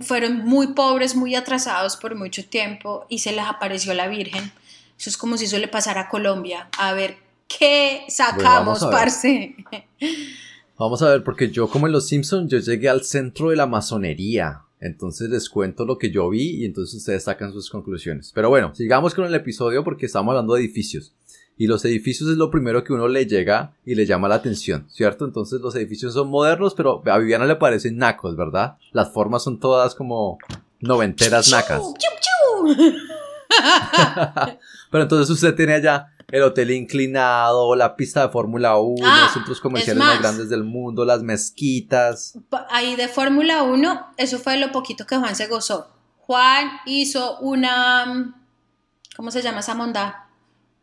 fueron 0.00 0.44
muy 0.44 0.68
pobres, 0.68 1.14
muy 1.14 1.34
atrasados 1.34 1.96
por 1.96 2.14
mucho 2.14 2.44
tiempo 2.44 3.06
y 3.08 3.18
se 3.18 3.32
les 3.32 3.44
apareció 3.44 3.94
la 3.94 4.08
Virgen. 4.08 4.52
Eso 4.98 5.10
es 5.10 5.16
como 5.16 5.36
si 5.36 5.44
eso 5.44 5.58
le 5.58 5.68
pasara 5.68 6.02
a 6.02 6.08
Colombia. 6.08 6.68
A 6.78 6.92
ver, 6.92 7.16
¿qué 7.46 8.04
sacamos, 8.08 8.80
parce? 8.80 9.54
Vamos 10.78 11.02
a 11.02 11.10
ver, 11.10 11.24
porque 11.24 11.50
yo 11.50 11.68
como 11.68 11.86
en 11.86 11.92
Los 11.92 12.08
Simpsons, 12.08 12.50
yo 12.50 12.58
llegué 12.58 12.88
al 12.88 13.04
centro 13.04 13.50
de 13.50 13.56
la 13.56 13.66
masonería. 13.66 14.62
Entonces 14.80 15.28
les 15.28 15.48
cuento 15.48 15.84
lo 15.84 15.98
que 15.98 16.10
yo 16.10 16.28
vi 16.30 16.62
y 16.62 16.64
entonces 16.64 16.94
ustedes 16.94 17.24
sacan 17.24 17.52
sus 17.52 17.68
conclusiones. 17.68 18.30
Pero 18.32 18.48
bueno, 18.48 18.74
sigamos 18.74 19.12
con 19.12 19.24
el 19.24 19.34
episodio 19.34 19.82
porque 19.82 20.06
estamos 20.06 20.32
hablando 20.32 20.54
de 20.54 20.60
edificios 20.60 21.12
y 21.58 21.66
los 21.66 21.84
edificios 21.84 22.30
es 22.30 22.36
lo 22.36 22.52
primero 22.52 22.84
que 22.84 22.92
uno 22.92 23.08
le 23.08 23.26
llega 23.26 23.72
y 23.84 23.96
le 23.96 24.06
llama 24.06 24.28
la 24.28 24.36
atención, 24.36 24.86
¿cierto? 24.88 25.24
Entonces 25.24 25.60
los 25.60 25.74
edificios 25.74 26.14
son 26.14 26.30
modernos, 26.30 26.74
pero 26.74 27.02
a 27.04 27.18
Viviana 27.18 27.46
le 27.46 27.56
parecen 27.56 27.98
nacos, 27.98 28.36
¿verdad? 28.36 28.76
Las 28.92 29.12
formas 29.12 29.42
son 29.42 29.58
todas 29.58 29.96
como 29.96 30.38
noventeras 30.78 31.50
nacas. 31.50 31.82
pero 34.90 35.02
entonces 35.02 35.28
usted 35.28 35.56
tiene 35.56 35.74
allá 35.74 36.14
el 36.30 36.42
hotel 36.42 36.70
inclinado, 36.70 37.74
la 37.74 37.96
pista 37.96 38.22
de 38.22 38.28
Fórmula 38.28 38.76
1, 38.76 39.04
los 39.04 39.12
ah, 39.12 39.30
centros 39.32 39.60
comerciales 39.60 40.04
más, 40.04 40.20
grandes 40.20 40.48
del 40.48 40.62
mundo, 40.62 41.04
las 41.04 41.22
mezquitas. 41.22 42.38
Ahí 42.70 42.94
de 42.94 43.08
Fórmula 43.08 43.64
1, 43.64 44.12
eso 44.16 44.38
fue 44.38 44.58
lo 44.58 44.70
poquito 44.70 45.06
que 45.06 45.16
Juan 45.16 45.34
se 45.34 45.48
gozó. 45.48 45.88
Juan 46.20 46.70
hizo 46.86 47.40
una... 47.40 48.36
¿Cómo 49.16 49.32
se 49.32 49.42
llama 49.42 49.60
esa 49.60 49.74
monda? 49.74 50.27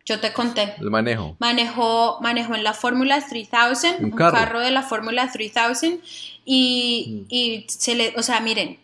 Yo 0.06 0.20
te 0.20 0.34
conté. 0.34 0.76
El 0.80 0.92
manejo. 0.92 1.36
Manejó, 1.40 2.20
manejó 2.22 2.54
en 2.54 2.64
la 2.64 2.74
Fórmula 2.74 3.26
3000, 3.28 4.06
un, 4.06 4.12
carro. 4.12 4.60
de 4.60 4.70
la 4.70 4.84
Fórmula 4.84 5.32
3000 5.32 6.00
y, 6.46 7.08
mm. 7.08 7.26
y, 7.30 7.66
se 7.68 7.96
le, 7.96 8.14
o 8.16 8.22
sea, 8.22 8.40
miren, 8.40 8.78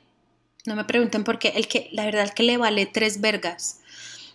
no 0.66 0.76
me 0.76 0.84
pregunten 0.84 1.24
por 1.24 1.38
qué, 1.38 1.50
el 1.50 1.68
que, 1.68 1.90
la 1.92 2.06
verdad, 2.06 2.24
el 2.24 2.34
que 2.34 2.44
le 2.44 2.58
vale 2.58 2.88
tres 2.88 3.22
vergas. 3.22 3.82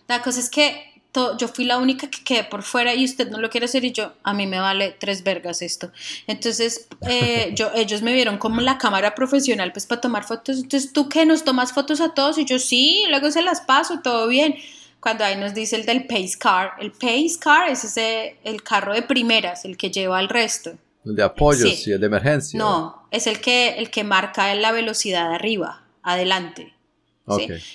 La 0.07 0.21
cosa 0.21 0.39
es 0.39 0.49
que 0.49 0.97
yo 1.37 1.47
fui 1.47 1.65
la 1.65 1.77
única 1.77 2.09
que 2.09 2.23
quedé 2.23 2.43
por 2.43 2.63
fuera 2.63 2.93
y 2.93 3.03
usted 3.03 3.29
no 3.29 3.39
lo 3.39 3.49
quiere 3.49 3.65
hacer 3.65 3.83
y 3.83 3.91
yo, 3.91 4.13
a 4.23 4.33
mí 4.33 4.45
me 4.45 4.59
vale 4.59 4.95
tres 4.97 5.23
vergas 5.23 5.61
esto. 5.61 5.91
Entonces, 6.27 6.87
eh, 7.09 7.51
yo, 7.55 7.71
ellos 7.75 8.01
me 8.01 8.13
vieron 8.13 8.37
como 8.37 8.61
la 8.61 8.77
cámara 8.77 9.15
profesional, 9.15 9.71
pues 9.71 9.85
para 9.85 10.01
tomar 10.01 10.23
fotos. 10.25 10.57
Entonces, 10.57 10.93
¿tú 10.93 11.09
qué? 11.09 11.25
¿Nos 11.25 11.43
tomas 11.43 11.73
fotos 11.73 12.01
a 12.01 12.13
todos? 12.13 12.37
Y 12.37 12.45
yo, 12.45 12.59
sí, 12.59 13.05
luego 13.09 13.31
se 13.31 13.41
las 13.41 13.61
paso, 13.61 13.99
todo 14.01 14.27
bien 14.27 14.55
cuando 14.99 15.23
ahí 15.23 15.35
nos 15.35 15.53
dice 15.53 15.75
el 15.75 15.85
del 15.85 16.05
pace 16.05 16.37
car. 16.39 16.71
El 16.79 16.91
pace 16.91 17.37
car 17.39 17.69
es 17.69 17.83
ese, 17.83 18.37
el 18.43 18.63
carro 18.63 18.93
de 18.93 19.01
primeras, 19.01 19.65
el 19.65 19.77
que 19.77 19.91
lleva 19.91 20.17
al 20.17 20.29
resto. 20.29 20.73
El 21.05 21.15
de 21.15 21.23
apoyo, 21.23 21.67
sí, 21.69 21.91
el 21.91 21.99
de 21.99 22.07
emergencia. 22.07 22.57
No, 22.57 23.07
es 23.11 23.27
el 23.27 23.39
que, 23.39 23.77
el 23.77 23.89
que 23.89 24.03
marca 24.03 24.53
la 24.55 24.71
velocidad 24.71 25.33
arriba, 25.33 25.83
adelante. 26.03 26.73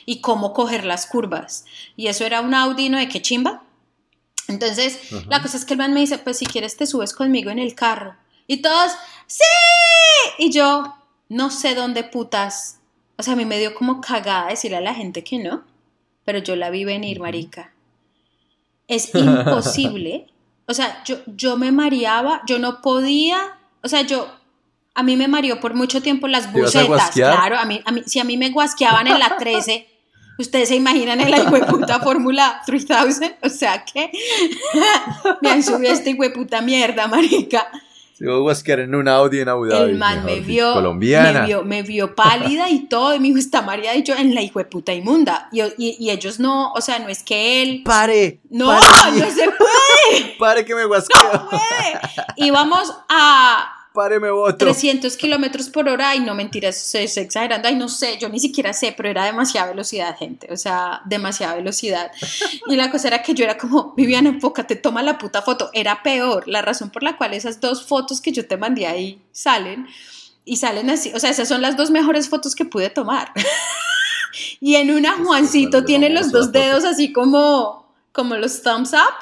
Y 0.07 0.23
cómo 0.23 0.55
coger 0.55 0.85
las 0.85 1.07
curvas. 1.07 1.67
Y 1.95 2.07
eso 2.07 2.25
era 2.25 2.41
un 2.41 2.55
Audi, 2.55 2.89
¿no? 2.89 2.99
De 2.99 3.09
qué 3.09 3.21
chimba. 3.21 3.63
Entonces, 4.49 4.99
la 5.29 5.43
cosa 5.43 5.59
es 5.59 5.67
que 5.67 5.75
el 5.75 5.79
man 5.79 5.93
me 5.93 6.01
dice, 6.01 6.19
pues 6.19 6.39
si 6.39 6.47
quieres 6.47 6.77
te 6.77 6.87
subes 6.87 7.13
conmigo 7.13 7.51
en 7.51 7.59
el 7.59 7.75
carro. 7.75 8.17
Y 8.47 8.63
todos, 8.63 8.93
¡sí! 9.27 9.45
Y 10.39 10.51
yo, 10.51 10.95
no 11.29 11.51
sé 11.51 11.75
dónde 11.75 12.03
putas. 12.03 12.79
O 13.19 13.23
sea, 13.23 13.35
a 13.35 13.37
mí 13.37 13.45
me 13.45 13.59
dio 13.59 13.75
como 13.75 14.01
cagada 14.01 14.49
decirle 14.49 14.79
a 14.79 14.81
la 14.81 14.95
gente 14.95 15.23
que 15.23 15.39
no 15.39 15.65
pero 16.25 16.39
yo 16.39 16.57
la 16.57 16.71
vi 16.71 16.85
venir, 16.85 17.21
marica. 17.21 17.73
Es 18.89 19.11
imposible. 19.15 20.27
O 20.67 20.75
sea, 20.75 21.03
yo, 21.05 21.19
yo 21.27 21.57
me 21.57 21.73
mareaba, 21.73 22.43
yo 22.47 22.59
no 22.59 22.81
podía, 22.83 23.59
o 23.83 23.89
sea, 23.89 24.03
yo, 24.03 24.29
a 24.95 25.03
mí 25.03 25.17
me 25.17 25.29
mareó 25.29 25.61
por 25.61 25.75
mucho 25.75 26.03
tiempo 26.03 26.29
las 26.29 26.53
bucetas, 26.53 27.11
claro, 27.11 27.59
a 27.59 27.65
mí, 27.65 27.81
a 27.85 27.93
mí, 27.93 28.03
si 28.07 28.21
a 28.21 28.25
mí 28.25 28.37
me 28.37 28.51
guasqueaban 28.51 29.07
en 29.07 29.19
la 29.19 29.37
13, 29.37 29.89
ustedes 30.39 30.69
se 30.69 30.77
imaginan 30.77 31.21
en 31.21 31.31
la 31.31 31.45
puta 31.67 32.01
Fórmula 32.01 32.63
3000, 32.65 33.37
o 33.43 33.49
sea 33.49 33.85
que 33.85 34.11
me 35.43 35.51
han 35.51 35.63
subido 35.63 35.93
esta 35.93 36.11
puta 36.33 36.63
mierda, 36.63 37.09
marica. 37.09 37.71
Yo 38.25 38.41
voy 38.41 38.55
a 38.55 38.73
en 38.75 38.95
un 38.95 39.09
audio 39.09 39.43
en 39.43 39.49
Abu 39.49 39.67
Dhabi. 39.67 39.91
El 39.91 39.99
man 39.99 40.25
me 40.25 40.39
vio, 40.39 40.75
colombiana. 40.75 41.41
Me 41.41 41.47
vio, 41.49 41.65
me 41.65 41.83
vio 41.83 42.15
pálida 42.15 42.71
y 42.71 42.87
todo. 42.87 43.17
Y 43.17 43.19
me 43.19 43.27
dijo, 43.27 43.39
está 43.41 43.63
María 43.63 43.97
y 43.97 44.05
yo 44.05 44.15
en 44.15 44.33
la 44.33 44.41
hijo 44.41 44.61
de 44.61 44.65
puta 44.65 44.95
inmunda. 44.95 45.49
Y, 45.51 45.61
y, 45.77 46.09
ellos 46.09 46.39
no, 46.39 46.71
o 46.73 46.81
sea, 46.81 47.01
no 47.01 47.09
es 47.09 47.25
que 47.25 47.63
él. 47.63 47.83
¡Pare! 47.85 48.41
No, 48.49 48.73
no 48.73 48.81
se 48.81 49.51
puede. 49.51 50.37
¡Pare 50.39 50.65
que 50.65 50.73
me 50.73 50.85
guasqueo! 50.85 51.33
No 51.33 51.49
puede. 51.51 52.01
Íbamos 52.37 52.95
a 53.09 53.82
páreme 53.93 54.31
otro. 54.31 54.57
300 54.57 55.17
kilómetros 55.17 55.69
por 55.69 55.89
hora, 55.89 56.11
ay, 56.11 56.21
no 56.21 56.35
mentiras, 56.35 56.77
estoy 56.77 57.23
exagerando, 57.23 57.69
ay, 57.69 57.77
no 57.77 57.89
sé, 57.89 58.19
yo 58.19 58.29
ni 58.29 58.41
siquiera 58.41 58.73
sé, 58.73 58.95
pero 58.97 59.09
era 59.09 59.25
demasiada 59.25 59.69
velocidad, 59.69 60.17
gente, 60.17 60.49
o 60.53 60.57
sea, 60.57 61.03
demasiada 61.05 61.57
velocidad. 61.57 62.11
Y 62.69 62.77
la 62.77 62.91
cosa 62.91 63.09
era 63.09 63.23
que 63.23 63.35
yo 63.35 63.45
era 63.45 63.59
como, 63.59 63.95
Viviana, 63.95 64.31
enfócate, 64.31 64.77
toma 64.77 65.03
la 65.03 65.19
puta 65.19 65.43
foto. 65.43 65.71
Era 65.73 66.03
peor, 66.03 66.49
la 66.49 66.63
razón 66.63 66.91
por 66.91 67.03
la 67.03 67.17
cual 67.17 67.35
esas 67.35 67.61
dos 67.61 67.87
fotos 67.87 68.21
que 68.21 68.33
yo 68.33 68.47
te 68.47 68.57
mandé 68.57 68.87
ahí 68.87 69.23
salen, 69.33 69.87
y 70.45 70.57
salen 70.57 70.91
así, 70.91 71.13
o 71.15 71.21
sea, 71.21 71.31
esas 71.31 71.49
son 71.49 71.63
las 71.63 71.77
dos 71.77 71.91
mejores 71.91 72.29
fotos 72.29 72.55
que 72.55 72.65
pude 72.65 72.91
tomar. 72.91 73.33
y 74.61 74.75
en 74.77 74.91
una 74.91 75.13
Juancito 75.13 75.85
tiene 75.85 76.11
los 76.11 76.33
dos 76.33 76.51
dedos 76.53 76.85
así 76.85 77.13
como, 77.13 77.87
como 78.13 78.37
los 78.37 78.63
thumbs 78.63 78.93
up, 78.93 79.15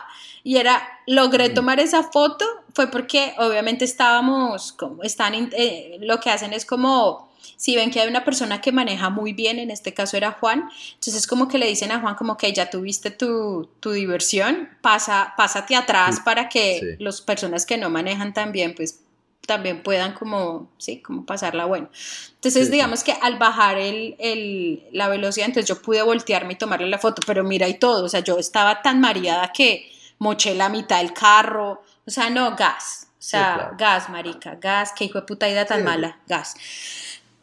y 0.42 0.56
era, 0.56 0.82
logré 1.06 1.50
tomar 1.50 1.80
esa 1.80 2.02
foto 2.04 2.46
fue 2.74 2.88
porque 2.88 3.34
obviamente 3.38 3.84
estábamos, 3.84 4.72
como 4.72 5.02
están, 5.02 5.50
eh, 5.52 5.98
lo 6.00 6.20
que 6.20 6.30
hacen 6.30 6.52
es 6.52 6.64
como, 6.64 7.30
si 7.56 7.76
ven 7.76 7.90
que 7.90 8.00
hay 8.00 8.08
una 8.08 8.24
persona 8.24 8.60
que 8.60 8.72
maneja 8.72 9.10
muy 9.10 9.32
bien, 9.32 9.58
en 9.58 9.70
este 9.70 9.94
caso 9.94 10.16
era 10.16 10.32
Juan, 10.32 10.68
entonces 10.94 11.26
como 11.26 11.48
que 11.48 11.58
le 11.58 11.66
dicen 11.66 11.92
a 11.92 12.00
Juan 12.00 12.14
como 12.14 12.36
que 12.36 12.52
ya 12.52 12.70
tuviste 12.70 13.10
tu, 13.10 13.68
tu 13.80 13.92
diversión, 13.92 14.68
pasa, 14.80 15.34
pásate 15.36 15.76
atrás 15.76 16.20
para 16.20 16.48
que 16.48 16.96
las 16.98 17.20
personas 17.20 17.66
que 17.66 17.76
no 17.76 17.90
manejan 17.90 18.32
tan 18.34 18.52
bien, 18.52 18.74
pues 18.74 19.00
también 19.46 19.82
puedan 19.82 20.14
como, 20.14 20.70
sí, 20.78 21.00
como 21.00 21.26
pasarla 21.26 21.64
bueno. 21.64 21.90
Entonces, 22.34 22.70
digamos 22.70 23.02
que 23.02 23.12
al 23.20 23.36
bajar 23.36 23.78
el, 23.78 24.14
el, 24.18 24.84
la 24.92 25.08
velocidad, 25.08 25.46
entonces 25.46 25.68
yo 25.68 25.82
pude 25.82 26.02
voltearme 26.02 26.52
y 26.52 26.56
tomarle 26.56 26.88
la 26.88 26.98
foto, 26.98 27.20
pero 27.26 27.42
mira 27.42 27.66
y 27.66 27.74
todo, 27.74 28.04
o 28.04 28.08
sea, 28.08 28.20
yo 28.20 28.38
estaba 28.38 28.80
tan 28.82 29.00
mareada 29.00 29.50
que 29.52 29.90
moché 30.18 30.54
la 30.54 30.68
mitad 30.68 30.98
del 30.98 31.12
carro, 31.12 31.82
o 32.06 32.10
sea, 32.10 32.30
no, 32.30 32.56
gas. 32.56 33.08
O 33.12 33.22
sea, 33.22 33.74
gas, 33.78 34.08
marica, 34.08 34.56
gas, 34.56 34.92
qué 34.96 35.04
hijo 35.04 35.20
de 35.20 35.26
puta 35.26 35.48
idea 35.48 35.66
tan 35.66 35.84
mala, 35.84 36.20
gas. 36.26 36.54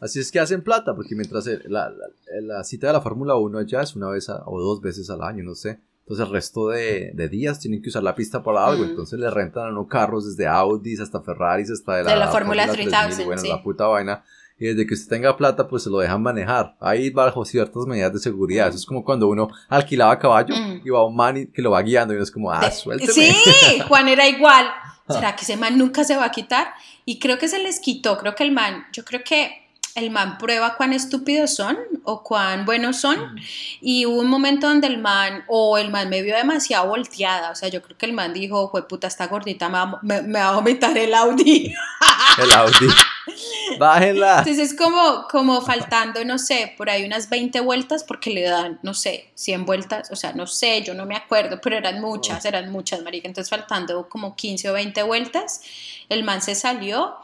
Así 0.00 0.20
es 0.20 0.30
que 0.30 0.40
hacen 0.40 0.62
plata, 0.62 0.94
porque 0.94 1.14
mientras 1.14 1.46
la, 1.64 1.92
la, 2.40 2.64
cita 2.64 2.88
de 2.88 2.92
la 2.92 3.00
Fórmula 3.00 3.36
1 3.36 3.62
ya 3.62 3.80
es 3.82 3.96
una 3.96 4.08
vez 4.08 4.28
o 4.28 4.60
dos 4.60 4.80
veces 4.80 5.08
al 5.10 5.22
año, 5.22 5.44
no 5.44 5.54
sé. 5.54 5.80
Entonces 6.00 6.26
el 6.26 6.32
resto 6.32 6.68
de, 6.68 7.10
de 7.14 7.28
días 7.28 7.58
tienen 7.60 7.82
que 7.82 7.90
usar 7.90 8.02
la 8.02 8.14
pista 8.14 8.42
para 8.42 8.66
algo. 8.66 8.84
Entonces 8.84 9.18
le 9.18 9.28
rentan 9.28 9.66
a 9.66 9.68
unos 9.70 9.88
carros 9.88 10.24
desde 10.24 10.46
Audis 10.46 11.00
hasta 11.00 11.20
Ferraris 11.20 11.70
hasta 11.70 11.96
de 11.96 12.04
la, 12.04 12.10
de 12.12 12.16
la 12.16 12.28
Fórmula 12.28 12.66
3000. 12.66 13.26
Bueno, 13.26 13.42
la 13.42 13.62
puta 13.62 13.86
vaina. 13.86 14.24
Y 14.58 14.66
desde 14.66 14.86
que 14.86 14.94
usted 14.94 15.08
tenga 15.08 15.36
plata, 15.36 15.68
pues 15.68 15.84
se 15.84 15.90
lo 15.90 15.98
dejan 15.98 16.22
manejar. 16.22 16.76
Ahí 16.80 17.10
bajo 17.10 17.44
ciertas 17.44 17.86
medidas 17.86 18.12
de 18.12 18.18
seguridad. 18.18 18.68
Eso 18.68 18.78
es 18.78 18.86
como 18.86 19.04
cuando 19.04 19.28
uno 19.28 19.48
alquilaba 19.68 20.18
caballo 20.18 20.54
mm. 20.54 20.80
y 20.84 20.90
va 20.90 21.06
un 21.06 21.14
man 21.14 21.46
que 21.54 21.62
lo 21.62 21.70
va 21.70 21.82
guiando 21.82 22.12
y 22.12 22.16
uno 22.16 22.24
es 22.24 22.30
como, 22.30 22.50
ah, 22.50 22.70
suélteme. 22.70 23.12
Sí, 23.12 23.32
Juan 23.88 24.08
era 24.08 24.26
igual. 24.26 24.66
¿será 25.08 25.34
que 25.34 25.42
ese 25.42 25.56
man 25.56 25.78
nunca 25.78 26.04
se 26.04 26.16
va 26.16 26.26
a 26.26 26.30
quitar? 26.30 26.68
Y 27.04 27.18
creo 27.18 27.38
que 27.38 27.48
se 27.48 27.58
les 27.58 27.80
quitó, 27.80 28.18
creo 28.18 28.34
que 28.34 28.44
el 28.44 28.52
man, 28.52 28.86
yo 28.92 29.04
creo 29.04 29.22
que 29.24 29.67
el 29.98 30.10
man 30.10 30.38
prueba 30.38 30.76
cuán 30.76 30.92
estúpidos 30.92 31.54
son 31.54 31.78
o 32.04 32.22
cuán 32.22 32.64
buenos 32.64 33.00
son. 33.00 33.34
Mm. 33.34 33.38
Y 33.80 34.06
hubo 34.06 34.20
un 34.20 34.28
momento 34.28 34.68
donde 34.68 34.86
el 34.86 34.98
man, 34.98 35.44
o 35.48 35.78
el 35.78 35.90
man 35.90 36.08
me 36.08 36.22
vio 36.22 36.36
demasiado 36.36 36.88
volteada. 36.88 37.50
O 37.50 37.54
sea, 37.54 37.68
yo 37.68 37.82
creo 37.82 37.96
que 37.96 38.06
el 38.06 38.12
man 38.12 38.32
dijo, 38.32 38.70
fue 38.70 38.86
puta, 38.88 39.06
esta 39.06 39.26
gordita 39.26 39.68
me 39.68 40.22
me 40.22 40.38
va 40.38 40.48
a 40.48 40.52
vomitar 40.52 40.96
el 40.96 41.14
Audi. 41.14 41.74
El 42.38 42.52
Audi. 42.52 42.86
Bájenla. 43.78 44.38
Entonces 44.38 44.72
es 44.72 44.78
como, 44.78 45.26
como 45.30 45.60
faltando, 45.60 46.24
no 46.24 46.38
sé, 46.38 46.74
por 46.76 46.90
ahí 46.90 47.04
unas 47.04 47.28
20 47.28 47.60
vueltas 47.60 48.04
porque 48.04 48.30
le 48.30 48.42
dan, 48.42 48.78
no 48.82 48.94
sé, 48.94 49.30
100 49.34 49.66
vueltas, 49.66 50.10
o 50.10 50.16
sea, 50.16 50.32
no 50.32 50.46
sé, 50.46 50.82
yo 50.82 50.94
no 50.94 51.06
me 51.06 51.16
acuerdo, 51.16 51.60
pero 51.60 51.76
eran 51.76 52.00
muchas, 52.00 52.44
eran 52.44 52.70
muchas, 52.70 53.02
marica. 53.02 53.28
Entonces 53.28 53.50
faltando 53.50 54.08
como 54.08 54.36
15 54.36 54.70
o 54.70 54.72
20 54.72 55.02
vueltas, 55.02 55.60
el 56.08 56.24
man 56.24 56.42
se 56.42 56.54
salió 56.54 57.16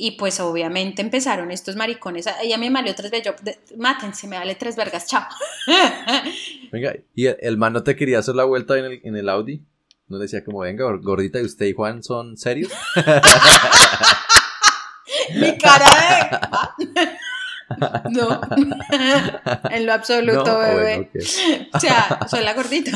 y 0.00 0.12
pues 0.12 0.40
obviamente 0.40 1.02
empezaron 1.02 1.50
estos 1.50 1.76
maricones. 1.76 2.26
Ella 2.42 2.56
me 2.56 2.70
malió 2.70 2.94
tres 2.94 3.10
veces, 3.10 3.34
mátense, 3.76 4.26
me 4.26 4.38
vale 4.38 4.54
tres 4.54 4.74
vergas, 4.74 5.06
chao. 5.06 5.26
Venga, 6.72 6.94
¿y 7.14 7.26
el, 7.26 7.58
man 7.58 7.74
no 7.74 7.82
te 7.82 7.96
quería 7.96 8.20
hacer 8.20 8.34
la 8.34 8.44
vuelta 8.44 8.78
en 8.78 8.86
el, 8.86 9.00
en 9.04 9.16
el 9.16 9.28
Audi? 9.28 9.62
¿No 10.08 10.18
decía 10.18 10.42
como, 10.42 10.60
venga, 10.60 10.86
gordita, 11.02 11.38
¿y 11.38 11.44
usted 11.44 11.66
y 11.66 11.74
Juan 11.74 12.02
son 12.02 12.38
serios? 12.38 12.72
Mi 15.36 15.58
cara 15.58 16.74
de... 16.94 17.10
No, 18.10 18.40
en 19.70 19.86
lo 19.86 19.92
absoluto, 19.92 20.58
bebé. 20.58 21.08
O 21.72 21.78
sea, 21.78 22.18
soy 22.28 22.42
la 22.42 22.54
gordita. 22.54 22.90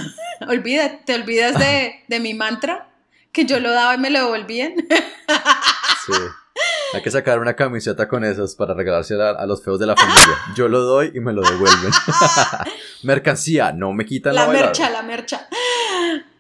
Olvídate, 0.49 1.01
¿te 1.07 1.15
olvidas 1.15 1.57
de, 1.57 2.03
de, 2.09 2.19
mi 2.19 2.35
mantra? 2.35 2.89
Que 3.31 3.45
yo 3.45 3.61
lo 3.61 3.71
daba 3.71 3.95
y 3.95 3.99
me 3.99 4.11
lo 4.11 4.19
devolvían. 4.19 4.75
Sí. 6.07 6.13
Hay 6.95 7.03
que 7.03 7.11
sacar 7.11 7.39
una 7.39 7.55
camiseta 7.55 8.09
con 8.09 8.25
esas 8.25 8.55
para 8.55 8.75
regalarse 8.75 9.15
a, 9.15 9.47
los 9.47 9.63
feos 9.63 9.79
de 9.79 9.87
la 9.87 9.97
familia. 9.97 10.37
Yo 10.57 10.69
lo 10.69 10.81
doy 10.81 11.13
y 11.15 11.21
me 11.21 11.33
lo 11.33 11.43
devuelven. 11.43 11.93
Mercancía, 13.03 13.73
no 13.73 13.93
me 13.93 14.07
quitan 14.07 14.35
la 14.35 14.47
La 14.47 14.53
mercha, 14.53 14.91
la 14.91 15.03
mercha. 15.03 15.49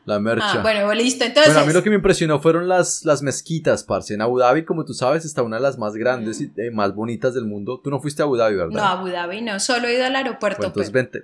La 0.04 0.20
mercha. 0.20 0.52
Ah, 0.52 0.62
bueno, 0.62 0.92
listo. 0.92 1.24
Entonces. 1.24 1.52
Bueno, 1.52 1.64
a 1.64 1.66
mí 1.66 1.72
lo 1.72 1.82
que 1.82 1.90
me 1.90 1.96
impresionó 1.96 2.38
fueron 2.38 2.68
las, 2.68 3.04
las 3.04 3.22
mezquitas, 3.22 3.84
parce. 3.84 4.14
En 4.14 4.20
Abu 4.20 4.38
Dhabi, 4.38 4.64
como 4.64 4.84
tú 4.84 4.92
sabes, 4.92 5.24
está 5.24 5.42
una 5.42 5.56
de 5.56 5.62
las 5.62 5.78
más 5.78 5.94
grandes 5.94 6.40
y 6.40 6.52
eh, 6.56 6.70
más 6.70 6.94
bonitas 6.94 7.34
del 7.34 7.46
mundo. 7.46 7.80
Tú 7.82 7.90
no 7.90 8.00
fuiste 8.00 8.22
a 8.22 8.26
Abu 8.26 8.36
Dhabi, 8.36 8.56
¿verdad? 8.56 8.72
No, 8.72 8.82
a 8.82 8.92
Abu 8.92 9.08
Dhabi 9.08 9.40
no, 9.40 9.58
solo 9.60 9.88
he 9.88 9.94
ido 9.94 10.04
al 10.04 10.14
aeropuerto. 10.14 10.66
entonces, 10.66 10.92
vente, 10.92 11.22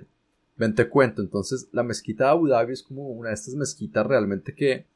vente 0.57 0.89
cuento. 0.89 1.21
Entonces, 1.21 1.67
la 1.71 1.83
mezquita 1.83 2.25
de 2.25 2.29
Abu 2.31 2.47
Dhabi 2.47 2.73
es 2.73 2.81
como 2.81 3.07
una 3.09 3.29
de 3.29 3.35
estas 3.35 3.53
mezquitas 3.53 4.05
realmente 4.05 4.55
que, 4.55 4.87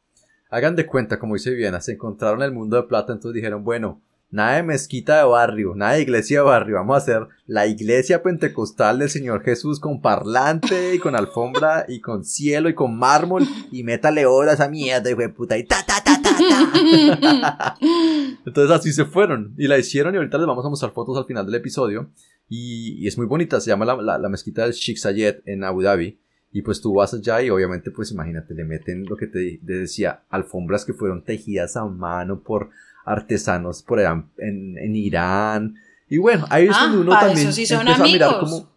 hagan 0.49 0.75
de 0.75 0.85
cuenta, 0.85 1.19
como 1.19 1.35
dice 1.35 1.51
Viviana, 1.51 1.81
se 1.81 1.93
encontraron 1.93 2.41
en 2.41 2.45
el 2.45 2.51
mundo 2.53 2.77
de 2.77 2.83
plata, 2.83 3.13
entonces 3.13 3.35
dijeron, 3.35 3.63
bueno, 3.63 4.01
Nada 4.35 4.57
de 4.57 4.63
mezquita 4.63 5.19
de 5.19 5.23
barrio, 5.23 5.75
nada 5.75 5.93
de 5.93 6.01
iglesia 6.01 6.39
de 6.39 6.45
barrio. 6.45 6.75
Vamos 6.75 6.95
a 6.95 6.97
hacer 6.97 7.27
la 7.47 7.67
iglesia 7.67 8.21
pentecostal 8.21 8.99
del 8.99 9.09
Señor 9.09 9.43
Jesús 9.43 9.79
con 9.79 10.01
parlante 10.01 10.93
y 10.93 10.99
con 10.99 11.15
alfombra 11.15 11.85
y 11.87 12.01
con 12.01 12.25
cielo 12.25 12.67
y 12.67 12.73
con 12.73 12.97
mármol 12.97 13.47
y 13.71 13.85
métale 13.85 14.25
horas 14.25 14.59
a 14.59 14.67
mierda, 14.67 15.09
hijo 15.09 15.21
de 15.21 15.29
puta, 15.29 15.57
y 15.57 15.63
ta 15.63 15.77
ta 15.87 16.03
ta 16.03 16.21
ta 16.21 16.35
ta. 16.37 17.77
Entonces 18.45 18.75
así 18.75 18.91
se 18.91 19.05
fueron 19.05 19.55
y 19.57 19.69
la 19.69 19.77
hicieron 19.77 20.13
y 20.13 20.17
ahorita 20.17 20.37
les 20.37 20.47
vamos 20.47 20.65
a 20.65 20.69
mostrar 20.69 20.91
fotos 20.91 21.17
al 21.17 21.23
final 21.23 21.45
del 21.45 21.55
episodio. 21.55 22.09
Y, 22.49 23.07
es 23.07 23.17
muy 23.17 23.27
bonita, 23.27 23.61
se 23.61 23.69
llama 23.69 23.85
la, 23.85 24.17
la, 24.17 24.27
mezquita 24.27 24.63
del 24.63 24.73
Sheikh 24.73 24.99
Zayed 24.99 25.35
en 25.45 25.63
Abu 25.63 25.81
Dhabi. 25.81 26.19
Y 26.51 26.61
pues 26.61 26.81
tú 26.81 26.93
vas 26.93 27.13
allá 27.13 27.41
y 27.41 27.49
obviamente 27.49 27.89
pues 27.89 28.11
imagínate, 28.11 28.53
le 28.53 28.65
meten 28.65 29.05
lo 29.05 29.15
que 29.15 29.27
te 29.27 29.59
decía, 29.61 30.23
alfombras 30.29 30.83
que 30.83 30.93
fueron 30.93 31.23
tejidas 31.23 31.77
a 31.77 31.85
mano 31.85 32.41
por 32.41 32.71
artesanos 33.05 33.83
por 33.83 33.99
allá 33.99 34.25
en, 34.37 34.95
Irán. 34.95 35.75
Y 36.09 36.17
bueno, 36.17 36.45
ahí 36.49 36.65
es 36.65 36.77
donde 36.77 36.97
ah, 36.97 37.01
uno 37.01 37.11
también 37.11 37.47
empieza 37.47 37.79
a 37.79 38.03
mirar 38.03 38.39
como... 38.39 38.69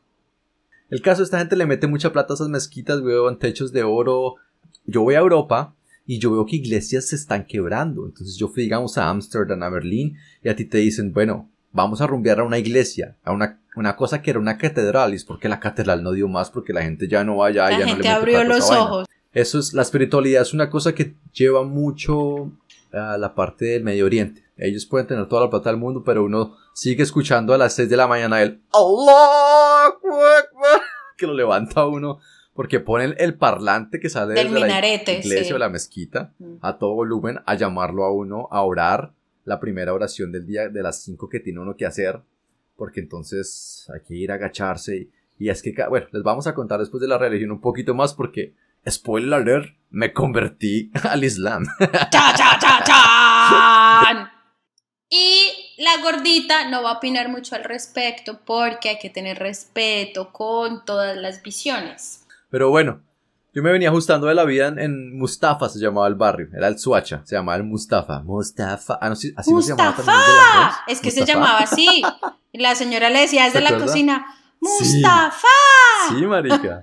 El 0.91 1.03
caso, 1.03 1.23
esta 1.23 1.39
gente 1.39 1.57
le 1.57 1.67
mete 1.67 1.87
mucha 1.87 2.13
plata 2.13 2.33
a 2.33 2.37
esas 2.37 2.49
mezquitas, 2.49 3.03
veo 3.03 3.29
en 3.29 3.39
techos 3.39 3.73
de 3.73 3.83
oro. 3.83 4.37
Yo 4.87 5.03
voy 5.03 5.17
a 5.17 5.19
Europa 5.19 5.75
y 6.07 6.19
yo 6.19 6.33
veo 6.33 6.47
que 6.47 6.57
iglesias 6.57 7.07
se 7.09 7.17
están 7.17 7.45
quebrando. 7.45 8.07
Entonces 8.07 8.37
yo 8.37 8.49
fui, 8.49 8.63
digamos, 8.63 8.97
a 8.97 9.11
Ámsterdam, 9.11 9.63
a 9.63 9.69
Berlín, 9.69 10.17
y 10.43 10.49
a 10.49 10.57
ti 10.57 10.65
te 10.65 10.79
dicen, 10.79 11.13
bueno, 11.13 11.51
vamos 11.73 12.01
a 12.01 12.07
rumbear 12.07 12.41
a 12.41 12.45
una 12.45 12.59
iglesia, 12.59 13.17
a 13.23 13.33
una, 13.33 13.61
una 13.77 13.97
cosa 13.97 14.23
que 14.23 14.31
era 14.31 14.39
una 14.39 14.57
catedral, 14.57 15.13
y 15.13 15.17
es 15.17 15.25
porque 15.25 15.51
la 15.51 15.61
catedral 15.61 16.03
no 16.03 16.13
dio 16.13 16.27
más, 16.27 16.51
porque 16.51 16.73
la 16.73 16.83
gente 16.83 17.09
ya 17.09 17.25
no 17.25 17.37
va 17.37 17.49
allá, 17.49 17.65
la 17.65 17.81
ya 17.81 17.87
gente 17.87 17.97
no 17.97 18.03
le 18.03 18.09
abrió 18.09 18.45
los 18.45 18.71
ojos. 18.71 19.07
Eso 19.35 19.59
es, 19.59 19.75
la 19.75 19.83
espiritualidad 19.83 20.41
es 20.41 20.55
una 20.55 20.71
cosa 20.71 20.95
que 20.95 21.15
lleva 21.35 21.63
mucho 21.63 22.51
a 22.93 23.19
la 23.19 23.35
parte 23.35 23.67
del 23.67 23.85
Medio 23.85 24.07
Oriente. 24.07 24.45
Ellos 24.57 24.87
pueden 24.87 25.07
tener 25.07 25.27
toda 25.29 25.43
la 25.43 25.51
plata 25.51 25.71
del 25.71 25.79
mundo, 25.79 26.03
pero 26.05 26.25
uno 26.25 26.57
sigue 26.75 27.03
escuchando 27.03 27.55
a 27.55 27.59
las 27.59 27.75
6 27.75 27.89
de 27.89 27.97
la 27.97 28.07
mañana 28.07 28.43
el 28.43 28.61
Allah 28.73 29.95
que 31.17 31.27
lo 31.27 31.35
levanta 31.35 31.87
uno 31.87 32.21
porque 32.55 32.81
ponen 32.81 33.15
el 33.19 33.37
parlante 33.37 34.01
que 34.01 34.09
sale 34.09 34.35
del 34.35 34.53
de 34.53 34.61
la 34.61 34.87
iglesia 34.89 35.55
o 35.55 35.59
la 35.59 35.69
mezquita 35.69 36.33
mm. 36.39 36.57
a 36.63 36.79
todo 36.79 36.95
volumen 36.95 37.41
a 37.45 37.55
llamarlo 37.55 38.05
a 38.05 38.13
uno 38.13 38.49
a 38.51 38.63
orar 38.63 39.13
la 39.45 39.61
primera 39.61 39.93
oración 39.93 40.33
del 40.33 40.47
día 40.47 40.69
de 40.69 40.83
las 40.83 41.03
5 41.03 41.29
que 41.29 41.41
tiene 41.41 41.61
uno 41.61 41.77
que 41.77 41.87
hacer 41.87 42.21
porque 42.77 43.01
entonces 43.01 43.89
hay 43.93 44.01
que 44.01 44.15
ir 44.15 44.31
a 44.31 44.37
agacharse 44.37 44.97
y, 44.97 45.11
y 45.39 45.51
es 45.51 45.63
que 45.63 45.75
bueno 45.89 46.07
les 46.13 46.23
vamos 46.23 46.47
a 46.47 46.55
contar 46.55 46.81
después 46.81 47.01
de 47.01 47.09
la 47.09 47.19
religión 47.19 47.51
un 47.51 47.61
poquito 47.61 47.95
más 47.95 48.15
porque 48.15 48.55
spoiler 48.91 49.35
alert, 49.35 49.75
me 49.91 50.13
convertí 50.13 50.91
al 51.03 51.25
Islam. 51.25 51.65
¡Cha, 52.11 52.35
cha, 52.35 52.59
cha, 52.61 52.85
cha! 52.87 54.33
Y 55.11 55.75
la 55.79 56.03
gordita 56.03 56.69
no 56.69 56.83
va 56.83 56.91
a 56.91 56.95
opinar 56.95 57.29
mucho 57.29 57.55
al 57.57 57.65
respecto 57.65 58.41
porque 58.45 58.91
hay 58.91 58.99
que 58.99 59.09
tener 59.09 59.39
respeto 59.39 60.33
con 60.33 60.85
todas 60.85 61.17
las 61.17 61.43
visiones. 61.43 62.27
Pero 62.51 62.71
bueno, 62.71 63.03
Yo 63.55 63.63
me 63.63 63.73
venía 63.73 63.89
ajustando 63.89 64.27
de 64.27 64.35
la 64.35 64.45
vida 64.45 64.69
en, 64.69 65.19
Mustafa, 65.19 65.69
se 65.71 65.81
llamaba 65.81 66.07
el 66.07 66.15
barrio. 66.15 66.49
Era 66.55 66.69
el 66.69 66.79
Suacha, 66.79 67.23
se 67.25 67.35
llamaba 67.35 67.57
el 67.57 67.65
Mustafa. 67.65 68.21
Mustafa. 68.23 68.99
Ah, 69.01 69.09
no, 69.09 69.17
sí, 69.17 69.33
así 69.37 69.51
Mustafa. 69.53 69.97
se 69.97 70.03
llamaba 70.03 70.81
Es 70.87 71.01
que 71.01 71.11
se 71.11 71.25
llamaba 71.25 71.59
así. 71.59 72.03
La 72.53 72.75
señora 72.75 73.09
le 73.11 73.21
decía 73.21 73.45
desde 73.45 73.61
la 73.61 73.77
cocina, 73.79 74.27
¡Mustafa! 74.61 75.49
Sí, 76.09 76.27
marica. 76.27 76.83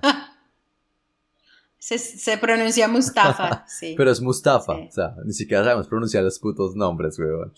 Se, 1.94 2.36
pronuncia 2.38 2.88
Mustafa, 2.88 3.64
sí. 3.68 3.94
Pero 3.96 4.10
es 4.10 4.20
Mustafa, 4.20 4.72
o 4.72 4.90
sea, 4.90 5.14
ni 5.24 5.32
siquiera 5.32 5.62
sabemos 5.62 5.86
pronunciar 5.86 6.24
los 6.24 6.36
putos 6.40 6.74
nombres, 6.74 7.16
weón. 7.16 7.52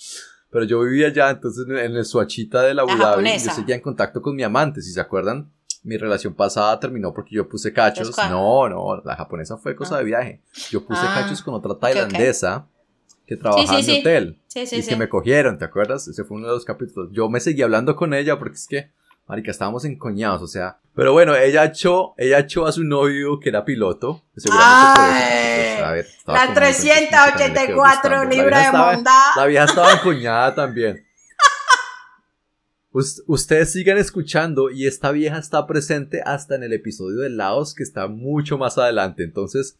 Pero 0.51 0.65
yo 0.67 0.81
vivía 0.83 1.07
allá, 1.07 1.31
entonces 1.31 1.65
en 1.67 1.97
el 1.97 2.05
Suachita 2.05 2.61
de 2.61 2.75
la 2.75 2.83
Abu 2.83 2.95
Dhabi, 2.99 3.25
yo 3.25 3.51
seguía 3.51 3.77
en 3.77 3.81
contacto 3.81 4.21
con 4.21 4.37
mi 4.37 4.43
amante, 4.43 4.83
si 4.83 4.93
se 4.93 5.01
acuerdan. 5.01 5.51
Mi 5.83 5.97
relación 5.97 6.35
pasada 6.35 6.79
terminó 6.79 7.15
porque 7.15 7.37
yo 7.37 7.49
puse 7.49 7.73
cachos. 7.73 8.15
No, 8.29 8.69
no, 8.69 9.01
la 9.03 9.17
japonesa 9.17 9.57
fue 9.57 9.75
cosa 9.75 9.95
ah. 9.95 9.99
de 9.99 10.05
viaje. 10.05 10.43
Yo 10.71 10.85
puse 10.85 11.01
ah, 11.03 11.23
cachos 11.23 11.41
con 11.41 11.55
otra 11.55 11.79
tailandesa 11.79 12.67
que 13.27 13.37
trabajaba 13.37 13.79
en 13.79 13.89
el 13.89 14.01
hotel. 14.01 14.39
y 14.55 14.83
que 14.83 14.97
me 14.97 15.09
cogieron, 15.09 15.59
¿te 15.59 15.65
acuerdas? 15.65 16.07
Ese 16.07 16.25
fue 16.25 16.37
uno 16.37 16.49
de 16.49 16.53
los 16.53 16.67
capítulos. 16.67 17.11
Yo 17.13 17.31
me 17.31 17.41
seguí 17.41 17.63
hablando 17.63 17.97
con 17.97 18.13
ella 18.13 18.39
porque 18.39 18.57
es 18.57 18.67
que 18.67 18.91
Marica, 19.29 19.51
estábamos 19.51 19.85
encoñados, 19.85 20.41
o 20.41 20.47
sea. 20.47 20.79
Pero 20.95 21.13
bueno, 21.13 21.37
ella 21.37 21.67
echó, 21.67 22.15
ella 22.17 22.39
echó 22.39 22.67
a 22.67 22.73
su 22.73 22.83
novio 22.83 23.39
que 23.39 23.51
era 23.51 23.65
piloto. 23.65 24.25
Ay, 24.51 25.77
pues, 25.77 25.83
a 25.83 25.93
ver, 25.93 26.09
la 26.27 26.55
384 26.55 28.25
libra 28.25 28.61
de 28.63 28.71
bondad. 28.71 29.37
La 29.37 29.47
vieja 29.47 29.65
estaba 29.65 29.93
encoñada 29.93 30.55
también. 30.55 31.05
ustedes 33.27 33.71
sigan 33.71 33.99
escuchando 33.99 34.71
y 34.71 34.87
esta 34.87 35.13
vieja 35.13 35.39
está 35.39 35.67
presente 35.67 36.23
hasta 36.25 36.55
en 36.55 36.63
el 36.63 36.73
episodio 36.73 37.19
de 37.19 37.29
Laos 37.29 37.75
que 37.75 37.83
está 37.83 38.09
mucho 38.09 38.57
más 38.57 38.79
adelante. 38.79 39.25
Entonces, 39.25 39.77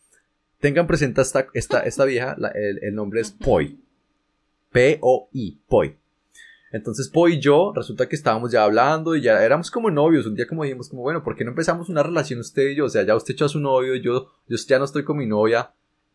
tengan 0.61 0.87
presente 0.87 1.23
esta, 1.23 1.47
esta, 1.55 1.81
esta 1.81 2.05
vieja, 2.05 2.37
el, 2.55 2.81
el 2.83 2.95
nombre 2.95 3.23
es 3.23 3.31
Poi. 3.31 3.81
P-O-I, 4.73 5.59
Poi. 5.67 5.97
Entonces 6.71 7.09
Po 7.09 7.29
y 7.29 7.41
yo, 7.41 7.73
resulta 7.75 8.09
que 8.09 8.17
estábamos 8.17 8.53
ya 8.53 8.63
hablando 8.63 9.17
y 9.17 9.23
ya 9.23 9.43
éramos 9.43 9.71
como 9.71 9.91
novios. 9.91 10.27
Un 10.27 10.35
día 10.35 10.47
como 10.47 10.65
dijimos, 10.65 10.89
como 10.89 11.03
bueno, 11.03 11.23
¿por 11.23 11.35
qué 11.35 11.45
no 11.45 11.51
empezamos 11.51 11.89
una 11.89 12.03
relación 12.03 12.41
usted 12.41 12.69
y 12.69 12.77
yo? 12.77 12.87
O 12.87 12.89
sea, 12.91 13.05
ya 13.05 13.17
usted 13.17 13.35
echó 13.35 13.47
a 13.47 13.49
su 13.49 13.61
novio, 13.61 13.95
yo, 13.97 14.29
yo 14.47 14.57
ya 14.57 14.79
no 14.79 14.85
estoy 14.85 15.05
con 15.05 15.17
mi 15.17 15.27
novia. 15.27 15.71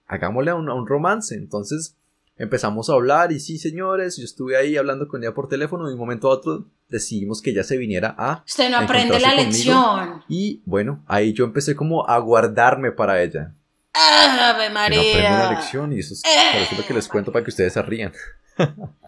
Hagámosle 0.06 0.52
a 0.52 0.56
un, 0.56 0.88
romance. 0.88 1.34
Entonces 1.36 1.96
empezamos 2.38 2.90
a 2.90 2.94
hablar 2.94 3.32
y 3.32 3.40
sí, 3.40 3.58
señores, 3.58 4.18
yo 4.18 4.26
estuve 4.26 4.56
ahí 4.56 4.78
hablando 4.78 5.08
con 5.08 5.24
ella 5.24 5.34
por 5.34 5.50
teléfono 5.50 5.86
y 5.86 5.88
de 5.88 5.94
un 5.94 6.00
momento 6.00 6.28
a 6.28 6.32
otro 6.32 6.66
decidimos 6.88 7.42
que 7.42 7.50
ella 7.50 7.64
se 7.64 7.78
viniera 7.78 8.14
a... 8.18 8.44
Usted 8.46 8.70
no 8.70 8.78
aprende 8.78 9.20
la 9.20 9.34
lección. 9.34 10.24
Y 10.30 10.62
bueno, 10.66 11.04
ahí 11.08 11.34
yo 11.34 11.46
empecé 11.46 11.76
como 11.76 12.08
a 12.08 12.20
guardarme 12.20 12.92
para 12.92 13.24
ella. 13.24 13.54
¡Ave 13.94 14.70
María! 14.70 15.00
No 15.02 15.10
aprendo 15.10 15.38
la 15.46 15.52
lección 15.52 15.94
y 15.94 16.00
eso 16.00 16.14
es 16.14 16.22
por 16.22 16.62
eso 16.62 16.76
lo 16.76 16.88
que 16.88 16.94
les 16.94 17.08
cuento 17.08 17.32
para 17.32 17.44
que 17.44 17.50
ustedes 17.50 17.74
se 17.74 17.82
rían. 17.82 18.14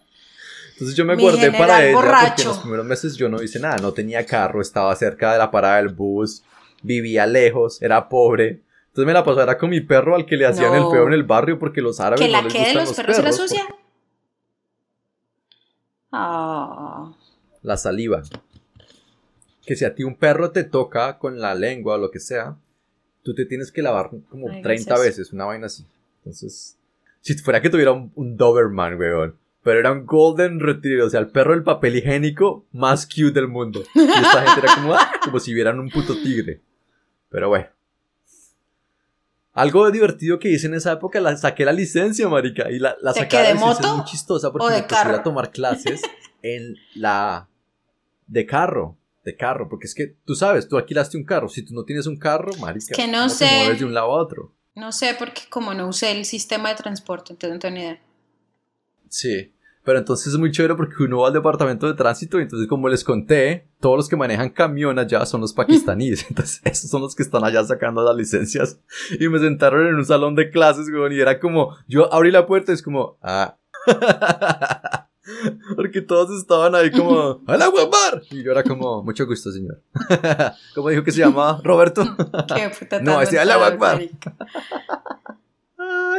Entonces 0.75 0.97
yo 0.97 1.05
me 1.05 1.15
guardé 1.15 1.53
para 1.53 1.85
ella 1.85 2.01
porque 2.01 2.41
en 2.41 2.47
los 2.49 2.57
primeros 2.57 2.85
meses 2.85 3.15
yo 3.15 3.29
no 3.29 3.41
hice 3.41 3.59
nada, 3.59 3.77
no 3.77 3.93
tenía 3.93 4.25
carro, 4.25 4.59
estaba 4.61 4.93
cerca 4.97 5.31
de 5.31 5.37
la 5.37 5.49
parada 5.49 5.77
del 5.77 5.87
bus, 5.87 6.43
vivía 6.83 7.25
lejos, 7.25 7.81
era 7.81 8.09
pobre. 8.09 8.61
Entonces 8.87 9.05
me 9.05 9.13
la 9.13 9.23
pasaba 9.23 9.57
con 9.57 9.69
mi 9.69 9.79
perro 9.79 10.15
al 10.15 10.25
que 10.25 10.35
le 10.35 10.45
hacían 10.45 10.73
el 10.73 10.83
feo 10.91 11.07
en 11.07 11.13
el 11.13 11.23
barrio 11.23 11.57
porque 11.59 11.81
los 11.81 12.01
árabes 12.01 12.19
¿Que 12.19 12.29
no 12.29 12.41
les 12.41 12.53
gustan 12.53 12.75
los, 12.75 12.87
los 12.89 12.97
perros, 12.97 13.19
era 13.19 13.31
sucia? 13.31 13.61
Ah. 16.11 17.13
La 17.61 17.77
saliva. 17.77 18.21
Que 19.65 19.77
si 19.77 19.85
a 19.85 19.95
ti 19.95 20.03
un 20.03 20.15
perro 20.15 20.51
te 20.51 20.65
toca 20.65 21.17
con 21.19 21.39
la 21.39 21.55
lengua 21.55 21.95
o 21.95 21.97
lo 21.97 22.11
que 22.11 22.19
sea, 22.19 22.57
tú 23.23 23.33
te 23.33 23.45
tienes 23.45 23.71
que 23.71 23.81
lavar 23.81 24.09
como 24.29 24.47
30 24.61 24.99
veces, 24.99 25.31
una 25.31 25.45
vaina 25.45 25.67
así. 25.67 25.85
Entonces, 26.17 26.77
si 27.21 27.33
fuera 27.35 27.61
que 27.61 27.69
tuviera 27.69 27.93
un, 27.93 28.11
un 28.15 28.35
Doberman, 28.35 28.99
weón 28.99 29.44
pero 29.65 29.79
era 29.79 29.91
un 29.91 30.05
Golden 30.05 30.59
Retriever, 30.59 31.05
o 31.05 31.09
sea, 31.09 31.19
el 31.19 31.31
perro 31.31 31.53
del 31.53 31.63
papel 31.63 31.95
higiénico 31.95 32.67
más 32.71 33.07
cute 33.07 33.31
del 33.31 33.47
mundo. 33.47 33.83
Y 33.95 33.99
esta 33.99 34.43
gente 34.43 34.59
era 34.63 34.75
como, 34.75 34.93
ah, 34.93 35.11
como 35.23 35.39
si 35.39 35.55
vieran 35.55 35.79
un 35.79 35.89
puto 35.89 36.13
tigre. 36.21 36.61
Pero 37.29 37.49
bueno. 37.49 37.65
Algo 39.53 39.89
divertido 39.89 40.37
que 40.37 40.49
hice 40.49 40.67
en 40.67 40.75
esa 40.75 40.91
época, 40.91 41.19
la 41.19 41.35
saqué 41.35 41.65
la 41.65 41.73
licencia, 41.73 42.29
marica. 42.29 42.69
Y 42.69 42.77
la, 42.77 42.95
la 43.01 43.11
saqué 43.15 43.37
de 43.37 43.55
moto? 43.55 43.95
muy 43.95 44.05
chistosa 44.05 44.51
porque 44.51 44.67
me 44.67 44.83
puse 44.83 44.95
a 44.97 45.23
tomar 45.23 45.51
clases 45.51 45.99
en 46.43 46.75
la... 46.93 47.49
de 48.27 48.45
carro. 48.45 48.99
De 49.23 49.35
carro, 49.35 49.67
porque 49.67 49.87
es 49.87 49.95
que 49.95 50.15
tú 50.25 50.35
sabes, 50.35 50.69
tú 50.69 50.77
alquilaste 50.77 51.17
un 51.17 51.25
carro. 51.25 51.49
Si 51.49 51.63
tú 51.63 51.73
no 51.73 51.85
tienes 51.85 52.05
un 52.05 52.17
carro, 52.17 52.51
marica, 52.59 52.85
es 52.91 52.95
que 52.95 53.07
no 53.07 53.29
sé. 53.29 53.47
te 53.47 53.57
mueves 53.57 53.79
de 53.79 53.85
un 53.85 53.95
lado 53.95 54.11
a 54.15 54.21
otro. 54.21 54.53
No 54.75 54.91
sé, 54.91 55.15
porque 55.17 55.41
como 55.49 55.73
no 55.73 55.87
usé 55.87 56.11
el 56.11 56.25
sistema 56.25 56.69
de 56.69 56.75
transporte, 56.75 57.33
entonces 57.33 57.55
no 57.55 57.59
tengo 57.59 57.73
ni 57.73 57.81
idea. 57.81 57.99
Sí. 59.09 59.54
Pero 59.85 59.99
entonces 59.99 60.33
es 60.33 60.39
muy 60.39 60.51
chévere 60.51 60.75
porque 60.75 61.03
uno 61.03 61.19
va 61.19 61.27
al 61.27 61.33
departamento 61.33 61.87
de 61.87 61.93
tránsito 61.93 62.39
y 62.39 62.41
entonces 62.41 62.67
como 62.67 62.89
les 62.89 63.03
conté, 63.03 63.69
todos 63.79 63.97
los 63.97 64.09
que 64.09 64.15
manejan 64.15 64.49
camión 64.49 64.97
allá 64.97 65.25
son 65.27 65.41
los 65.41 65.53
pakistaníes. 65.53 66.25
Entonces 66.29 66.59
esos 66.63 66.89
son 66.89 67.01
los 67.03 67.15
que 67.15 67.21
están 67.21 67.43
allá 67.45 67.63
sacando 67.63 68.03
las 68.03 68.15
licencias. 68.15 68.79
Y 69.19 69.29
me 69.29 69.37
sentaron 69.39 69.85
en 69.85 69.95
un 69.95 70.05
salón 70.05 70.33
de 70.35 70.49
clases, 70.49 70.89
güey, 70.89 71.15
y 71.15 71.21
era 71.21 71.39
como, 71.39 71.75
yo 71.87 72.11
abrí 72.11 72.31
la 72.31 72.47
puerta 72.47 72.71
y 72.71 72.75
es 72.75 72.81
como, 72.81 73.17
ah. 73.21 73.57
Porque 75.75 76.01
todos 76.01 76.39
estaban 76.39 76.73
ahí 76.75 76.91
como, 76.91 77.41
¡Hola, 77.47 77.67
Guapar! 77.67 78.23
Y 78.31 78.43
yo 78.43 78.51
era 78.51 78.63
como, 78.63 79.03
mucho 79.03 79.25
gusto, 79.25 79.51
señor. 79.51 79.81
¿Cómo 80.75 80.89
dijo 80.89 81.03
que 81.03 81.11
se 81.11 81.19
llamaba? 81.19 81.61
¿Roberto? 81.63 82.03
¿Qué 82.55 82.71
puta 82.77 82.99
No, 83.01 83.19
decía, 83.19 83.43
¡Hola, 83.43 83.57
Guapar! 83.57 84.01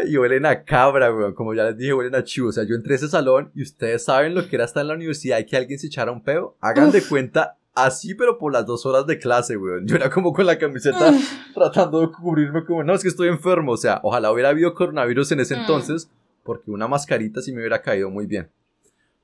Y 0.05 0.17
huelen 0.17 0.47
a 0.47 0.65
cabra, 0.65 1.13
weón. 1.15 1.35
Como 1.35 1.55
ya 1.55 1.65
les 1.65 1.77
dije, 1.77 1.95
huelen 1.95 2.15
a 2.15 2.25
chivo. 2.25 2.49
O 2.49 2.53
sea, 2.53 2.65
yo 2.65 2.75
entré 2.75 2.95
a 2.95 2.97
ese 2.97 3.09
salón 3.09 3.51
y 3.55 3.63
ustedes 3.63 4.05
saben 4.05 4.35
lo 4.35 4.49
que 4.49 4.57
era 4.57 4.65
estar 4.65 4.83
en 4.83 4.89
la 4.89 4.95
universidad 4.95 5.39
y 5.39 5.47
que 5.47 5.57
alguien 5.57 5.79
se 5.79 5.87
echara 5.87 6.13
un 6.13 6.23
peo. 6.23 6.57
Hagan 6.61 6.91
de 6.91 7.03
cuenta 7.03 7.57
así, 7.75 8.15
pero 8.15 8.39
por 8.39 8.53
las 8.53 8.67
dos 8.67 8.87
horas 8.87 9.07
de 9.07 9.19
clase, 9.19 9.57
weón. 9.57 9.87
Yo 9.87 9.97
era 9.97 10.11
como 10.11 10.33
con 10.33 10.47
la 10.47 10.59
camiseta 10.59 11.13
tratando 11.55 12.01
de 12.01 12.11
cubrirme 12.11 12.65
como, 12.65 12.83
no, 12.83 12.95
es 12.95 13.03
que 13.03 13.09
estoy 13.09 13.29
enfermo. 13.29 13.73
O 13.73 13.77
sea, 13.77 14.01
ojalá 14.03 14.33
hubiera 14.33 14.49
habido 14.51 14.75
coronavirus 14.75 15.33
en 15.33 15.41
ese 15.41 15.57
mm. 15.57 15.61
entonces, 15.61 16.11
porque 16.43 16.71
una 16.71 16.89
mascarita 16.89 17.41
sí 17.41 17.53
me 17.53 17.59
hubiera 17.59 17.83
caído 17.83 18.11
muy 18.11 18.27
bien. 18.27 18.49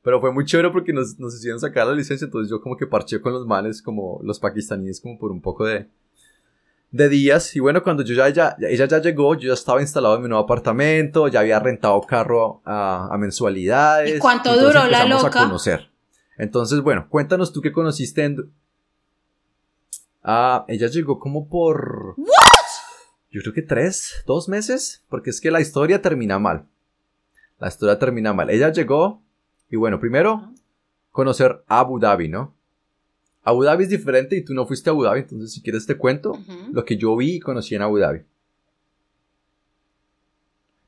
Pero 0.02 0.20
fue 0.20 0.32
muy 0.32 0.44
chévere 0.44 0.70
porque 0.70 0.92
nos, 0.92 1.18
nos 1.18 1.34
hicieron 1.34 1.60
sacar 1.60 1.86
la 1.86 1.94
licencia, 1.94 2.24
entonces 2.24 2.50
yo 2.50 2.60
como 2.60 2.76
que 2.76 2.88
parché 2.88 3.20
con 3.20 3.32
los 3.32 3.46
manes, 3.46 3.80
como 3.80 4.20
los 4.24 4.40
pakistaníes, 4.40 5.00
como 5.00 5.16
por 5.16 5.30
un 5.30 5.40
poco 5.40 5.64
de, 5.64 5.86
de 6.92 7.08
días. 7.08 7.56
Y 7.56 7.60
bueno, 7.60 7.82
cuando 7.82 8.04
yo 8.04 8.14
ya, 8.14 8.28
ya, 8.28 8.56
ella 8.60 8.86
ya 8.86 9.00
llegó, 9.00 9.34
yo 9.34 9.48
ya 9.48 9.54
estaba 9.54 9.80
instalado 9.80 10.16
en 10.16 10.22
mi 10.22 10.28
nuevo 10.28 10.44
apartamento, 10.44 11.26
ya 11.26 11.40
había 11.40 11.58
rentado 11.58 12.00
carro 12.02 12.62
a, 12.64 13.08
a 13.10 13.18
mensualidades. 13.18 14.16
¿Y 14.16 14.18
cuánto 14.18 14.54
duró 14.54 14.86
la 14.86 15.04
loca? 15.06 15.26
a 15.26 15.46
conocer. 15.46 15.90
Entonces, 16.38 16.80
bueno, 16.80 17.06
cuéntanos 17.08 17.52
tú 17.52 17.60
qué 17.60 17.72
conociste 17.72 18.24
en... 18.24 18.52
Ah, 20.22 20.64
ella 20.68 20.86
llegó 20.86 21.18
como 21.18 21.48
por... 21.48 22.14
¿What? 22.16 22.28
Yo 23.30 23.40
creo 23.40 23.54
que 23.54 23.62
tres, 23.62 24.22
dos 24.26 24.48
meses, 24.48 25.02
porque 25.08 25.30
es 25.30 25.40
que 25.40 25.50
la 25.50 25.60
historia 25.60 26.02
termina 26.02 26.38
mal. 26.38 26.66
La 27.58 27.68
historia 27.68 27.98
termina 27.98 28.32
mal. 28.32 28.50
Ella 28.50 28.70
llegó 28.70 29.22
y 29.70 29.76
bueno, 29.76 29.98
primero 29.98 30.52
conocer 31.10 31.64
Abu 31.66 31.98
Dhabi, 31.98 32.28
¿no? 32.28 32.54
Abu 33.42 33.64
Dhabi 33.64 33.84
es 33.84 33.90
diferente 33.90 34.36
y 34.36 34.44
tú 34.44 34.54
no 34.54 34.66
fuiste 34.66 34.90
a 34.90 34.92
Abu 34.92 35.02
Dhabi, 35.02 35.20
entonces 35.20 35.52
si 35.52 35.62
quieres 35.62 35.86
te 35.86 35.96
cuento 35.96 36.38
lo 36.72 36.84
que 36.84 36.96
yo 36.96 37.16
vi 37.16 37.36
y 37.36 37.40
conocí 37.40 37.74
en 37.74 37.82
Abu 37.82 37.98
Dhabi. 37.98 38.22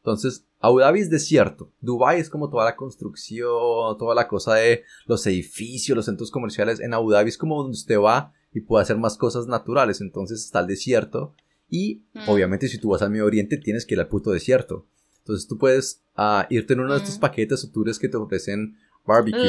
Entonces, 0.05 0.44
Abu 0.61 0.80
Dhabi 0.80 1.00
es 1.00 1.09
desierto. 1.09 1.72
Dubai 1.80 2.20
es 2.20 2.28
como 2.28 2.50
toda 2.50 2.66
la 2.66 2.76
construcción, 2.76 3.96
toda 3.98 4.14
la 4.14 4.28
cosa 4.28 4.55
de 4.57 4.84
los 5.07 5.26
edificios, 5.26 5.96
los 5.96 6.05
centros 6.05 6.30
comerciales. 6.30 6.78
En 6.80 6.92
Abu 6.92 7.11
Dhabi 7.11 7.30
es 7.30 7.38
como 7.38 7.62
donde 7.62 7.74
usted 7.74 7.98
va 7.98 8.34
y 8.52 8.61
puede 8.61 8.82
hacer 8.82 8.98
más 8.98 9.16
cosas 9.16 9.46
naturales. 9.46 10.02
Entonces 10.02 10.44
está 10.44 10.61
el 10.61 10.66
desierto. 10.66 11.34
Y 11.70 12.02
mm. 12.12 12.28
obviamente 12.28 12.68
si 12.68 12.76
tú 12.78 12.90
vas 12.90 13.00
al 13.00 13.11
Medio 13.11 13.24
Oriente 13.24 13.57
tienes 13.57 13.86
que 13.86 13.94
ir 13.94 14.00
al 14.00 14.09
puto 14.09 14.30
desierto. 14.30 14.86
Entonces 15.20 15.48
tú 15.48 15.57
puedes 15.57 16.02
ah, 16.16 16.46
irte 16.50 16.74
en 16.74 16.80
uno 16.80 16.92
de 16.92 16.98
estos 16.98 17.16
mm. 17.16 17.20
paquetes 17.20 17.64
o 17.64 17.70
tours 17.70 17.98
que 17.98 18.11
te 18.11 18.18
ofrecen 18.18 18.76
barbecue. 19.07 19.40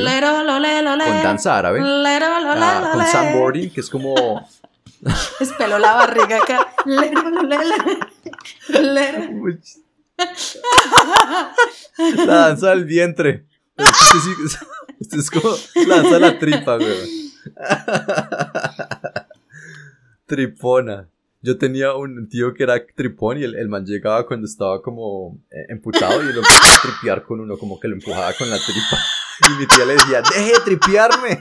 Con 1.05 1.23
danza 1.23 1.57
árabe. 1.57 1.81
Uh, 1.81 1.85
con 2.91 3.05
sandboarding 3.05 3.69
que 3.71 3.81
es 3.81 3.89
como 3.89 4.47
espeló 5.39 5.79
la 5.79 5.93
barriga 5.93 6.37
acá. 6.37 6.73
La 12.25 12.35
danza 12.47 12.69
del 12.69 12.85
vientre. 12.85 13.45
Esto 14.99 15.17
es 15.17 15.29
como 15.29 15.55
la 15.87 15.95
danza 15.97 16.13
de 16.13 16.19
la 16.19 16.39
tripa 16.39 16.77
güey. 16.77 17.25
Tripona. 20.25 21.09
Yo 21.41 21.57
tenía 21.59 21.93
un 21.93 22.27
tío 22.27 22.53
que 22.55 22.63
era 22.63 22.83
tripón 22.95 23.37
y 23.37 23.43
el, 23.43 23.55
el 23.55 23.69
man 23.69 23.85
llegaba 23.85 24.25
cuando 24.25 24.47
estaba 24.47 24.81
como 24.81 25.37
eh, 25.51 25.67
emputado 25.69 26.23
y 26.23 26.33
lo 26.33 26.39
empezaba 26.39 26.73
a 26.73 26.81
tripear 26.81 27.23
con 27.23 27.39
uno, 27.39 27.55
como 27.57 27.79
que 27.79 27.87
lo 27.87 27.93
empujaba 27.93 28.33
con 28.33 28.49
la 28.49 28.57
tripa. 28.57 28.97
Y 29.39 29.53
mi 29.59 29.67
tía 29.67 29.85
le 29.85 29.95
decía, 29.95 30.21
deje 30.21 30.53
de 30.53 30.59
tripearme. 30.61 31.39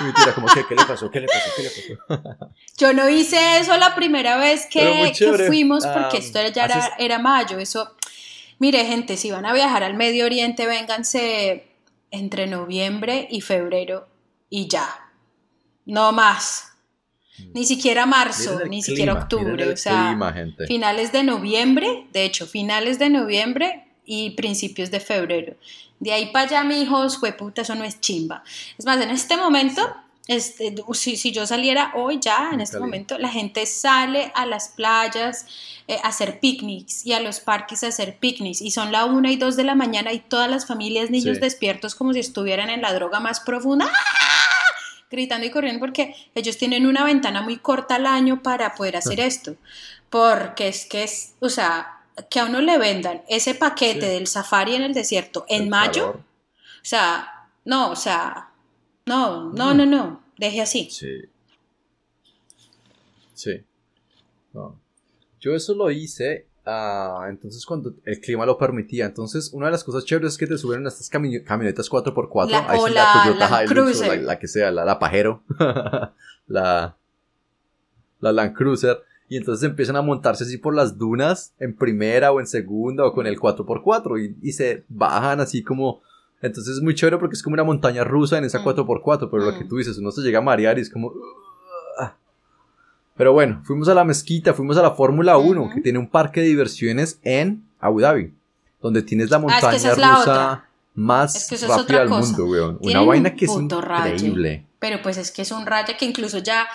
Y 0.00 0.04
mi 0.04 0.12
tía 0.12 0.34
como, 0.34 0.46
¿qué, 0.48 0.64
¿qué 0.66 0.74
le 0.74 0.84
pasó? 0.84 1.10
¿Qué 1.10 1.20
le 1.20 1.26
pasó? 1.26 1.50
¿Qué 1.56 1.62
le 1.62 1.70
pasó? 1.70 2.52
Yo 2.76 2.92
no 2.92 3.08
hice 3.08 3.58
eso 3.58 3.76
la 3.76 3.94
primera 3.94 4.36
vez 4.36 4.66
que, 4.70 5.12
que 5.16 5.32
fuimos 5.46 5.86
porque 5.86 6.18
esto 6.18 6.40
ya 6.48 6.66
era, 6.66 6.94
era 6.98 7.18
mayo. 7.18 7.58
Eso, 7.58 7.96
mire 8.58 8.84
gente, 8.84 9.16
si 9.16 9.30
van 9.30 9.46
a 9.46 9.52
viajar 9.52 9.82
al 9.82 9.94
Medio 9.94 10.26
Oriente, 10.26 10.66
vénganse 10.66 11.68
entre 12.10 12.46
noviembre 12.46 13.28
y 13.30 13.40
febrero 13.40 14.08
y 14.48 14.68
ya. 14.68 15.10
No 15.84 16.12
más. 16.12 16.72
Mm. 17.38 17.52
Ni 17.54 17.64
siquiera 17.64 18.06
marzo, 18.06 18.60
ni 18.66 18.82
siquiera 18.82 19.14
octubre, 19.14 19.72
o 19.72 19.76
sea, 19.76 20.16
finales 20.66 21.12
de 21.12 21.24
noviembre, 21.24 22.06
de 22.12 22.24
hecho, 22.24 22.46
finales 22.46 22.98
de 22.98 23.10
noviembre 23.10 23.87
y 24.08 24.30
principios 24.30 24.90
de 24.90 25.00
febrero. 25.00 25.54
De 26.00 26.12
ahí 26.12 26.32
para 26.32 26.46
allá, 26.46 26.64
mi 26.64 26.80
hijos, 26.80 27.20
puta, 27.38 27.62
eso 27.62 27.74
no 27.74 27.84
es 27.84 28.00
chimba. 28.00 28.42
Es 28.78 28.86
más, 28.86 28.98
en 29.00 29.10
este 29.10 29.36
momento, 29.36 29.94
este, 30.26 30.74
si, 30.94 31.16
si, 31.18 31.30
yo 31.30 31.46
saliera 31.46 31.92
hoy 31.94 32.18
ya, 32.18 32.50
en 32.52 32.62
este 32.62 32.78
momento, 32.78 33.18
la 33.18 33.28
gente 33.28 33.66
sale 33.66 34.32
a 34.34 34.46
las 34.46 34.70
playas 34.70 35.44
eh, 35.88 35.98
a 36.02 36.08
hacer 36.08 36.40
picnics 36.40 37.04
y 37.04 37.12
a 37.12 37.20
los 37.20 37.40
parques 37.40 37.84
a 37.84 37.88
hacer 37.88 38.16
picnics 38.16 38.62
y 38.62 38.70
son 38.70 38.92
la 38.92 39.04
una 39.04 39.30
y 39.30 39.36
dos 39.36 39.56
de 39.56 39.64
la 39.64 39.74
mañana 39.74 40.12
y 40.14 40.20
todas 40.20 40.50
las 40.50 40.66
familias, 40.66 41.10
niños 41.10 41.40
despiertos 41.40 41.94
como 41.94 42.14
si 42.14 42.20
estuvieran 42.20 42.70
en 42.70 42.80
la 42.80 42.94
droga 42.94 43.20
más 43.20 43.40
profunda. 43.40 43.90
¡Ah! 43.92 44.38
gritando 45.10 45.46
y 45.46 45.50
corriendo 45.50 45.80
porque 45.80 46.14
ellos 46.34 46.58
tienen 46.58 46.86
una 46.86 47.02
ventana 47.02 47.40
muy 47.40 47.56
corta 47.56 47.94
al 47.94 48.06
año 48.06 48.42
para 48.42 48.74
poder 48.74 48.96
hacer 48.96 49.20
esto. 49.20 49.56
Porque 50.10 50.68
es 50.68 50.86
que 50.86 51.04
es, 51.04 51.34
o 51.40 51.48
sea, 51.48 51.97
que 52.30 52.40
a 52.40 52.46
uno 52.46 52.60
le 52.60 52.78
vendan 52.78 53.22
ese 53.28 53.54
paquete 53.54 54.06
del 54.06 54.26
safari 54.26 54.74
en 54.74 54.82
el 54.82 54.94
desierto 54.94 55.44
en 55.48 55.68
mayo, 55.68 56.10
o 56.10 56.84
sea, 56.84 57.48
no, 57.64 57.90
o 57.90 57.96
sea, 57.96 58.50
no, 59.06 59.52
no, 59.52 59.74
no, 59.74 59.86
no, 59.86 60.22
deje 60.36 60.62
así. 60.62 60.88
Sí. 60.90 61.22
Sí. 63.34 63.64
Yo 65.40 65.54
eso 65.54 65.74
lo 65.74 65.90
hice 65.90 66.48
Ah, 66.70 67.28
entonces 67.30 67.64
cuando 67.64 67.94
el 68.04 68.20
clima 68.20 68.44
lo 68.44 68.58
permitía. 68.58 69.06
Entonces, 69.06 69.54
una 69.54 69.66
de 69.66 69.72
las 69.72 69.84
cosas 69.84 70.04
chéveres 70.04 70.32
es 70.32 70.38
que 70.38 70.46
te 70.46 70.58
subieron 70.58 70.84
a 70.84 70.90
estas 70.90 71.08
camionetas 71.08 71.90
4x4. 71.90 72.50
La, 72.50 72.78
o 72.78 72.88
la, 72.88 73.34
Land 73.38 73.68
Cruiser. 73.68 74.22
la, 74.22 74.38
que 74.38 74.48
sea, 74.48 74.70
la, 74.70 74.98
Pajero. 74.98 75.42
la, 76.46 76.94
la 78.20 78.32
Land 78.32 78.54
Cruiser. 78.54 79.02
Y 79.28 79.36
entonces 79.36 79.68
empiezan 79.68 79.96
a 79.96 80.02
montarse 80.02 80.44
así 80.44 80.58
por 80.58 80.74
las 80.74 80.96
dunas, 80.96 81.52
en 81.58 81.76
primera 81.76 82.32
o 82.32 82.40
en 82.40 82.46
segunda 82.46 83.04
o 83.04 83.12
con 83.12 83.26
el 83.26 83.38
4x4. 83.38 84.22
Y, 84.22 84.48
y 84.48 84.52
se 84.52 84.84
bajan 84.88 85.40
así 85.40 85.62
como... 85.62 86.00
Entonces 86.40 86.76
es 86.76 86.82
muy 86.82 86.94
chévere 86.94 87.18
porque 87.18 87.34
es 87.34 87.42
como 87.42 87.54
una 87.54 87.64
montaña 87.64 88.04
rusa 88.04 88.38
en 88.38 88.44
esa 88.44 88.62
4x4. 88.62 89.26
Mm. 89.26 89.30
Pero 89.30 89.44
lo 89.44 89.58
que 89.58 89.64
mm. 89.64 89.68
tú 89.68 89.76
dices, 89.76 89.98
uno 89.98 90.10
se 90.10 90.22
llega 90.22 90.38
a 90.38 90.42
marear 90.42 90.78
y 90.78 90.82
es 90.82 90.90
como... 90.90 91.12
Pero 93.18 93.32
bueno, 93.32 93.60
fuimos 93.64 93.88
a 93.88 93.94
la 93.94 94.04
mezquita, 94.04 94.54
fuimos 94.54 94.76
a 94.76 94.82
la 94.82 94.92
Fórmula 94.92 95.38
1, 95.38 95.72
que 95.74 95.80
tiene 95.80 95.98
un 95.98 96.08
parque 96.08 96.40
de 96.40 96.46
diversiones 96.46 97.18
en 97.24 97.64
Abu 97.80 98.00
Dhabi, 98.00 98.32
donde 98.80 99.02
tienes 99.02 99.28
la 99.28 99.38
ah, 99.38 99.40
montaña 99.40 99.94
rusa 99.94 100.64
más 100.94 101.50
rápida 101.66 101.98
del 102.00 102.08
mundo, 102.10 102.44
weón. 102.46 102.78
Una 102.80 103.02
vaina 103.02 103.34
que 103.34 103.46
es 103.46 103.50
increíble. 103.50 104.64
Pero 104.78 105.02
pues 105.02 105.16
es 105.16 105.32
que 105.32 105.42
es 105.42 105.50
un 105.50 105.66
rayo 105.66 105.94
que 105.98 106.04
incluso 106.04 106.38
ya, 106.38 106.68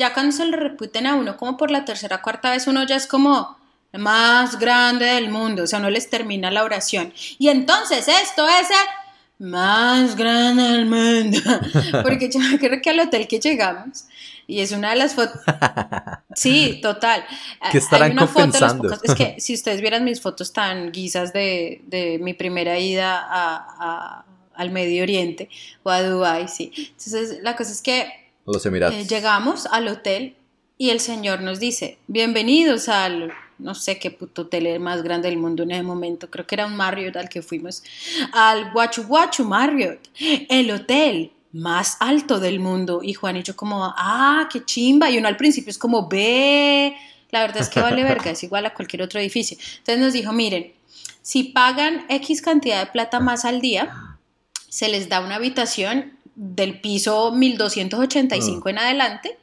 ya 0.00 0.14
cuando 0.14 0.32
se 0.32 0.46
le 0.46 0.56
reputen 0.56 1.06
a 1.06 1.14
uno 1.14 1.36
como 1.36 1.58
por 1.58 1.70
la 1.70 1.84
tercera 1.84 2.16
o 2.16 2.22
cuarta 2.22 2.50
vez, 2.50 2.66
uno 2.66 2.84
ya 2.86 2.96
es 2.96 3.06
como 3.06 3.58
más 3.92 4.58
grande 4.58 5.04
del 5.04 5.28
mundo, 5.28 5.64
o 5.64 5.66
sea, 5.66 5.78
uno 5.78 5.90
les 5.90 6.08
termina 6.08 6.50
la 6.50 6.64
oración. 6.64 7.12
Y 7.38 7.48
entonces 7.48 8.08
esto 8.08 8.48
es 8.48 8.70
el 8.70 9.46
más 9.46 10.16
grande 10.16 10.62
del 10.62 10.86
mundo. 10.86 11.38
Porque 12.02 12.30
yo 12.30 12.40
creo 12.58 12.80
que 12.80 12.90
al 12.90 13.00
hotel 13.00 13.28
que 13.28 13.40
llegamos, 13.40 14.06
y 14.46 14.60
es 14.60 14.72
una 14.72 14.90
de 14.90 14.96
las 14.96 15.14
fotos. 15.14 15.40
Sí, 16.32 16.78
total. 16.80 17.24
Que 17.72 17.78
estarán 17.78 18.16
compensando. 18.16 18.88
Es 19.02 19.14
que 19.14 19.34
si 19.40 19.52
ustedes 19.52 19.80
vieran 19.80 20.04
mis 20.04 20.20
fotos 20.20 20.52
tan 20.52 20.92
guisas 20.92 21.32
de, 21.32 21.82
de 21.88 22.18
mi 22.20 22.34
primera 22.34 22.78
ida 22.78 23.26
a, 23.28 24.24
al 24.54 24.70
Medio 24.70 25.02
Oriente 25.02 25.50
o 25.82 25.90
a 25.90 26.02
Dubái, 26.02 26.46
sí. 26.46 26.72
Entonces, 26.76 27.40
la 27.42 27.56
cosa 27.56 27.72
es 27.72 27.82
que 27.82 28.19
Los 28.46 28.64
Emiratos. 28.66 28.98
Eh, 28.98 29.06
llegamos 29.06 29.66
al 29.66 29.88
hotel 29.88 30.34
y 30.78 30.90
el 30.90 31.00
señor 31.00 31.42
nos 31.42 31.60
dice, 31.60 31.98
bienvenidos 32.06 32.88
al, 32.88 33.32
no 33.58 33.74
sé 33.74 33.98
qué 33.98 34.10
puto 34.10 34.42
hotel 34.42 34.80
más 34.80 35.02
grande 35.02 35.28
del 35.28 35.38
mundo 35.38 35.62
en 35.62 35.72
ese 35.72 35.82
momento, 35.82 36.30
creo 36.30 36.46
que 36.46 36.54
era 36.54 36.66
un 36.66 36.76
Marriott 36.76 37.16
al 37.16 37.28
que 37.28 37.42
fuimos, 37.42 37.82
al 38.32 38.72
Guachu 38.72 39.04
Guachu 39.04 39.44
Marriott, 39.44 40.00
el 40.48 40.70
hotel 40.70 41.32
más 41.52 41.96
alto 42.00 42.38
del 42.38 42.60
mundo. 42.60 43.00
Y 43.02 43.14
Juan 43.14 43.36
y 43.36 43.42
yo 43.42 43.56
como, 43.56 43.84
ah, 43.84 44.48
qué 44.52 44.64
chimba. 44.64 45.10
Y 45.10 45.18
uno 45.18 45.28
al 45.28 45.36
principio 45.36 45.70
es 45.70 45.78
como, 45.78 46.08
ve, 46.08 46.94
la 47.30 47.40
verdad 47.40 47.58
es 47.58 47.68
que 47.68 47.80
vale 47.80 48.02
verga, 48.02 48.30
es 48.30 48.42
igual 48.42 48.66
a 48.66 48.74
cualquier 48.74 49.02
otro 49.02 49.20
edificio. 49.20 49.56
Entonces 49.78 49.98
nos 49.98 50.12
dijo, 50.12 50.32
miren, 50.32 50.72
si 51.22 51.44
pagan 51.44 52.06
X 52.08 52.42
cantidad 52.42 52.84
de 52.84 52.92
plata 52.92 53.20
más 53.20 53.44
al 53.44 53.60
día, 53.60 54.18
se 54.68 54.88
les 54.88 55.08
da 55.08 55.20
una 55.20 55.36
habitación 55.36 56.18
del 56.42 56.80
piso 56.80 57.32
1285 57.32 58.62
ah. 58.64 58.70
en 58.70 58.78
adelante 58.78 59.38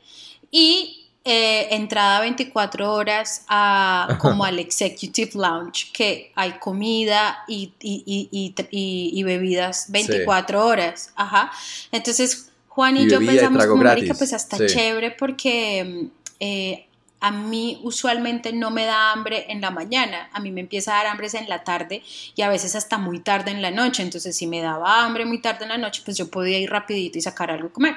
y 0.50 1.06
eh, 1.24 1.68
entrada 1.76 2.22
24 2.22 2.91
horas 2.91 3.45
a, 3.48 4.18
como 4.20 4.43
al 4.43 4.58
Executive 4.58 5.32
Lounge, 5.36 5.91
que 5.93 6.32
hay 6.34 6.54
comida 6.54 7.38
y, 7.48 7.72
y, 7.80 9.24
bebidas 9.24 9.91
24 9.91 10.66
horas. 10.66 11.12
Ajá. 11.16 11.52
Entonces, 11.91 12.50
Juan 12.70 12.98
y, 12.98 13.08
yo 13.08 13.20
pensamos 13.20 13.68
como 13.68 13.84
marica, 13.84 14.16
pues 14.16 14.34
hasta 14.34 14.66
chévere 14.66 15.12
porque 15.12 16.10
eh, 16.39 16.87
a 17.20 17.32
mí 17.32 17.80
usualmente 17.84 18.53
no 18.53 18.70
me 18.70 18.86
da 18.86 19.11
hambre 19.11 19.45
en 19.49 19.61
la 19.61 19.72
mañana, 19.72 20.30
a 20.34 20.39
mí 20.39 20.51
me 20.51 20.61
empieza 20.61 20.93
a 20.93 20.97
dar 20.97 21.07
hambre 21.07 21.28
en 21.34 21.49
la 21.49 21.63
tarde 21.63 22.03
y 22.36 22.41
a 22.41 22.49
veces 22.49 22.76
hasta 22.76 22.97
muy 22.97 23.20
tarde 23.20 23.51
en 23.51 23.61
la 23.61 23.72
noche, 23.72 24.03
entonces 24.03 24.36
si 24.36 24.45
me 24.45 24.61
daba 24.61 25.03
hambre 25.03 25.26
muy 25.26 25.41
tarde 25.41 25.63
en 25.63 25.70
la 25.70 25.78
noche, 25.78 26.01
pues 26.05 26.18
yo 26.18 26.30
podía 26.30 26.59
ir 26.59 26.70
rapidito 26.70 27.18
y 27.18 27.22
sacar 27.22 27.49
algo 27.51 27.70
a 27.70 27.74
comer. 27.74 27.95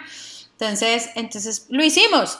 Entonces, 0.52 1.10
entonces 1.14 1.66
lo 1.68 1.84
hicimos. 1.84 2.38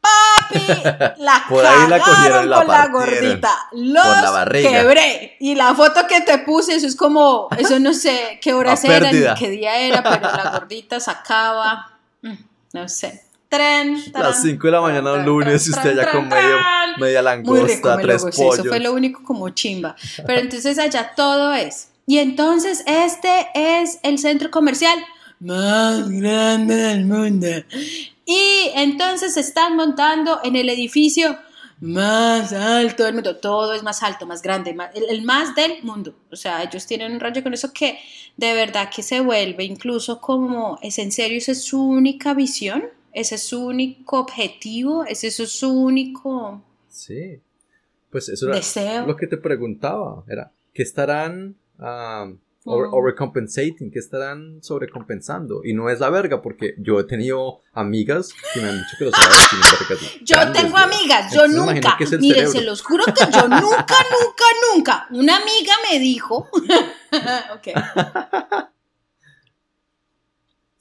Papi, 0.00 0.58
la 1.22 1.44
Por 1.48 1.64
ahí 1.64 1.88
la 1.88 1.98
cogieron 1.98 2.50
la 2.50 2.56
con 2.56 2.68
la 2.68 2.88
gordita. 2.88 3.68
Los 3.72 4.04
la 4.04 4.46
quebré. 4.50 5.36
Y 5.40 5.54
la 5.54 5.74
foto 5.74 6.06
que 6.06 6.20
te 6.20 6.38
puse, 6.38 6.74
eso 6.74 6.86
es 6.86 6.96
como, 6.96 7.48
eso 7.56 7.78
no 7.78 7.94
sé 7.94 8.38
qué 8.42 8.52
horas 8.54 8.84
eran 8.84 9.14
ni 9.14 9.34
qué 9.38 9.50
día 9.50 9.78
era, 9.78 10.02
pero 10.02 10.20
la 10.20 10.50
gordita 10.50 11.00
sacaba, 11.00 11.98
mm, 12.20 12.34
no 12.74 12.88
sé. 12.88 13.24
Tren, 13.48 14.02
Las 14.12 14.42
5 14.42 14.66
de 14.66 14.70
la 14.72 14.80
mañana 14.80 15.12
un 15.12 15.24
lunes 15.24 15.66
y 15.66 15.70
usted 15.70 15.94
ya 15.94 16.10
con 16.10 16.28
medio, 16.28 16.56
media 16.98 17.22
langosta, 17.22 17.98
tres 17.98 18.22
pollos. 18.22 18.58
Eso 18.58 18.64
fue 18.64 18.80
lo 18.80 18.92
único 18.92 19.22
como 19.22 19.48
chimba. 19.50 19.94
Pero 20.26 20.40
entonces 20.40 20.78
allá 20.78 21.12
todo 21.14 21.52
es. 21.52 21.88
Y 22.06 22.18
entonces 22.18 22.82
este 22.86 23.46
es 23.54 24.00
el 24.02 24.18
centro 24.18 24.50
comercial 24.50 24.98
más 25.40 26.08
grande 26.08 26.74
del 26.74 27.04
mundo. 27.04 27.48
Y 28.24 28.70
entonces 28.74 29.34
se 29.34 29.40
están 29.40 29.76
montando 29.76 30.40
en 30.42 30.56
el 30.56 30.68
edificio 30.68 31.38
más 31.80 32.52
alto 32.52 33.04
del 33.04 33.14
mundo. 33.14 33.36
Todo 33.36 33.74
es 33.74 33.82
más 33.82 34.02
alto, 34.02 34.26
más 34.26 34.42
grande, 34.42 34.74
el, 35.08 35.22
más 35.22 35.54
del 35.54 35.82
mundo. 35.82 36.14
O 36.32 36.36
sea, 36.36 36.62
ellos 36.62 36.86
tienen 36.86 37.12
un 37.12 37.20
rollo 37.20 37.42
con 37.42 37.52
eso 37.52 37.72
que 37.72 37.98
de 38.36 38.54
verdad 38.54 38.90
que 38.94 39.02
se 39.02 39.20
vuelve 39.20 39.64
incluso 39.64 40.20
como, 40.20 40.78
¿es 40.82 40.98
en 40.98 41.12
serio? 41.12 41.38
¿Esa 41.38 41.52
es 41.52 41.64
su 41.64 41.82
única 41.82 42.32
visión? 42.34 42.84
¿Ese 43.14 43.36
es 43.36 43.44
su 43.44 43.64
único 43.66 44.18
objetivo? 44.18 45.04
¿Es 45.04 45.24
eso 45.24 45.46
su 45.46 45.70
único 45.70 46.62
Sí. 46.88 47.40
Pues 48.10 48.28
eso 48.28 48.52
era 48.52 49.06
lo 49.06 49.16
que 49.16 49.26
te 49.26 49.36
preguntaba. 49.36 50.24
Era, 50.28 50.52
¿qué 50.72 50.82
estarán 50.82 51.56
o 52.66 53.04
recompensating, 53.04 53.90
que 53.90 53.98
estarán 53.98 54.62
sobrecompensando. 54.62 55.60
Y 55.64 55.74
no 55.74 55.90
es 55.90 56.00
la 56.00 56.10
verga, 56.10 56.40
porque 56.40 56.74
yo 56.78 56.98
he 56.98 57.04
tenido 57.04 57.60
amigas 57.72 58.30
que 58.52 58.60
me 58.60 58.68
han 58.68 58.78
dicho 58.78 58.96
que 58.98 59.04
los 59.04 59.12
vergas 59.12 60.18
Yo 60.22 60.52
tengo 60.52 60.76
amigas, 60.78 61.32
yo 61.32 61.46
nunca, 61.46 61.96
miren, 62.18 62.48
se 62.48 62.62
los 62.62 62.82
juro 62.82 63.04
que 63.04 63.24
yo 63.32 63.48
nunca, 63.48 63.60
nunca, 63.60 64.44
nunca. 64.72 65.06
Una 65.10 65.36
amiga 65.36 65.74
me 65.90 65.98
dijo, 65.98 66.48
ok. 67.54 67.68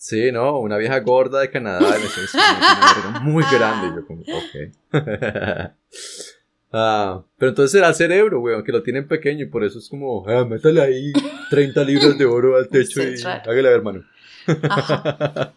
Sí, 0.03 0.33
no, 0.33 0.59
una 0.59 0.75
vieja 0.75 0.99
gorda 0.99 1.39
de 1.39 1.49
Canadá, 1.49 1.95
muy 3.21 3.41
grande, 3.49 3.95
yo 3.95 4.05
como, 4.05 4.21
ok. 4.21 4.73
Ah, 6.75 7.23
pero 7.37 7.49
entonces 7.51 7.77
era 7.77 7.87
el 7.87 7.95
cerebro, 7.95 8.41
weón, 8.41 8.63
que 8.65 8.71
lo 8.73 8.81
tienen 8.81 9.07
pequeño 9.07 9.43
y 9.43 9.47
por 9.47 9.63
eso 9.63 9.77
es 9.79 9.87
como, 9.87 10.27
ah, 10.27 10.43
métale 10.43 10.81
ahí 10.81 11.13
30 11.51 11.83
libras 11.83 12.17
de 12.17 12.25
oro 12.25 12.57
al 12.57 12.67
techo 12.67 13.01
y 13.01 13.15
hágale 13.23 13.69
hermano. 13.69 14.03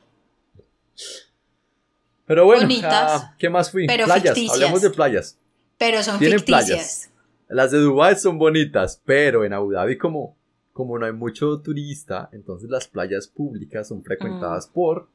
pero 2.27 2.45
bueno, 2.45 2.69
ah, 2.85 3.35
¿qué 3.39 3.49
más 3.51 3.73
fui? 3.73 3.87
playas, 3.87 4.39
hablamos 4.53 4.83
de 4.83 4.91
playas. 4.91 5.39
Pero 5.79 6.03
son 6.05 6.19
Tienen 6.19 6.39
ficticias. 6.39 6.67
playas. 6.67 7.11
Las 7.49 7.71
de 7.73 7.79
Dubai 7.79 8.15
son 8.15 8.39
bonitas, 8.39 9.01
pero 9.05 9.45
en 9.45 9.55
Abu 9.55 9.73
Dhabi 9.73 9.99
como 9.99 10.36
como 10.77 10.99
no 10.99 11.07
hay 11.07 11.13
mucho 11.15 11.59
turista, 11.63 12.29
entonces 12.33 12.69
las 12.69 12.87
playas 12.87 13.29
públicas 13.29 13.89
son 13.89 14.05
frecuentadas 14.05 14.67
por 14.67 15.09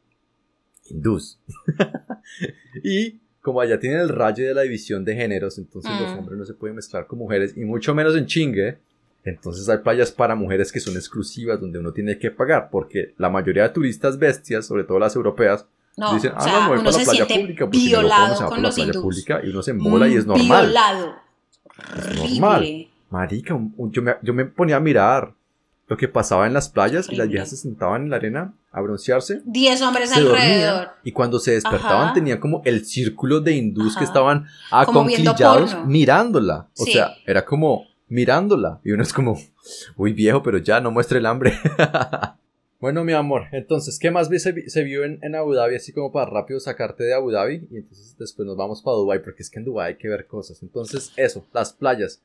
hindús. 0.90 1.40
y 2.84 3.20
como 3.42 3.62
allá 3.62 3.80
tienen 3.80 4.00
el 4.00 4.10
rayo 4.10 4.44
de 4.44 4.56
la 4.56 4.64
división 4.64 5.06
de 5.06 5.14
géneros, 5.14 5.60
entonces 5.60 5.92
los 6.02 6.18
hombres 6.18 6.40
no 6.40 6.46
se 6.46 6.56
pueden 6.56 6.76
mezclar 6.76 7.06
con 7.06 7.20
mujeres, 7.20 7.56
y 7.56 7.60
mucho 7.64 7.94
menos 7.94 8.16
en 8.16 8.26
chingue, 8.26 8.80
entonces 9.24 9.70
hay 9.70 9.78
playas 9.78 10.12
para 10.12 10.34
mujeres 10.34 10.72
que 10.72 10.80
son 10.80 10.96
exclusivas 10.96 11.62
donde 11.62 11.78
uno 11.78 11.94
tiene 11.94 12.18
que 12.18 12.32
pagar, 12.32 12.70
porque 12.72 13.14
la 13.20 13.30
mayoría 13.30 13.62
de 13.62 13.70
turistas 13.70 14.18
bestias, 14.18 14.66
sobre 14.66 14.84
todo 14.84 14.98
las 14.98 15.16
europeas, 15.16 15.68
dicen, 16.12 16.32
ah, 16.38 16.48
no, 16.48 16.62
me 16.62 16.68
voy 16.70 16.78
para 16.86 16.98
la 16.98 17.04
playa 17.04 17.28
pública, 17.28 17.66
porque 17.66 17.78
si 17.78 17.92
no, 17.92 18.02
¿cómo 18.02 18.36
se 18.36 18.44
va 18.46 18.58
la 18.58 18.72
playa 18.72 18.94
pública? 18.94 19.42
Y 19.44 19.50
uno 19.50 19.62
se 19.62 19.70
embola 19.70 20.08
y 20.08 20.16
es 20.16 20.26
normal. 20.26 20.66
Violado. 20.66 21.16
Es 22.00 22.40
normal. 22.40 22.88
Marica, 23.12 23.60
yo, 23.78 24.02
me, 24.02 24.16
yo 24.24 24.34
me 24.34 24.46
ponía 24.46 24.78
a 24.78 24.80
mirar 24.80 25.36
lo 25.92 25.98
que 25.98 26.08
pasaba 26.08 26.48
en 26.48 26.54
las 26.54 26.70
playas 26.70 27.10
y 27.12 27.18
las 27.18 27.28
viejas 27.28 27.50
se 27.50 27.58
sentaban 27.58 28.04
en 28.04 28.12
la 28.12 28.16
arena 28.16 28.54
a 28.72 28.80
broncearse. 28.80 29.42
Diez 29.44 29.82
hombres 29.82 30.14
alrededor. 30.14 30.88
y 31.04 31.12
cuando 31.12 31.38
se 31.38 31.52
despertaban 31.52 32.14
tenían 32.14 32.40
como 32.40 32.62
el 32.64 32.86
círculo 32.86 33.42
de 33.42 33.58
hindús 33.58 33.98
que 33.98 34.06
estaban 34.06 34.48
aconquillados 34.72 35.76
mirándola. 35.86 36.70
O 36.78 36.86
sea, 36.86 37.12
era 37.26 37.44
como 37.44 37.88
mirándola. 38.08 38.80
Y 38.86 38.92
uno 38.94 39.04
es 39.04 39.12
como, 39.12 39.38
uy 39.98 40.14
viejo, 40.14 40.42
pero 40.42 40.60
ya 40.60 40.80
no 40.80 40.92
muestre 40.92 41.20
el 41.20 41.26
hambre. 41.26 41.60
bueno, 42.80 43.04
mi 43.04 43.12
amor, 43.12 43.48
entonces, 43.52 44.00
¿qué 44.00 44.12
más 44.12 44.30
se, 44.30 44.70
se 44.70 44.84
vio 44.86 45.04
en, 45.04 45.20
en, 45.22 45.36
Abu 45.36 45.54
Dhabi? 45.54 45.76
Así 45.76 45.92
como 45.92 46.14
para 46.14 46.32
rápido 46.32 46.62
sacarte 46.62 47.04
de 47.04 47.14
Abu 47.14 47.32
Dhabi. 47.32 47.68
Y 47.70 47.76
entonces 47.76 48.16
después 48.18 48.46
nos 48.46 48.56
vamos 48.56 48.82
para 48.82 48.96
Dubai 48.96 49.22
porque 49.22 49.44
es 49.44 49.50
que 49.50 49.60
en 49.60 49.66
Dubai 49.66 49.90
hay 49.90 49.98
que 49.98 50.08
ver 50.08 50.26
cosas. 50.26 50.64
Entonces, 50.64 51.12
eso, 51.18 51.46
las 51.52 51.74
playas. 51.74 52.22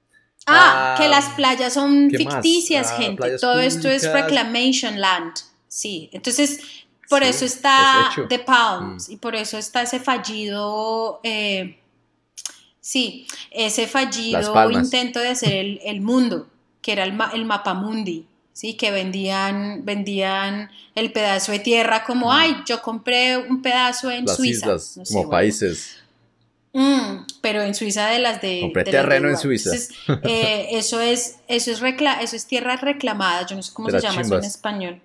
Ah, 0.46 0.94
que 0.96 1.08
las 1.08 1.26
playas 1.30 1.74
son 1.74 2.08
ficticias, 2.10 2.92
ah, 2.92 2.96
gente. 2.96 3.38
Todo 3.38 3.60
esto 3.60 3.88
es 3.88 4.10
Reclamation 4.10 5.00
Land. 5.00 5.34
Sí, 5.68 6.08
entonces 6.12 6.60
por 7.08 7.22
eso 7.22 7.44
está 7.44 8.10
The 8.28 8.38
Palms 8.38 9.08
mm. 9.08 9.12
y 9.12 9.16
por 9.16 9.34
eso 9.34 9.58
está 9.58 9.82
ese 9.82 10.00
fallido 10.00 11.20
eh, 11.22 11.78
Sí, 12.86 13.26
ese 13.50 13.88
fallido 13.88 14.70
intento 14.70 15.18
de 15.18 15.30
hacer 15.30 15.80
el, 15.82 16.00
mundo, 16.02 16.46
que 16.80 16.92
era 16.92 17.02
el, 17.02 17.18
el 17.34 17.44
mapamundi, 17.44 18.28
¿sí? 18.52 18.74
que 18.74 18.92
vendían, 18.92 19.84
vendían 19.84 20.70
el 20.94 21.10
pedazo 21.10 21.50
de 21.50 21.58
tierra 21.58 22.04
como, 22.04 22.28
mm. 22.28 22.30
ay, 22.30 22.56
yo 22.64 22.80
compré 22.82 23.38
un 23.38 23.60
pedazo 23.60 24.08
en 24.12 24.28
Suiza. 24.28 24.76
como 25.08 25.28
países. 25.28 25.96
Mm, 26.76 27.24
pero 27.40 27.62
en 27.62 27.74
Suiza 27.74 28.08
de 28.08 28.18
las 28.18 28.42
de... 28.42 28.60
Compré 28.60 28.84
terreno 28.84 29.30
en 29.30 29.38
Suiza. 29.38 29.70
Eh, 30.24 30.66
eso, 30.72 31.00
es, 31.00 31.36
eso, 31.48 31.70
es 31.70 31.80
eso 31.80 32.36
es 32.36 32.46
tierra 32.46 32.76
reclamada, 32.76 33.46
yo 33.46 33.56
no 33.56 33.62
sé 33.62 33.72
cómo 33.72 33.88
se 33.88 33.98
llama 33.98 34.20
eso 34.20 34.36
en 34.36 34.44
español. 34.44 35.00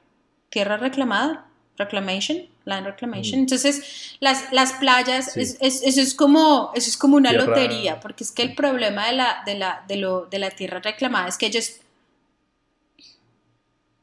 ¿Tierra 0.50 0.76
reclamada? 0.76 1.46
Reclamation, 1.78 2.40
Land 2.66 2.88
Reclamation. 2.88 3.40
Mm. 3.40 3.44
Entonces, 3.44 4.18
las, 4.20 4.52
las 4.52 4.74
playas, 4.74 5.38
es, 5.38 5.58
eso, 5.62 6.02
es 6.02 6.14
como, 6.14 6.74
eso 6.76 6.90
es 6.90 6.98
como 6.98 7.16
una 7.16 7.32
lotería, 7.32 8.02
porque 8.02 8.26
es 8.26 8.34
que 8.34 8.42
el 8.42 8.54
problema 8.54 9.08
de 9.08 9.14
la, 9.14 9.42
de, 9.46 9.56
la, 9.56 9.86
de, 9.88 9.96
lo, 9.96 10.26
de 10.26 10.40
la 10.40 10.52
tierra 10.52 10.82
reclamada 10.82 11.30
es 11.30 11.38
que 11.38 11.46
ellos... 11.46 11.78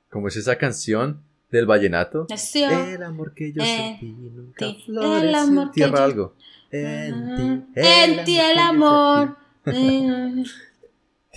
Como 0.09 0.29
es 0.29 0.37
esa 0.37 0.57
canción 0.57 1.23
del 1.51 1.67
vallenato. 1.67 2.27
El 2.55 3.03
amor 3.03 3.35
que 3.35 3.53
yo 3.53 3.63
sentí 3.63 4.07
nunca 4.07 4.67
el 4.67 5.35
amor 5.35 5.71
tierra 5.71 6.05
algo. 6.05 6.35
En 6.71 7.37
ti, 7.37 7.81
en 7.81 8.25
ti 8.25 8.39
el 8.39 8.59
amor. 8.59 9.37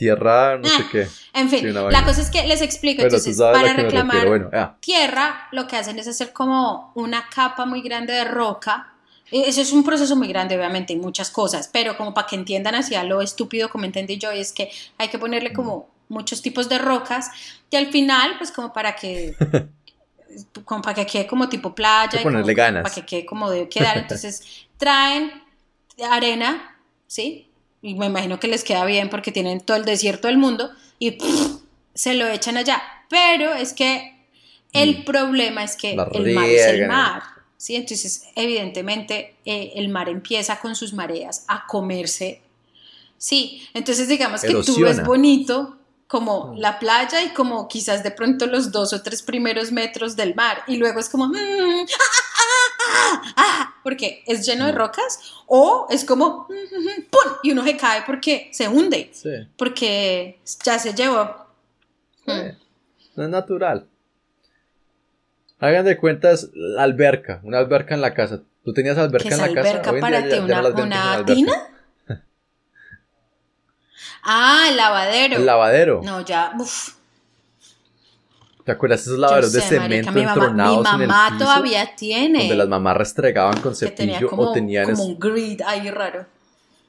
tierra, 0.02 0.58
no 0.58 0.68
sé 0.68 0.84
ah, 0.84 0.90
qué. 0.92 1.08
En 1.34 1.48
fin, 1.48 1.74
la 1.74 2.04
cosa 2.04 2.22
es 2.22 2.32
que 2.32 2.48
les 2.48 2.64
explico, 2.64 3.04
entonces 3.04 3.38
para 3.38 3.74
reclamar 3.74 4.80
tierra 4.80 5.48
lo 5.52 5.68
que 5.68 5.76
hacen 5.76 6.00
es 6.00 6.08
hacer 6.08 6.34
como 6.34 6.92
una 6.96 7.30
capa 7.30 7.66
muy 7.68 7.84
grande 7.84 8.14
de 8.14 8.24
roca. 8.24 8.94
E, 9.32 9.48
eso 9.48 9.62
es 9.62 9.72
un 9.72 9.84
proceso 9.84 10.16
muy 10.16 10.28
grande, 10.28 10.58
obviamente, 10.58 10.94
y 10.94 10.96
muchas 10.96 11.30
cosas, 11.30 11.70
pero 11.72 11.98
como 11.98 12.16
para 12.16 12.26
que 12.26 12.36
entiendan 12.36 12.74
hacia 12.74 13.04
lo 13.04 13.22
estúpido 13.22 13.70
como 13.70 13.86
entendí 13.86 14.18
yo, 14.18 14.32
es 14.32 14.52
que 14.54 14.72
hay 14.98 15.10
que 15.10 15.20
ponerle 15.20 15.54
como 15.54 15.88
muchos 16.10 16.42
tipos 16.42 16.68
de 16.68 16.80
rocas 16.80 17.30
y 17.70 17.76
al 17.76 17.92
final, 17.92 18.32
pues 18.40 18.52
como 18.52 18.74
para 18.74 18.96
que... 18.96 19.36
como 20.66 20.82
para 20.82 20.96
que 20.96 21.06
quede 21.06 21.28
como 21.28 21.50
tipo 21.50 21.76
playa. 21.76 22.22
ganas. 22.54 22.84
Para 22.84 22.96
que 22.96 23.06
quede 23.06 23.26
como 23.26 23.50
debe 23.50 23.70
quedar. 23.70 23.98
Entonces 23.98 24.68
traen 24.78 25.32
arena, 26.02 26.78
¿sí? 27.08 27.52
y 27.82 27.96
me 27.96 28.06
imagino 28.06 28.40
que 28.40 28.48
les 28.48 28.64
queda 28.64 28.86
bien 28.86 29.10
porque 29.10 29.32
tienen 29.32 29.60
todo 29.62 29.78
el 29.78 29.86
desierto 29.86 30.28
del 30.28 30.38
mundo 30.38 30.72
y 31.00 31.18
se 31.94 32.14
lo 32.14 32.28
echan 32.28 32.58
allá. 32.58 32.82
Pero 33.10 33.54
es 33.54 33.74
que 33.74 34.16
el 34.74 35.00
mm. 35.00 35.06
problema 35.06 35.64
es 35.64 35.76
que 35.76 35.92
el 35.92 36.34
mar 36.34 36.50
es 36.50 36.66
el 36.68 36.88
mar. 36.88 37.24
¿sí? 37.58 37.76
Entonces, 37.76 38.28
evidentemente, 38.36 39.36
eh, 39.46 39.74
el 39.76 39.90
mar 39.90 40.10
empieza 40.10 40.60
con 40.60 40.76
sus 40.76 40.94
mareas 40.94 41.44
a 41.48 41.66
comerse. 41.68 42.42
Sí, 43.18 43.68
entonces 43.74 44.08
digamos 44.08 44.42
que 44.42 44.54
tú 44.64 44.80
ves 44.80 45.04
bonito 45.04 45.78
como 46.12 46.48
mm. 46.48 46.58
la 46.58 46.78
playa 46.78 47.24
y 47.24 47.30
como 47.30 47.70
quizás 47.70 48.04
de 48.04 48.12
pronto 48.12 48.46
los 48.46 48.70
dos 48.74 48.92
o 48.92 49.02
tres 49.02 49.24
primeros 49.24 49.72
metros 49.72 50.18
del 50.18 50.36
mar. 50.36 50.58
Y 50.68 50.76
luego 50.76 51.00
es 51.00 51.08
como 51.08 51.30
mm, 51.30 51.34
ah, 51.34 51.86
ah, 52.90 53.34
ah, 53.38 53.76
porque 53.82 54.22
es 54.28 54.46
lleno 54.46 54.66
de 54.66 54.74
mm. 54.74 54.76
rocas 54.76 55.20
o 55.48 55.88
es 55.90 56.04
como 56.04 56.48
¡pum! 56.48 57.32
y 57.44 57.52
uno 57.52 57.64
se 57.64 57.78
cae 57.78 58.04
porque 58.06 58.50
se 58.52 58.68
hunde 58.68 59.10
porque 59.58 60.42
ya 60.66 60.78
se 60.78 60.94
llevó. 60.94 61.34
No 62.26 63.24
es 63.24 63.30
natural. 63.30 63.88
Hagan 65.60 65.86
de 65.86 65.96
cuentas 65.96 66.50
la 66.54 66.84
alberca 66.84 67.40
una 67.44 67.60
alberca 67.60 67.96
en 67.96 68.02
la 68.02 68.14
casa. 68.14 68.42
Tú 68.66 68.74
tenías 68.74 68.98
alberca 68.98 69.30
en 69.30 69.38
la 69.38 69.46
alberca 69.46 69.82
casa 69.82 70.00
para 70.02 70.28
ti 70.28 70.40
una, 70.40 70.68
una 70.68 71.26
tina 71.26 71.71
Ah, 74.24 74.68
el 74.70 74.78
lavadero. 74.78 75.38
El 75.38 75.46
lavadero. 75.46 76.02
No, 76.04 76.22
ya, 76.22 76.54
uff. 76.60 76.96
¿Te 78.64 78.72
acuerdas 78.72 79.02
esos 79.02 79.18
lavaderos 79.18 79.54
de 79.54 79.62
cemento 79.62 80.12
mi 80.12 80.22
entronados 80.22 80.78
mi 80.78 80.84
mamá 80.84 81.28
en 81.28 81.34
el 81.34 81.38
piso, 81.38 81.46
todavía 81.46 81.96
tiene. 81.96 82.40
Donde 82.40 82.56
las 82.56 82.68
mamás 82.68 82.98
restregaban 82.98 83.60
con 83.60 83.76
cepillo 83.76 84.30
o 84.32 84.52
tenían 84.52 84.92
como 84.92 85.06
un 85.06 85.20
grid 85.20 85.62
ahí 85.66 85.90
raro. 85.90 86.26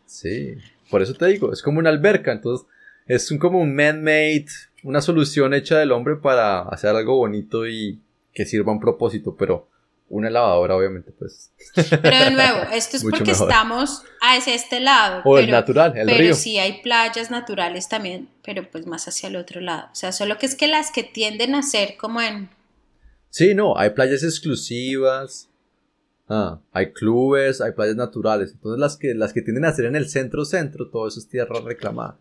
Sí, 0.04 0.56
por 0.90 1.00
eso 1.00 1.14
te 1.14 1.26
digo, 1.26 1.52
es 1.52 1.62
como 1.62 1.78
una 1.78 1.88
alberca, 1.88 2.32
entonces 2.32 2.66
es 3.06 3.30
un, 3.30 3.38
como 3.38 3.60
un 3.60 3.74
man-made, 3.74 4.46
una 4.82 5.00
solución 5.00 5.54
hecha 5.54 5.78
del 5.78 5.92
hombre 5.92 6.16
para 6.16 6.62
hacer 6.62 6.94
algo 6.94 7.16
bonito 7.16 7.66
y 7.66 8.00
que 8.34 8.44
sirva 8.44 8.72
a 8.72 8.74
un 8.74 8.80
propósito, 8.80 9.34
pero 9.34 9.68
una 10.12 10.28
lavadora, 10.28 10.76
obviamente, 10.76 11.10
pues. 11.10 11.50
Pero 11.74 12.24
de 12.24 12.30
nuevo, 12.30 12.58
esto 12.72 12.98
es 12.98 13.02
porque 13.02 13.30
estamos 13.30 14.02
hacia 14.20 14.54
este 14.54 14.78
lado. 14.78 15.22
O 15.24 15.38
el 15.38 15.50
natural, 15.50 15.96
el 15.96 16.06
pero 16.06 16.34
sí 16.34 16.58
hay 16.58 16.82
playas 16.82 17.30
naturales 17.30 17.88
también, 17.88 18.28
pero 18.44 18.70
pues 18.70 18.86
más 18.86 19.08
hacia 19.08 19.30
el 19.30 19.36
otro 19.36 19.62
lado. 19.62 19.88
O 19.90 19.94
sea, 19.94 20.12
solo 20.12 20.36
que 20.36 20.44
es 20.44 20.54
que 20.54 20.68
las 20.68 20.90
que 20.90 21.02
tienden 21.02 21.54
a 21.54 21.62
ser 21.62 21.96
como 21.96 22.20
en. 22.20 22.50
Sí, 23.30 23.54
no, 23.54 23.78
hay 23.78 23.90
playas 23.90 24.22
exclusivas. 24.22 25.48
Ah, 26.28 26.60
hay 26.72 26.92
clubes, 26.92 27.62
hay 27.62 27.72
playas 27.72 27.96
naturales. 27.96 28.52
Entonces 28.52 28.78
las 28.78 28.98
que, 28.98 29.14
las 29.14 29.32
que 29.32 29.40
tienden 29.40 29.64
a 29.64 29.72
ser 29.72 29.86
en 29.86 29.96
el 29.96 30.10
centro-centro, 30.10 30.90
todo 30.90 31.08
eso 31.08 31.20
es 31.20 31.28
tierra 31.28 31.58
reclamada. 31.64 32.18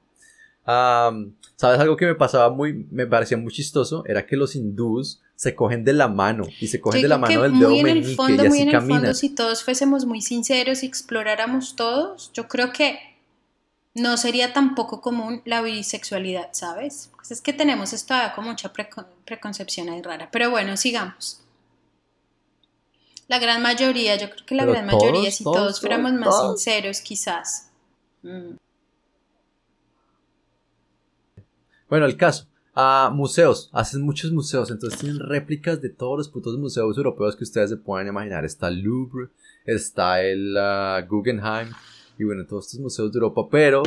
¿Sabes 0.65 1.79
algo 1.79 1.97
que 1.97 2.05
me 2.05 2.15
pasaba 2.15 2.49
muy, 2.49 2.87
me 2.89 3.05
parecía 3.05 3.37
muy 3.37 3.51
chistoso? 3.51 4.03
Era 4.07 4.25
que 4.25 4.37
los 4.37 4.55
hindús 4.55 5.21
se 5.41 5.55
cogen 5.55 5.83
de 5.83 5.93
la 5.93 6.07
mano 6.07 6.43
y 6.59 6.67
se 6.67 6.79
cogen 6.79 7.01
de 7.01 7.07
la 7.07 7.17
mano 7.17 7.41
del 7.41 7.57
dedo 7.57 7.71
muy 7.71 7.79
en 7.79 7.87
el 7.87 8.15
fondo, 8.15 8.45
muy 8.45 8.59
en 8.59 8.69
el 8.69 8.79
fondo, 8.79 9.11
si 9.15 9.31
todos 9.31 9.63
fuésemos 9.63 10.05
muy 10.05 10.21
sinceros 10.21 10.83
y 10.83 10.85
exploráramos 10.85 11.75
todos, 11.75 12.29
yo 12.31 12.47
creo 12.47 12.71
que 12.71 12.99
no 13.95 14.17
sería 14.17 14.53
tampoco 14.53 15.01
común 15.01 15.41
la 15.45 15.63
bisexualidad, 15.63 16.49
¿sabes? 16.51 17.09
Pues 17.15 17.31
es 17.31 17.41
que 17.41 17.53
tenemos 17.53 17.91
esto 17.91 18.13
como 18.35 18.49
mucha 18.49 18.71
preconcepción 18.71 19.89
ahí 19.89 20.03
rara. 20.03 20.29
Pero 20.31 20.51
bueno, 20.51 20.77
sigamos. 20.77 21.41
La 23.27 23.39
gran 23.39 23.63
mayoría, 23.63 24.17
yo 24.17 24.29
creo 24.29 24.45
que 24.45 24.53
la 24.53 24.65
gran 24.65 24.85
mayoría, 24.85 25.31
si 25.31 25.43
todos, 25.43 25.81
fuéramos 25.81 26.13
más 26.13 26.39
sinceros, 26.39 27.01
quizás. 27.01 27.71
Mm. 28.21 28.57
Bueno, 31.89 32.05
el 32.05 32.15
caso. 32.15 32.45
A 32.73 33.11
museos, 33.13 33.69
hacen 33.73 34.01
muchos 34.01 34.31
museos, 34.31 34.71
entonces 34.71 34.99
tienen 34.99 35.19
réplicas 35.19 35.81
de 35.81 35.89
todos 35.89 36.17
los 36.17 36.29
putos 36.29 36.57
museos 36.57 36.97
europeos 36.97 37.35
que 37.35 37.43
ustedes 37.43 37.69
se 37.69 37.77
puedan 37.77 38.07
imaginar. 38.07 38.45
Está 38.45 38.69
el 38.69 38.79
Louvre, 38.81 39.27
está 39.65 40.21
el 40.21 40.55
uh, 40.55 41.05
Guggenheim 41.05 41.67
y 42.17 42.23
bueno, 42.23 42.45
todos 42.45 42.67
estos 42.67 42.79
museos 42.79 43.11
de 43.11 43.17
Europa, 43.17 43.47
pero 43.49 43.83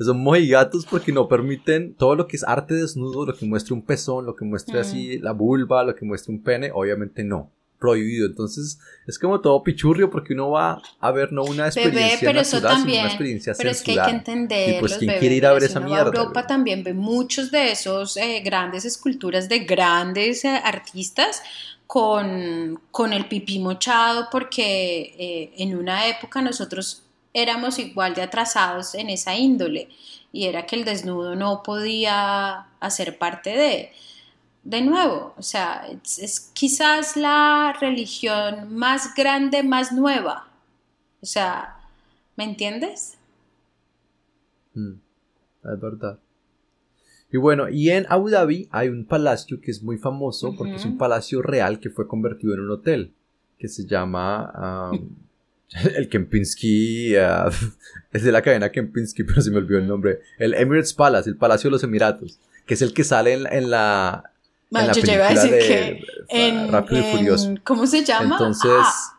son 0.00 0.20
mojigatos 0.20 0.86
porque 0.86 1.12
no 1.12 1.28
permiten 1.28 1.94
todo 1.94 2.16
lo 2.16 2.26
que 2.26 2.36
es 2.36 2.44
arte 2.44 2.74
desnudo, 2.74 3.26
lo 3.26 3.36
que 3.36 3.46
muestre 3.46 3.74
un 3.74 3.82
pezón, 3.82 4.26
lo 4.26 4.34
que 4.34 4.44
muestre 4.44 4.80
así 4.80 5.18
mm. 5.18 5.22
la 5.22 5.32
vulva, 5.32 5.84
lo 5.84 5.94
que 5.94 6.04
muestre 6.04 6.32
un 6.32 6.42
pene, 6.42 6.70
obviamente 6.72 7.22
no. 7.22 7.52
Prohibido. 7.78 8.26
Entonces 8.26 8.78
es 9.06 9.18
como 9.18 9.40
todo 9.40 9.62
pichurrio 9.62 10.10
porque 10.10 10.32
uno 10.32 10.50
va 10.50 10.80
a 11.00 11.12
ver 11.12 11.32
no 11.32 11.44
una 11.44 11.66
experiencia 11.66 12.18
pero 12.28 12.40
eso 12.40 12.60
también, 12.60 13.00
una 13.00 13.08
experiencia 13.08 13.54
Pero 13.56 13.70
es 13.70 13.82
que 13.82 13.92
hay 13.92 14.06
que 14.06 14.16
entender. 14.16 14.76
Y 14.76 14.80
pues 14.80 14.96
quien 14.96 15.18
quiere 15.18 15.34
ir 15.34 15.46
a 15.46 15.52
ver 15.52 15.64
esa 15.64 15.80
mierda. 15.80 16.06
Europa 16.06 16.46
también 16.46 16.82
ve 16.82 16.94
muchos 16.94 17.50
de 17.50 17.72
esos 17.72 18.16
eh, 18.16 18.40
grandes 18.44 18.84
esculturas 18.84 19.48
de 19.48 19.60
grandes 19.60 20.44
eh, 20.44 20.60
artistas 20.62 21.42
con, 21.86 22.80
con, 22.90 23.12
el 23.12 23.26
pipí 23.26 23.58
mochado 23.58 24.28
porque 24.30 25.14
eh, 25.18 25.52
en 25.58 25.76
una 25.76 26.08
época 26.08 26.40
nosotros 26.40 27.02
éramos 27.34 27.78
igual 27.78 28.14
de 28.14 28.22
atrasados 28.22 28.94
en 28.94 29.10
esa 29.10 29.36
índole 29.36 29.88
y 30.32 30.46
era 30.46 30.66
que 30.66 30.76
el 30.76 30.84
desnudo 30.84 31.36
no 31.36 31.62
podía 31.62 32.66
hacer 32.80 33.18
parte 33.18 33.50
de 33.50 33.92
de 34.64 34.80
nuevo, 34.80 35.34
o 35.36 35.42
sea, 35.42 35.86
es, 35.86 36.50
quizás 36.54 37.16
la 37.16 37.76
religión 37.80 38.74
más 38.74 39.14
grande, 39.14 39.62
más 39.62 39.92
nueva. 39.92 40.48
O 41.20 41.26
sea, 41.26 41.76
¿me 42.36 42.44
entiendes? 42.44 43.18
Mm, 44.74 44.94
es 45.64 45.80
verdad. 45.80 46.18
Y 47.30 47.36
bueno, 47.36 47.68
y 47.68 47.90
en 47.90 48.06
Abu 48.08 48.30
Dhabi 48.30 48.68
hay 48.70 48.88
un 48.88 49.04
palacio 49.04 49.60
que 49.60 49.70
es 49.70 49.82
muy 49.82 49.98
famoso 49.98 50.54
porque 50.56 50.76
es 50.76 50.84
un 50.84 50.96
palacio 50.96 51.42
real 51.42 51.80
que 51.80 51.90
fue 51.90 52.06
convertido 52.06 52.54
en 52.54 52.60
un 52.60 52.70
hotel 52.70 53.12
que 53.58 53.68
se 53.68 53.86
llama 53.86 54.92
el 55.96 56.08
Kempinski, 56.08 57.16
ah, 57.16 57.50
es 58.12 58.22
de 58.22 58.32
la 58.32 58.40
cadena 58.40 58.70
Kempinski, 58.70 59.24
pero 59.24 59.40
se 59.40 59.50
me 59.50 59.58
olvidó 59.58 59.78
el 59.78 59.88
nombre, 59.88 60.20
el 60.38 60.54
Emirates 60.54 60.94
Palace, 60.94 61.28
el 61.28 61.36
Palacio 61.36 61.68
de 61.68 61.72
los 61.72 61.82
Emiratos, 61.82 62.38
que 62.66 62.74
es 62.74 62.82
el 62.82 62.94
que 62.94 63.04
sale 63.04 63.32
en 63.32 63.70
la, 63.70 64.33
yo 64.70 65.02
te 65.02 65.14
iba 65.14 65.26
a 65.26 65.30
decir 65.30 65.50
que 65.50 66.04
en, 66.28 66.70
Rápido 66.70 67.00
y 67.00 67.16
Furioso. 67.16 67.54
¿Cómo 67.64 67.86
se 67.86 68.04
llama? 68.04 68.36
Entonces. 68.36 68.70
Ah, 68.72 69.18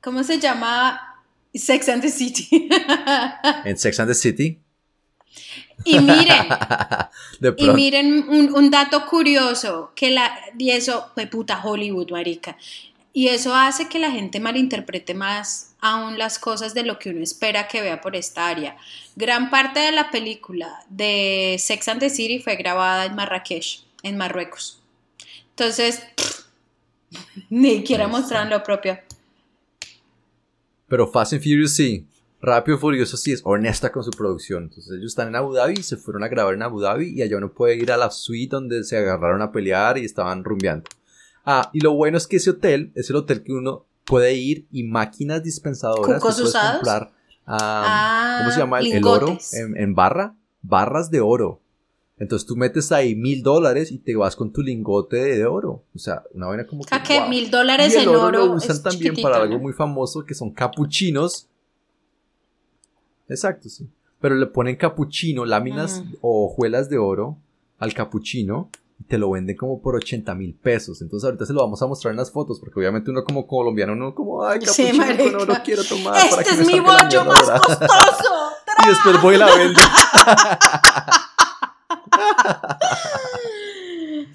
¿Cómo 0.00 0.22
se 0.22 0.38
llama? 0.38 1.22
Sex 1.54 1.88
and 1.88 2.02
the 2.02 2.10
City. 2.10 2.68
en 3.64 3.78
Sex 3.78 4.00
and 4.00 4.10
the 4.10 4.14
City. 4.14 4.60
Y 5.84 5.98
miren, 5.98 6.46
y 7.56 7.68
miren 7.70 8.28
un, 8.28 8.54
un, 8.54 8.70
dato 8.70 9.06
curioso, 9.06 9.92
que 9.94 10.10
la, 10.10 10.32
y 10.58 10.70
eso 10.70 11.10
fue 11.14 11.26
puta 11.26 11.60
Hollywood, 11.62 12.10
marica. 12.10 12.56
Y 13.12 13.28
eso 13.28 13.54
hace 13.54 13.88
que 13.88 14.00
la 14.00 14.10
gente 14.10 14.40
malinterprete 14.40 15.14
más 15.14 15.74
aún 15.80 16.18
las 16.18 16.38
cosas 16.38 16.74
de 16.74 16.82
lo 16.82 16.98
que 16.98 17.10
uno 17.10 17.22
espera 17.22 17.68
que 17.68 17.80
vea 17.80 18.00
por 18.00 18.16
esta 18.16 18.48
área. 18.48 18.76
Gran 19.14 19.50
parte 19.50 19.78
de 19.78 19.92
la 19.92 20.10
película 20.10 20.82
de 20.88 21.56
Sex 21.60 21.88
and 21.88 22.00
the 22.00 22.10
City 22.10 22.40
fue 22.40 22.56
grabada 22.56 23.04
en 23.04 23.14
Marrakech 23.14 23.83
en 24.04 24.16
Marruecos. 24.16 24.80
Entonces, 25.50 26.00
ni 27.50 27.82
quiera 27.82 28.06
mostrar 28.06 28.48
lo 28.48 28.62
propio. 28.62 28.98
Pero 30.86 31.08
Fast 31.08 31.32
and 31.32 31.42
Furious 31.42 31.72
sí. 31.72 32.06
Rápido 32.44 32.76
Furioso 32.76 33.16
sí 33.16 33.32
es 33.32 33.40
honesta 33.44 33.90
con 33.90 34.04
su 34.04 34.10
producción. 34.10 34.64
Entonces 34.64 34.92
ellos 34.92 35.12
están 35.12 35.28
en 35.28 35.36
Abu 35.36 35.54
Dhabi, 35.54 35.82
se 35.82 35.96
fueron 35.96 36.24
a 36.24 36.28
grabar 36.28 36.52
en 36.52 36.62
Abu 36.62 36.78
Dhabi 36.78 37.08
y 37.08 37.22
allá 37.22 37.38
uno 37.38 37.50
puede 37.50 37.76
ir 37.76 37.90
a 37.90 37.96
la 37.96 38.10
suite 38.10 38.54
donde 38.54 38.84
se 38.84 38.98
agarraron 38.98 39.40
a 39.40 39.50
pelear 39.50 39.96
y 39.96 40.04
estaban 40.04 40.44
rumbeando. 40.44 40.84
Ah, 41.46 41.70
y 41.72 41.80
lo 41.80 41.94
bueno 41.94 42.18
es 42.18 42.26
que 42.26 42.36
ese 42.36 42.50
hotel 42.50 42.92
es 42.94 43.08
el 43.08 43.16
hotel 43.16 43.42
que 43.42 43.52
uno 43.52 43.86
puede 44.04 44.34
ir 44.34 44.66
y 44.70 44.82
máquinas 44.82 45.42
dispensadoras 45.42 46.22
que 46.22 46.28
puedes 46.28 46.52
comprar. 46.52 47.12
Ah, 47.46 48.40
¿Cómo 48.40 48.50
se 48.50 48.60
llama? 48.60 48.80
El, 48.80 49.04
oro 49.06 49.38
en, 49.52 49.76
en 49.78 49.94
barra. 49.94 50.34
Barras 50.60 51.10
de 51.10 51.22
oro. 51.22 51.62
Entonces 52.16 52.46
tú 52.46 52.54
metes 52.54 52.92
ahí 52.92 53.16
mil 53.16 53.42
dólares 53.42 53.90
y 53.90 53.98
te 53.98 54.14
vas 54.14 54.36
con 54.36 54.52
tu 54.52 54.62
lingote 54.62 55.16
de, 55.16 55.44
oro. 55.46 55.82
O 55.94 55.98
sea, 55.98 56.22
una 56.32 56.46
vaina 56.46 56.66
como 56.66 56.84
que. 56.84 56.96
¿Qué? 57.04 57.26
Mil 57.28 57.50
dólares 57.50 57.94
en 57.96 58.08
oro. 58.08 58.46
Lo 58.46 58.52
usan 58.52 58.82
también 58.82 59.14
para 59.20 59.38
algo 59.38 59.58
muy 59.58 59.72
famoso 59.72 60.24
que 60.24 60.34
son 60.34 60.52
capuchinos. 60.52 61.48
Exacto, 63.28 63.68
sí. 63.68 63.88
Pero 64.20 64.36
le 64.36 64.46
ponen 64.46 64.76
capuchino, 64.76 65.44
láminas 65.44 66.02
o 66.20 66.46
hojuelas 66.46 66.88
de 66.88 66.98
oro 66.98 67.36
al 67.78 67.92
capuchino 67.92 68.70
y 69.00 69.04
te 69.04 69.18
lo 69.18 69.30
venden 69.30 69.56
como 69.56 69.82
por 69.82 69.96
80 69.96 70.34
mil 70.36 70.54
pesos. 70.54 71.02
Entonces 71.02 71.24
ahorita 71.24 71.46
se 71.46 71.52
lo 71.52 71.62
vamos 71.62 71.82
a 71.82 71.86
mostrar 71.86 72.12
en 72.12 72.18
las 72.18 72.30
fotos 72.30 72.60
porque 72.60 72.78
obviamente 72.78 73.10
uno 73.10 73.24
como 73.24 73.46
colombiano, 73.46 73.92
uno 73.92 74.14
como, 74.14 74.44
ay, 74.44 74.60
capuchino 74.60 75.04
con 75.16 75.34
oro 75.42 75.54
quiero 75.64 75.82
tomar. 75.82 76.16
Este 76.16 76.30
para 76.30 76.44
que 76.44 76.50
es 76.50 76.66
mi 76.66 76.78
bollo 76.78 77.24
más 77.24 77.50
costoso. 77.60 78.24
y 78.84 78.88
después 78.88 79.20
voy 79.20 79.34
y 79.34 79.38
la 79.38 79.46
vendo. 79.56 79.80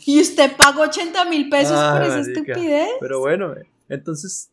y 0.06 0.22
usted 0.22 0.56
pagó 0.56 0.82
80 0.82 1.26
mil 1.26 1.50
pesos 1.50 1.80
por 1.92 2.04
esa 2.04 2.20
estupidez. 2.20 2.90
Pero 3.00 3.20
bueno, 3.20 3.54
entonces. 3.88 4.50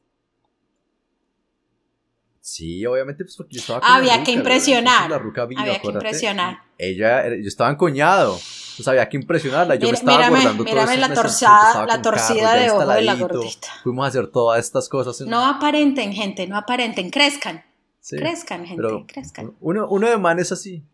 Sí, 2.41 2.87
obviamente, 2.87 3.25
pues 3.25 3.37
porque 3.37 3.57
yo 3.57 3.61
estaba 3.61 3.81
con 3.81 3.91
Había 3.91 4.23
que 4.23 4.33
impresionar. 4.33 5.13
había 5.13 5.81
que 5.81 5.89
impresionar. 5.89 6.59
Ella, 6.79 7.29
yo 7.29 7.49
estaba 7.49 7.71
encoñado. 7.71 8.39
Pues 8.77 8.87
había 8.89 9.09
que 9.09 9.17
impresionarla. 9.17 9.77
Yo 9.77 9.89
me 9.89 9.95
estaba 9.95 10.19
mírame, 10.19 10.37
guardando 10.37 10.65
mírame 10.65 10.97
la 10.99 11.15
torcida, 11.15 11.87
la 11.87 12.03
torcida 12.03 12.55
de 12.55 12.71
ojo 12.71 12.87
de 12.87 13.03
la 13.03 13.15
gordita. 13.15 13.69
Fuimos 13.83 14.05
a 14.05 14.09
hacer 14.09 14.27
todas 14.27 14.63
estas 14.63 14.89
cosas. 14.91 15.27
No 15.27 15.45
aparenten, 15.47 16.13
gente, 16.13 16.47
no 16.47 16.59
aparenten, 16.59 17.11
crezcan. 17.11 17.65
Crezcan, 18.09 18.67
gente, 18.67 19.05
crezcan. 19.09 19.57
Uno, 19.61 19.89
uno 19.89 20.09
de 20.09 20.19
man 20.19 20.39
es 20.39 20.53
así 20.53 20.85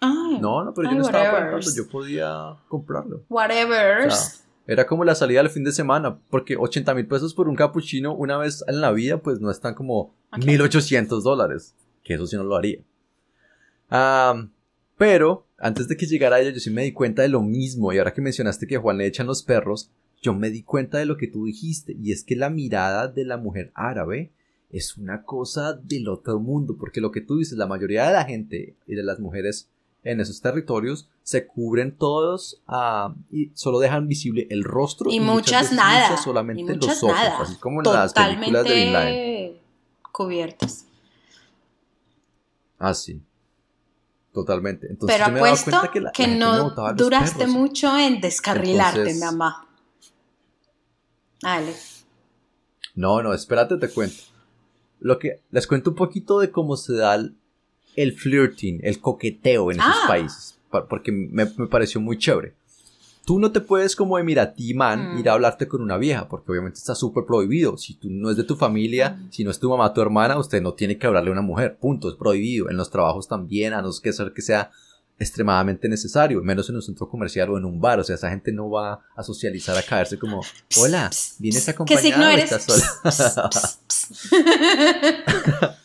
no, 0.00 0.64
no, 0.64 0.74
pero 0.74 0.90
yo 0.90 0.96
no 0.96 1.02
estaba 1.02 1.30
pagando, 1.30 1.66
yo 1.74 1.88
podía 1.88 2.56
comprarlo. 2.68 3.24
Whatever. 3.28 4.10
era 4.66 4.86
como 4.86 5.04
la 5.04 5.14
salida 5.14 5.42
del 5.42 5.50
fin 5.50 5.64
de 5.64 5.72
semana, 5.72 6.18
porque 6.30 6.56
80 6.56 6.94
mil 6.94 7.06
pesos 7.06 7.34
por 7.34 7.48
un 7.48 7.56
capuchino 7.56 8.14
una 8.14 8.38
vez 8.38 8.64
en 8.66 8.80
la 8.80 8.92
vida, 8.92 9.18
pues 9.18 9.40
no 9.40 9.50
están 9.50 9.74
como 9.74 10.14
1800 10.38 11.22
dólares, 11.22 11.74
que 12.02 12.14
eso 12.14 12.26
sí 12.26 12.36
no 12.36 12.44
lo 12.44 12.56
haría. 12.56 12.80
pero 14.96 15.46
antes 15.58 15.88
de 15.88 15.96
que 15.96 16.06
llegara 16.06 16.40
ella, 16.40 16.50
yo 16.50 16.60
sí 16.60 16.70
me 16.70 16.84
di 16.84 16.92
cuenta 16.92 17.22
de 17.22 17.28
lo 17.28 17.42
mismo, 17.42 17.92
y 17.92 17.98
ahora 17.98 18.14
que 18.14 18.22
mencionaste 18.22 18.66
que 18.66 18.76
a 18.76 18.80
Juan 18.80 18.98
le 18.98 19.06
echan 19.06 19.26
los 19.26 19.42
perros, 19.42 19.90
yo 20.22 20.34
me 20.34 20.50
di 20.50 20.62
cuenta 20.62 20.98
de 20.98 21.06
lo 21.06 21.16
que 21.16 21.28
tú 21.28 21.44
dijiste, 21.44 21.96
y 22.00 22.12
es 22.12 22.24
que 22.24 22.36
la 22.36 22.50
mirada 22.50 23.08
de 23.08 23.24
la 23.24 23.36
mujer 23.36 23.70
árabe 23.74 24.32
es 24.70 24.96
una 24.96 25.24
cosa 25.24 25.74
del 25.74 26.08
otro 26.08 26.38
mundo, 26.38 26.76
porque 26.78 27.00
lo 27.00 27.10
que 27.10 27.20
tú 27.20 27.38
dices, 27.38 27.58
la 27.58 27.66
mayoría 27.66 28.06
de 28.06 28.12
la 28.12 28.24
gente 28.24 28.76
y 28.86 28.94
de 28.94 29.02
las 29.02 29.18
mujeres 29.18 29.68
en 30.02 30.20
esos 30.20 30.40
territorios 30.40 31.08
se 31.22 31.46
cubren 31.46 31.96
todos 31.96 32.62
ah, 32.66 33.14
y 33.30 33.50
solo 33.54 33.78
dejan 33.78 34.08
visible 34.08 34.46
el 34.50 34.64
rostro 34.64 35.10
y, 35.10 35.20
muchas, 35.20 35.72
nada 35.72 36.16
solamente 36.16 36.76
los 36.76 37.02
ojos 37.02 37.16
así 37.40 37.56
como 37.56 37.82
en 37.82 37.92
las 37.92 38.12
películas 38.12 38.64
de 38.64 38.74
Bin 38.74 39.60
cubiertas 40.12 40.86
ah 42.78 42.94
sí. 42.94 43.22
Totalmente. 44.32 44.86
Entonces, 44.88 45.18
pero 45.18 45.36
apuesto 45.36 45.80
que, 46.14 46.28
no 46.28 46.70
duraste 46.94 47.46
mucho 47.46 47.98
en 47.98 48.20
descarrilarte 48.20 49.14
mamá. 49.14 49.66
Dale. 51.42 51.74
No 52.94 53.22
no 53.22 53.34
espérate 53.34 53.76
te 53.76 53.88
cuento. 53.88 54.22
Lo 55.00 55.18
que 55.18 55.40
les 55.50 55.66
cuento 55.66 55.90
un 55.90 55.96
poquito 55.96 56.38
de 56.38 56.50
cómo 56.50 56.76
se 56.76 56.94
da 56.94 57.16
el, 57.16 57.34
el 58.02 58.12
flirting, 58.12 58.80
el 58.82 59.00
coqueteo 59.00 59.70
en 59.70 59.80
esos 59.80 59.94
ah. 59.94 60.08
países, 60.08 60.58
porque 60.88 61.12
me, 61.12 61.46
pareció 61.46 62.00
muy 62.00 62.18
chévere. 62.18 62.54
Tú 63.26 63.38
no 63.38 63.52
te 63.52 63.60
puedes 63.60 63.94
como 63.94 64.18
emiratí 64.18 64.74
man 64.74 65.14
mm. 65.14 65.18
ir 65.18 65.28
a 65.28 65.34
hablarte 65.34 65.68
con 65.68 65.82
una 65.82 65.98
vieja, 65.98 66.28
porque 66.28 66.50
obviamente 66.50 66.78
está 66.78 66.94
súper 66.94 67.24
prohibido. 67.26 67.76
Si 67.76 67.94
tú 67.94 68.08
no 68.10 68.30
es 68.30 68.36
de 68.36 68.44
tu 68.44 68.56
familia, 68.56 69.10
mm. 69.10 69.28
si 69.30 69.44
no 69.44 69.50
es 69.50 69.60
tu 69.60 69.68
mamá, 69.68 69.92
tu 69.92 70.00
hermana, 70.00 70.38
usted 70.38 70.62
no 70.62 70.72
tiene 70.72 70.98
que 70.98 71.06
hablarle 71.06 71.30
a 71.30 71.32
una 71.32 71.42
mujer, 71.42 71.76
punto, 71.76 72.08
es 72.08 72.16
prohibido. 72.16 72.70
En 72.70 72.76
los 72.76 72.90
trabajos 72.90 73.28
también, 73.28 73.74
a 73.74 73.82
no 73.82 73.92
ser 73.92 74.32
que 74.32 74.42
sea 74.42 74.70
extremadamente 75.20 75.86
necesario, 75.86 76.42
menos 76.42 76.68
en 76.70 76.76
un 76.76 76.82
centro 76.82 77.06
comercial 77.08 77.50
o 77.50 77.58
en 77.58 77.66
un 77.66 77.78
bar. 77.78 78.00
O 78.00 78.04
sea, 78.04 78.16
esa 78.16 78.30
gente 78.30 78.52
no 78.52 78.70
va 78.70 79.04
a 79.14 79.22
socializar 79.22 79.76
a 79.76 79.82
caerse 79.82 80.18
como, 80.18 80.40
hola, 80.78 81.10
¿vienes 81.38 81.68
acompañado 81.68 82.26
o 82.26 82.30
estás 82.30 82.64
sola? 82.64 82.84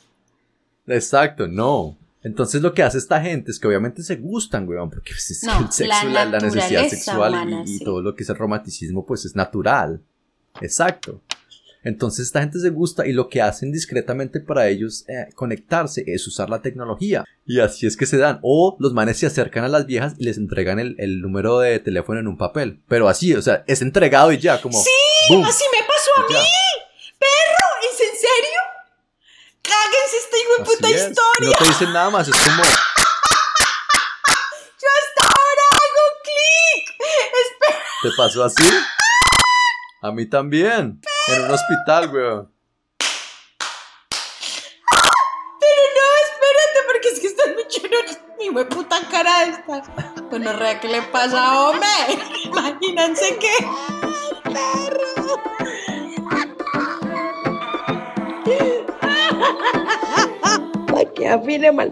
Exacto, 0.87 1.47
no. 1.47 1.97
Entonces 2.25 2.63
lo 2.63 2.73
que 2.73 2.81
hace 2.81 2.97
esta 2.97 3.21
gente 3.21 3.51
es 3.51 3.59
que 3.59 3.67
obviamente 3.67 4.01
se 4.01 4.15
gustan, 4.15 4.67
weón, 4.67 4.89
porque 4.89 5.11
pues, 5.11 5.29
es 5.29 5.43
el 5.43 5.71
sexo, 5.71 6.09
la, 6.09 6.25
necesidad 6.25 6.87
sexual 6.87 7.63
y, 7.67 7.83
todo 7.83 8.01
lo 8.01 8.15
que 8.15 8.23
es 8.23 8.29
el 8.29 8.35
romanticismo, 8.35 9.05
pues 9.05 9.25
es 9.25 9.35
natural. 9.35 10.01
Exacto. 10.59 11.21
Entonces 11.83 12.25
esta 12.25 12.41
gente 12.41 12.57
se 12.57 12.71
gusta 12.71 13.05
y 13.05 13.13
lo 13.13 13.29
que 13.29 13.43
hacen 13.43 13.71
discretamente 13.71 14.39
para 14.39 14.67
ellos 14.69 15.05
eh, 15.07 15.27
conectarse 15.35 16.03
es 16.07 16.25
usar 16.25 16.49
la 16.49 16.63
tecnología. 16.63 17.23
Y 17.45 17.59
así 17.59 17.85
es 17.85 17.95
que 17.95 18.07
se 18.07 18.17
dan. 18.17 18.39
O 18.41 18.75
los 18.79 18.91
manes 18.91 19.19
se 19.19 19.27
acercan 19.27 19.63
a 19.63 19.69
las 19.69 19.85
viejas 19.85 20.15
y 20.17 20.23
les 20.23 20.37
entregan 20.37 20.79
el, 20.79 21.21
número 21.21 21.59
de 21.59 21.77
teléfono 21.77 22.19
en 22.19 22.27
un 22.27 22.37
papel. 22.37 22.81
Pero 22.87 23.07
así, 23.07 23.35
o 23.35 23.41
sea, 23.43 23.63
es 23.67 23.83
entregado 23.83 24.31
y 24.31 24.39
ya, 24.39 24.59
como... 24.63 24.81
Sí, 24.81 24.89
así 25.29 25.63
me 25.71 25.85
pasó 25.87 26.09
a 26.25 26.27
mí 26.27 26.35
¿es 27.91 27.99
en 28.01 28.15
serio? 28.17 28.59
Cáguense 29.85 30.17
esta 30.17 30.37
hijo 30.37 30.63
puta 30.63 30.89
historia. 30.89 31.49
No 31.49 31.51
te 31.53 31.65
dicen 31.65 31.93
nada 31.93 32.09
más, 32.09 32.27
es 32.27 32.35
como... 32.35 32.63
Yo 34.81 34.89
hasta 34.99 35.21
ahora 35.23 35.63
hago 35.71 36.03
clic. 36.23 36.85
Espera. 37.45 37.83
¿Te 38.01 38.09
pasó 38.17 38.43
así? 38.43 38.67
A 40.01 40.11
mí 40.11 40.25
también. 40.25 41.01
En 41.27 41.43
un 41.43 41.51
hospital, 41.51 42.09
weón. 42.11 42.51
Pero 45.59 45.81
no, 45.95 46.05
espérate, 46.25 46.79
porque 46.87 47.09
es 47.09 47.19
que 47.19 47.27
estás 47.27 47.47
muy 47.53 47.65
Mi 48.55 48.63
puta 48.65 49.07
cara 49.09 49.43
esta. 49.43 49.83
Bueno, 50.29 50.53
rea, 50.53 50.79
¿qué 50.79 50.87
le 50.87 51.03
pasa, 51.03 51.61
hombre? 51.61 51.87
Imagínense 52.43 53.37
que. 53.37 53.51
perro! 54.43 55.14
Para 60.87 61.05
que 61.05 61.27
afine 61.27 61.71
mal 61.71 61.91